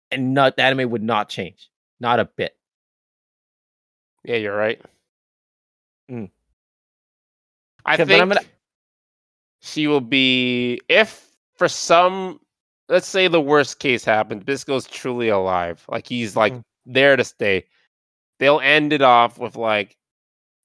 and 0.10 0.34
not 0.34 0.56
the 0.56 0.64
anime 0.64 0.90
would 0.90 1.04
not 1.04 1.28
change. 1.28 1.70
Not 2.00 2.20
a 2.20 2.26
bit. 2.26 2.56
Yeah, 4.24 4.38
you're 4.38 4.56
right. 4.56 4.82
Mm. 6.10 6.30
I 7.86 7.98
think 7.98 8.22
I'm 8.22 8.30
gonna- 8.30 8.42
she 9.62 9.88
will 9.88 10.02
be 10.02 10.80
if 10.88 11.36
for 11.56 11.68
some 11.68 12.40
let's 12.90 13.08
say 13.08 13.28
the 13.28 13.42
worst 13.42 13.80
case 13.80 14.04
happens, 14.06 14.44
Bisco's 14.44 14.88
truly 14.88 15.30
alive. 15.30 15.84
Like 15.90 16.08
he's 16.08 16.36
like 16.36 16.54
Mhm. 16.54 16.64
there 16.86 17.16
to 17.16 17.24
stay. 17.24 17.66
They'll 18.40 18.60
end 18.62 18.94
it 18.94 19.02
off 19.02 19.38
with 19.38 19.56
like 19.56 19.98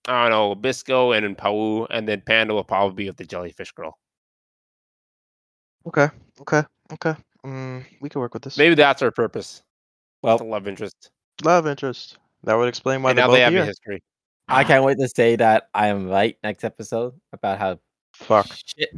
I 0.08 0.22
don't 0.22 0.30
know, 0.30 0.54
Bisco 0.56 1.12
and 1.12 1.38
Pau, 1.38 1.84
and 1.86 2.08
then 2.08 2.22
Panda 2.22 2.54
will 2.54 2.64
probably 2.64 3.04
be 3.04 3.08
with 3.08 3.16
the 3.18 3.24
jellyfish 3.24 3.70
girl. 3.72 3.98
okay, 5.86 6.08
okay, 6.40 6.62
okay. 6.92 7.14
Mm, 7.44 7.84
we 8.00 8.08
can 8.08 8.20
work 8.20 8.34
with 8.34 8.42
this. 8.42 8.56
Maybe 8.58 8.74
that's 8.74 9.02
our 9.02 9.10
purpose. 9.12 9.62
Well, 10.22 10.38
the 10.38 10.44
love 10.44 10.66
interest. 10.68 11.10
Love 11.44 11.66
interest. 11.66 12.18
That 12.44 12.54
would 12.54 12.68
explain 12.68 13.02
why 13.02 13.10
And 13.10 13.18
they're 13.18 13.24
now 13.24 13.28
both 13.28 13.36
they 13.36 13.42
have 13.42 13.54
a 13.54 13.64
history. 13.64 14.02
I 14.48 14.64
can't 14.64 14.84
wait 14.84 14.98
to 14.98 15.08
say 15.08 15.36
that 15.36 15.68
I 15.74 15.88
am 15.88 16.08
right 16.08 16.36
next 16.42 16.64
episode 16.64 17.14
about 17.32 17.58
how 17.58 17.78
Fuck. 18.14 18.46
shit 18.66 18.90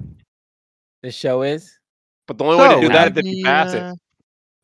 this 1.02 1.14
show 1.14 1.42
is. 1.42 1.78
But 2.26 2.38
the 2.38 2.44
only 2.44 2.56
way 2.58 2.74
to 2.74 2.80
do 2.80 2.88
that 2.88 3.08
is 3.08 3.14
would 3.16 3.26
if 3.26 3.30
you 3.32 3.37
we, 3.38 3.42
pass 3.44 3.72
it. 3.74 3.98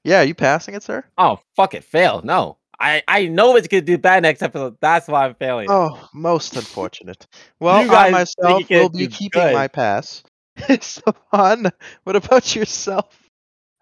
Yeah, 0.05 0.23
you 0.23 0.35
passing 0.35 0.75
it, 0.75 0.83
sir? 0.83 1.05
Oh, 1.19 1.41
fuck 1.57 1.75
it. 1.75 1.85
Fail. 1.85 2.23
No. 2.25 2.57
I, 2.83 3.03
I 3.07 3.27
know 3.27 3.57
it's 3.57 3.69
going 3.69 3.83
to 3.83 3.87
do 3.87 3.99
bad 3.99 4.23
next 4.23 4.43
episode. 4.43 4.79
That's 4.81 5.07
why 5.07 5.27
I'm 5.27 5.35
failing. 5.35 5.67
Oh, 5.71 6.09
most 6.15 6.57
unfortunate. 6.57 7.27
Well, 7.61 7.85
You 7.85 7.91
I 7.91 8.11
guys 8.11 8.35
think 8.35 8.47
myself 8.49 8.71
will 8.71 8.89
be 8.89 9.07
keeping 9.09 9.43
good. 9.43 9.53
my 9.55 9.69
pass. 9.69 10.23
Stefan, 10.81 11.71
what 12.05 12.17
about 12.17 12.57
yourself? 12.57 13.29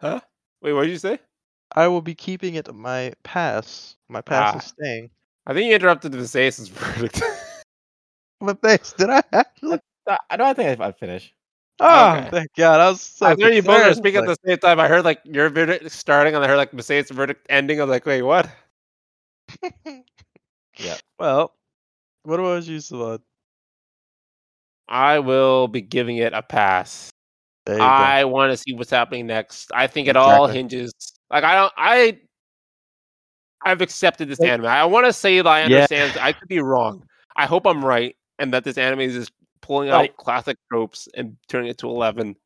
Huh? 0.01 0.21
Wait, 0.63 0.73
what 0.73 0.83
did 0.83 0.91
you 0.91 0.99
say? 0.99 1.21
I 1.77 1.87
will 1.87 2.03
be 2.03 2.15
keeping 2.17 2.57
it 2.57 2.73
my 2.75 3.13
pass. 3.23 3.95
My 4.09 4.21
pass 4.21 4.55
Ah. 4.55 4.59
is 4.59 4.65
staying. 4.65 5.11
I 5.47 5.55
think 5.55 5.69
you 5.69 5.75
interrupted 5.75 6.11
the 6.11 6.19
Visaeus' 6.19 6.67
verdict. 6.69 7.23
But 8.41 8.61
thanks. 8.61 8.93
Did 8.95 9.11
I 9.11 9.23
actually? 9.33 9.79
I- 10.09 10.19
I 10.31 10.37
don't 10.37 10.55
think 10.57 10.81
I 10.81 10.91
finished. 10.93 11.35
Oh, 11.81 12.17
Okay. 12.17 12.31
thank 12.31 12.55
God. 12.57 12.81
I 12.81 12.89
was 12.91 13.01
so 13.03 13.27
I 13.27 13.31
heard 13.41 13.55
you 13.55 13.63
both 13.63 13.87
were 13.87 13.95
speaking 13.95 14.21
at 14.21 14.27
the 14.27 14.37
same 14.45 14.59
time. 14.59 14.81
I 14.81 14.89
heard 14.89 15.05
like 15.05 15.21
your 15.25 15.49
verdict 15.49 15.91
starting, 15.93 16.35
and 16.35 16.45
I 16.45 16.49
heard 16.49 16.57
like 16.57 16.73
Visaeus' 16.73 17.11
verdict 17.11 17.47
ending. 17.49 17.81
I 17.81 17.85
was 17.85 17.91
like, 17.91 18.07
wait, 18.07 18.23
what? 18.23 18.51
Yeah. 20.79 20.97
Well, 21.19 21.55
what 22.23 22.41
about 22.41 22.65
you, 22.67 22.81
Savant? 22.81 23.23
I 24.89 25.19
will 25.19 25.69
be 25.69 25.81
giving 25.81 26.17
it 26.19 26.33
a 26.33 26.43
pass. 26.43 27.11
There 27.67 27.75
you 27.77 27.81
go. 27.81 27.87
I 27.87 28.25
want 28.25 28.53
to 28.53 28.57
see 28.57 28.73
what's 28.75 28.91
happening 28.91 29.27
next. 29.27 29.71
I 29.75 29.87
think 29.87 30.09
it 30.09 30.17
all 30.17 30.47
hinges. 30.47 30.93
Like 31.31 31.45
I 31.45 31.55
don't. 31.57 31.73
I. 31.77 32.19
I've 33.65 33.81
accepted 33.83 34.29
this 34.29 34.39
Like- 34.41 34.51
anime. 34.51 34.67
I 34.67 34.85
want 34.85 35.07
to 35.07 35.13
say 35.13 35.37
that 35.39 35.47
I 35.47 35.61
Yeah. 35.61 35.65
understand. 35.89 36.19
I 36.21 36.33
could 36.33 36.49
be 36.49 36.61
wrong. 36.61 37.05
I 37.37 37.47
hope 37.47 37.67
I'm 37.67 37.85
right, 37.85 38.17
and 38.39 38.53
that 38.55 38.65
this 38.65 38.79
anime 38.79 39.01
is 39.01 39.15
just 39.15 39.33
pulling 39.61 39.91
Right. 39.91 40.11
out 40.11 40.17
classic 40.17 40.57
tropes 40.71 41.09
and 41.15 41.37
turning 41.49 41.71
it 41.71 41.79
to 41.79 41.89
eleven. 41.89 42.37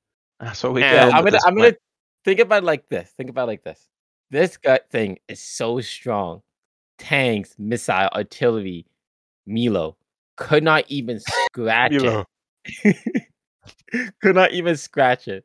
That's 0.40 0.62
what 0.62 0.74
we 0.74 0.80
Yeah, 0.80 0.90
can 0.90 1.10
Yeah, 1.10 1.16
I'm 1.16 1.24
gonna 1.24 1.38
I'm 1.44 1.56
gonna 1.56 1.76
think 2.24 2.40
about 2.40 2.62
it 2.62 2.66
like 2.66 2.88
this. 2.88 3.10
Think 3.16 3.30
about 3.30 3.44
it 3.44 3.46
like 3.52 3.64
this. 3.64 3.88
This 4.30 4.56
gut 4.56 4.88
thing 4.90 5.18
is 5.28 5.40
so 5.40 5.80
strong. 5.80 6.42
Tanks, 6.98 7.54
missile, 7.58 8.08
artillery, 8.14 8.86
Milo 9.46 9.96
could 10.36 10.62
not 10.62 10.84
even 10.88 11.20
scratch 11.20 11.92
it. 11.92 12.26
could 14.20 14.34
not 14.34 14.52
even 14.52 14.76
scratch 14.76 15.28
it. 15.28 15.44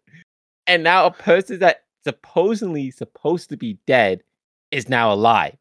And 0.66 0.84
now 0.84 1.06
a 1.06 1.12
person 1.12 1.60
that 1.60 1.84
supposedly 2.04 2.92
supposed 2.92 3.50
to 3.50 3.58
be 3.58 3.78
dead 3.86 4.24
is 4.72 4.90
now 4.90 5.14
alive. 5.14 5.58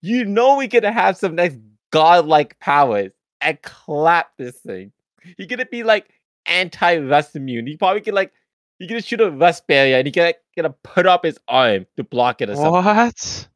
You 0.00 0.24
know 0.24 0.56
we're 0.56 0.68
gonna 0.68 0.92
have 0.92 1.16
some 1.16 1.34
next 1.34 1.58
godlike 1.90 2.58
powers 2.60 3.12
and 3.40 3.60
clap 3.62 4.36
this 4.36 4.56
thing. 4.58 4.92
You're 5.36 5.48
gonna 5.48 5.66
be 5.66 5.82
like 5.82 6.08
anti-rust 6.46 7.36
immune. 7.36 7.66
You 7.66 7.76
probably 7.78 8.00
can 8.00 8.14
like 8.14 8.32
you're 8.78 8.88
gonna 8.88 9.02
shoot 9.02 9.20
a 9.20 9.30
rust 9.30 9.66
barrier 9.66 9.96
and 9.96 10.06
you're 10.06 10.12
gonna, 10.12 10.34
gonna 10.56 10.74
put 10.82 11.06
up 11.06 11.24
his 11.24 11.38
arm 11.48 11.86
to 11.96 12.04
block 12.04 12.40
it 12.40 12.48
or 12.50 12.54
something. 12.56 12.72
What? 12.72 13.48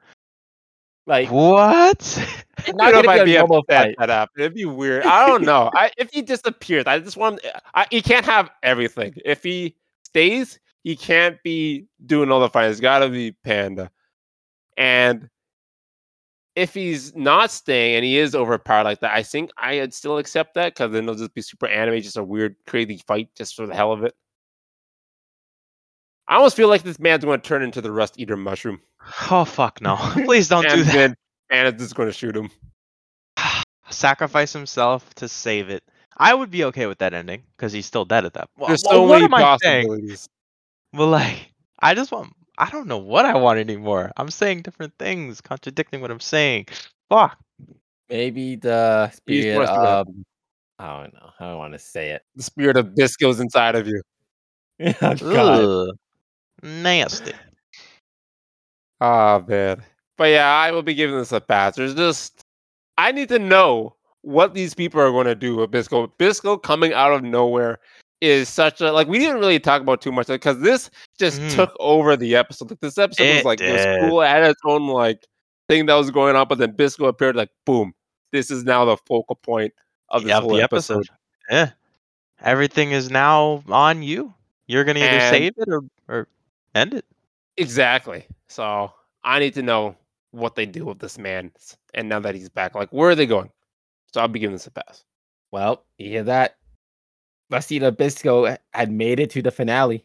Like 1.06 1.30
What? 1.30 1.98
it's 2.00 2.18
I 2.68 2.72
not 2.72 2.92
don't 2.92 3.04
gonna 3.04 3.14
if 3.14 3.20
I'd 3.20 3.24
be 3.24 3.30
be 3.32 3.36
a 3.36 3.38
normal 3.40 3.64
fight. 3.68 3.94
that 3.98 4.08
happened. 4.08 4.40
It'd 4.40 4.54
be 4.54 4.64
weird. 4.64 5.04
I 5.04 5.26
don't 5.26 5.42
know. 5.42 5.70
I, 5.74 5.90
if 5.96 6.10
he 6.12 6.22
disappears, 6.22 6.86
I 6.86 6.98
just 7.00 7.16
want. 7.16 7.40
I, 7.74 7.86
he 7.90 8.02
can't 8.02 8.24
have 8.26 8.50
everything. 8.62 9.14
If 9.24 9.42
he 9.42 9.74
stays, 10.04 10.60
he 10.84 10.94
can't 10.96 11.42
be 11.42 11.86
doing 12.06 12.30
all 12.30 12.40
the 12.40 12.48
fighting. 12.48 12.70
It's 12.70 12.80
got 12.80 13.00
to 13.00 13.08
be 13.08 13.32
Panda. 13.44 13.90
And 14.76 15.28
if 16.54 16.74
he's 16.74 17.14
not 17.16 17.50
staying 17.50 17.96
and 17.96 18.04
he 18.04 18.18
is 18.18 18.34
overpowered 18.34 18.84
like 18.84 19.00
that, 19.00 19.14
I 19.14 19.22
think 19.22 19.50
I'd 19.56 19.94
still 19.94 20.18
accept 20.18 20.54
that 20.54 20.74
because 20.74 20.92
then 20.92 21.04
it'll 21.04 21.14
just 21.14 21.34
be 21.34 21.42
super 21.42 21.66
anime, 21.66 22.00
just 22.02 22.16
a 22.16 22.22
weird, 22.24 22.56
crazy 22.66 22.98
fight 23.06 23.28
just 23.34 23.54
for 23.56 23.66
the 23.66 23.74
hell 23.74 23.92
of 23.92 24.04
it. 24.04 24.14
I 26.28 26.36
almost 26.36 26.56
feel 26.56 26.68
like 26.68 26.82
this 26.82 26.98
man's 26.98 27.24
going 27.24 27.40
to 27.40 27.46
turn 27.46 27.62
into 27.62 27.80
the 27.80 27.90
Rust 27.90 28.14
Eater 28.18 28.36
mushroom, 28.36 28.80
Oh 29.30 29.44
fuck 29.44 29.80
no! 29.80 29.96
Please 30.24 30.48
don't 30.48 30.68
do 30.68 30.82
that. 30.84 30.92
then 30.92 31.16
Panda's 31.50 31.82
just 31.82 31.94
going 31.94 32.08
to 32.08 32.12
shoot 32.12 32.36
him. 32.36 32.50
Sacrifice 33.90 34.52
himself 34.52 35.12
to 35.14 35.28
save 35.28 35.68
it. 35.68 35.82
I 36.18 36.34
would 36.34 36.50
be 36.50 36.64
okay 36.64 36.86
with 36.86 36.98
that 36.98 37.14
ending 37.14 37.42
because 37.56 37.72
he's 37.72 37.86
still 37.86 38.04
dead 38.04 38.24
at 38.24 38.34
that. 38.34 38.48
Well, 38.56 38.68
There's 38.68 38.84
well, 38.84 38.92
so 38.92 39.08
many 39.08 39.24
am 39.24 39.34
I 39.34 39.56
saying? 39.62 39.86
possibilities. 39.88 40.28
Well, 40.92 41.08
like, 41.08 41.52
I 41.80 41.94
just 41.94 42.12
want. 42.12 42.32
I 42.58 42.70
don't 42.70 42.86
know 42.86 42.98
what 42.98 43.24
I 43.24 43.36
want 43.36 43.58
anymore. 43.58 44.12
I'm 44.16 44.30
saying 44.30 44.62
different 44.62 44.92
things, 44.98 45.40
contradicting 45.40 46.00
what 46.00 46.10
I'm 46.10 46.20
saying. 46.20 46.66
Fuck. 47.08 47.38
Maybe 48.08 48.56
the 48.56 49.10
spirit 49.10 49.68
of 49.68 50.06
I 50.78 51.02
don't 51.02 51.14
know. 51.14 51.30
I 51.38 51.44
don't 51.46 51.58
want 51.58 51.72
to 51.74 51.78
say 51.78 52.10
it. 52.10 52.22
The 52.34 52.42
spirit 52.42 52.76
of 52.76 52.94
Bisco's 52.94 53.40
inside 53.40 53.76
of 53.76 53.86
you. 53.86 54.02
oh, 54.80 54.92
God. 55.00 55.64
Ugh. 55.64 55.96
Nasty. 56.62 57.32
Oh 59.00 59.44
man. 59.48 59.82
But 60.16 60.24
yeah, 60.24 60.48
I 60.48 60.70
will 60.70 60.82
be 60.82 60.94
giving 60.94 61.16
this 61.16 61.32
a 61.32 61.40
pass. 61.40 61.76
There's 61.76 61.94
just 61.94 62.44
I 62.98 63.12
need 63.12 63.28
to 63.30 63.38
know 63.38 63.96
what 64.20 64.54
these 64.54 64.74
people 64.74 65.00
are 65.00 65.10
going 65.10 65.26
to 65.26 65.34
do 65.34 65.56
with 65.56 65.70
Bisco. 65.70 66.06
Bisco 66.18 66.56
coming 66.56 66.92
out 66.92 67.12
of 67.12 67.22
nowhere 67.22 67.80
is 68.22 68.48
such 68.48 68.80
a 68.80 68.92
like 68.92 69.08
we 69.08 69.18
didn't 69.18 69.40
really 69.40 69.58
talk 69.58 69.82
about 69.82 70.00
too 70.00 70.12
much 70.12 70.28
because 70.28 70.60
this 70.60 70.90
just 71.18 71.40
Mhm. 71.40 71.54
took 71.56 71.76
over 71.80 72.16
the 72.16 72.36
episode. 72.36 72.70
Like 72.70 72.80
this 72.80 72.96
episode 72.96 73.24
was 73.28 73.36
It 73.40 73.44
like 73.44 73.60
it 73.60 73.72
was 73.72 74.08
cool, 74.10 74.22
it 74.22 74.28
had 74.28 74.44
its 74.44 74.60
own 74.64 74.86
like 74.86 75.26
thing 75.68 75.86
that 75.86 75.94
was 75.94 76.10
going 76.12 76.36
on, 76.36 76.46
but 76.48 76.58
then 76.58 76.70
Bisco 76.72 77.06
appeared 77.06 77.34
like 77.36 77.50
boom. 77.66 77.92
This 78.30 78.50
is 78.50 78.62
now 78.64 78.84
the 78.84 78.96
focal 78.96 79.34
point 79.36 79.74
of 80.08 80.22
this 80.24 80.32
whole 80.32 80.54
the 80.54 80.62
episode. 80.62 80.98
episode. 80.98 81.16
Yeah. 81.50 81.70
Everything 82.42 82.92
is 82.92 83.10
now 83.10 83.62
on 83.68 84.02
you. 84.02 84.32
You're 84.66 84.84
gonna 84.84 85.00
either 85.00 85.08
And- 85.18 85.36
save 85.36 85.52
it 85.58 85.68
or 85.68 85.82
or 86.08 86.28
end 86.74 86.94
it. 86.94 87.04
Exactly. 87.56 88.24
So 88.48 88.92
I 89.24 89.38
need 89.40 89.54
to 89.54 89.62
know 89.62 89.96
what 90.30 90.54
they 90.54 90.64
do 90.66 90.84
with 90.86 90.98
this 91.00 91.18
man. 91.18 91.50
And 91.94 92.08
now 92.08 92.20
that 92.20 92.34
he's 92.34 92.48
back, 92.48 92.74
like 92.76 92.90
where 92.92 93.10
are 93.10 93.14
they 93.16 93.26
going? 93.26 93.50
So 94.14 94.20
I'll 94.20 94.28
be 94.28 94.38
giving 94.38 94.54
this 94.54 94.66
a 94.66 94.70
pass. 94.70 95.04
Well, 95.50 95.84
you 95.98 96.08
hear 96.08 96.22
that? 96.24 96.56
Vecina 97.52 97.94
Bisco 97.96 98.56
had 98.72 98.90
made 98.90 99.20
it 99.20 99.30
to 99.30 99.42
the 99.42 99.50
finale. 99.50 100.04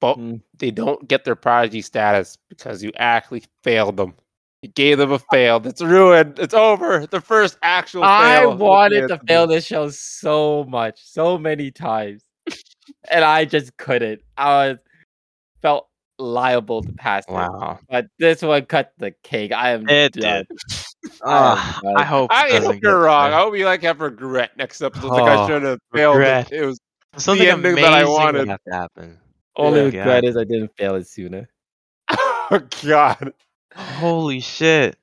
But 0.00 0.18
Mm. 0.18 0.40
they 0.58 0.70
don't 0.70 1.08
get 1.08 1.24
their 1.24 1.34
prodigy 1.34 1.82
status 1.82 2.38
because 2.48 2.82
you 2.82 2.92
actually 2.96 3.42
failed 3.64 3.96
them. 3.96 4.14
You 4.62 4.68
gave 4.70 4.98
them 4.98 5.10
a 5.12 5.18
fail. 5.18 5.60
It's 5.66 5.82
ruined. 5.82 6.38
It's 6.38 6.54
over. 6.54 7.06
The 7.06 7.20
first 7.20 7.58
actual 7.62 8.04
I 8.04 8.46
wanted 8.46 9.08
to 9.08 9.18
fail 9.26 9.46
this 9.46 9.66
show 9.66 9.90
so 9.90 10.64
much, 10.64 11.00
so 11.04 11.36
many 11.36 11.70
times, 11.70 12.22
and 13.10 13.24
I 13.24 13.44
just 13.44 13.76
couldn't. 13.76 14.22
I 14.36 14.68
was 14.68 14.78
felt 15.60 15.88
liable 16.18 16.82
to 16.82 16.92
pass 16.92 17.24
it, 17.28 17.32
Wow. 17.32 17.80
but 17.90 18.06
this 18.18 18.40
one 18.40 18.64
cut 18.66 18.92
the 18.98 19.10
cake. 19.24 19.52
I 19.52 19.70
am 19.70 19.88
It 19.88 20.12
done. 20.14 20.46
did. 20.46 20.46
I 21.24 21.36
am 21.52 21.58
Ah, 21.58 21.80
done. 21.82 21.96
I 21.96 22.04
hope. 22.04 22.30
I 22.32 22.58
hope 22.58 22.82
you're 22.82 23.00
wrong. 23.02 23.30
there. 23.30 23.38
I 23.38 23.42
hope 23.42 23.56
you 23.56 23.64
like 23.64 23.82
have 23.82 24.00
regret 24.00 24.56
next 24.56 24.80
episode. 24.82 25.08
Like 25.08 25.22
I 25.24 25.42
Oh, 25.42 25.46
should 25.48 25.62
have 25.62 25.78
failed. 25.94 26.16
regret. 26.16 26.52
It. 26.52 26.62
it 26.62 26.66
was 26.66 26.80
Something 27.16 27.46
ending 27.46 27.72
amazing 27.72 27.82
that 27.90 27.92
I 27.94 28.04
wanted. 28.04 28.48
have 28.48 28.62
to 28.68 28.74
happen. 28.74 29.18
Only 29.56 29.80
Yeah. 29.80 29.84
regret 30.04 30.24
is 30.24 30.36
I 30.36 30.44
didn't 30.44 30.76
fail 30.76 30.96
it 30.96 31.06
sooner. 31.06 31.48
oh 32.10 32.60
god. 32.84 33.32
Holy 33.74 34.40
shit. 34.40 34.96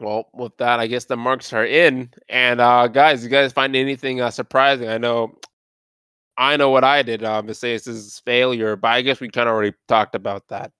Well, 0.00 0.28
with 0.32 0.56
that, 0.58 0.80
I 0.80 0.86
guess 0.86 1.04
the 1.04 1.16
marks 1.16 1.52
are 1.52 1.64
in. 1.64 2.10
And 2.28 2.60
uh 2.60 2.88
guys, 2.88 3.22
you 3.24 3.30
guys 3.30 3.52
find 3.52 3.74
anything 3.76 4.20
uh, 4.20 4.30
surprising? 4.30 4.88
I 4.88 4.98
know 4.98 5.34
I 6.36 6.56
know 6.56 6.70
what 6.70 6.84
I 6.84 7.02
did, 7.02 7.22
um, 7.22 7.46
to 7.48 7.54
say 7.54 7.72
this 7.74 7.86
is 7.86 8.20
failure, 8.24 8.74
but 8.76 8.88
I 8.88 9.02
guess 9.02 9.20
we 9.20 9.28
kind 9.28 9.46
of 9.48 9.54
already 9.54 9.74
talked 9.88 10.14
about 10.14 10.48
that. 10.48 10.72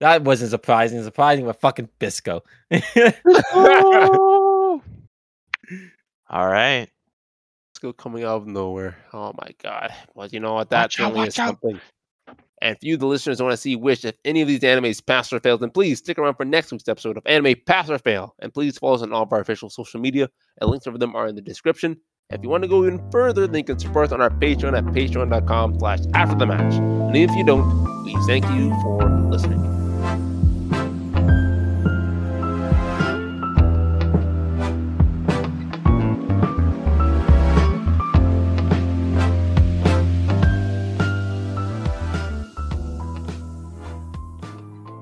That 0.00 0.22
wasn't 0.24 0.50
surprising. 0.50 1.02
Surprising 1.02 1.46
with 1.46 1.58
fucking 1.60 1.88
Bisco. 1.98 2.42
All 6.28 6.48
right. 6.48 6.88
Still 7.76 7.92
coming 7.92 8.24
out 8.24 8.36
of 8.36 8.46
nowhere. 8.46 8.96
Oh 9.12 9.32
my 9.40 9.50
god. 9.62 9.92
Well, 10.14 10.28
you 10.28 10.40
know 10.40 10.54
what? 10.54 10.70
That 10.70 10.84
Watch 10.84 11.00
out, 11.00 11.04
certainly 11.06 11.28
is 11.28 11.38
watch 11.38 11.38
out. 11.38 11.48
something. 11.62 11.80
And 12.62 12.74
if 12.74 12.82
you, 12.82 12.96
the 12.96 13.06
listeners, 13.06 13.40
want 13.42 13.52
to 13.52 13.56
see 13.58 13.76
which 13.76 14.04
if 14.06 14.14
any 14.24 14.40
of 14.40 14.48
these 14.48 14.60
animes 14.60 15.04
pass 15.04 15.30
or 15.30 15.40
fail, 15.40 15.58
then 15.58 15.70
please 15.70 15.98
stick 15.98 16.18
around 16.18 16.36
for 16.36 16.46
next 16.46 16.72
week's 16.72 16.88
episode 16.88 17.18
of 17.18 17.22
Anime 17.26 17.54
Pass 17.66 17.90
or 17.90 17.98
Fail. 17.98 18.34
And 18.38 18.52
please 18.52 18.78
follow 18.78 18.94
us 18.94 19.02
on 19.02 19.12
all 19.12 19.24
of 19.24 19.32
our 19.32 19.40
official 19.40 19.68
social 19.68 20.00
media. 20.00 20.28
And 20.60 20.70
links 20.70 20.86
over 20.86 20.96
them 20.96 21.14
are 21.14 21.26
in 21.26 21.34
the 21.34 21.42
description. 21.42 21.98
If 22.30 22.42
you 22.42 22.48
want 22.48 22.62
to 22.64 22.68
go 22.68 22.82
even 22.84 23.08
further, 23.10 23.46
then 23.46 23.58
you 23.58 23.64
can 23.64 23.78
support 23.78 24.06
us 24.06 24.12
on 24.12 24.22
our 24.22 24.30
Patreon 24.30 24.76
at 24.76 24.84
patreon.com 24.86 25.78
slash 25.78 26.00
after 26.14 26.34
the 26.34 26.46
match. 26.46 26.74
And 26.74 27.14
if 27.16 27.30
you 27.32 27.44
don't, 27.44 28.04
we 28.04 28.16
thank 28.26 28.44
you 28.46 28.70
for 28.82 29.06
listening. 29.30 29.85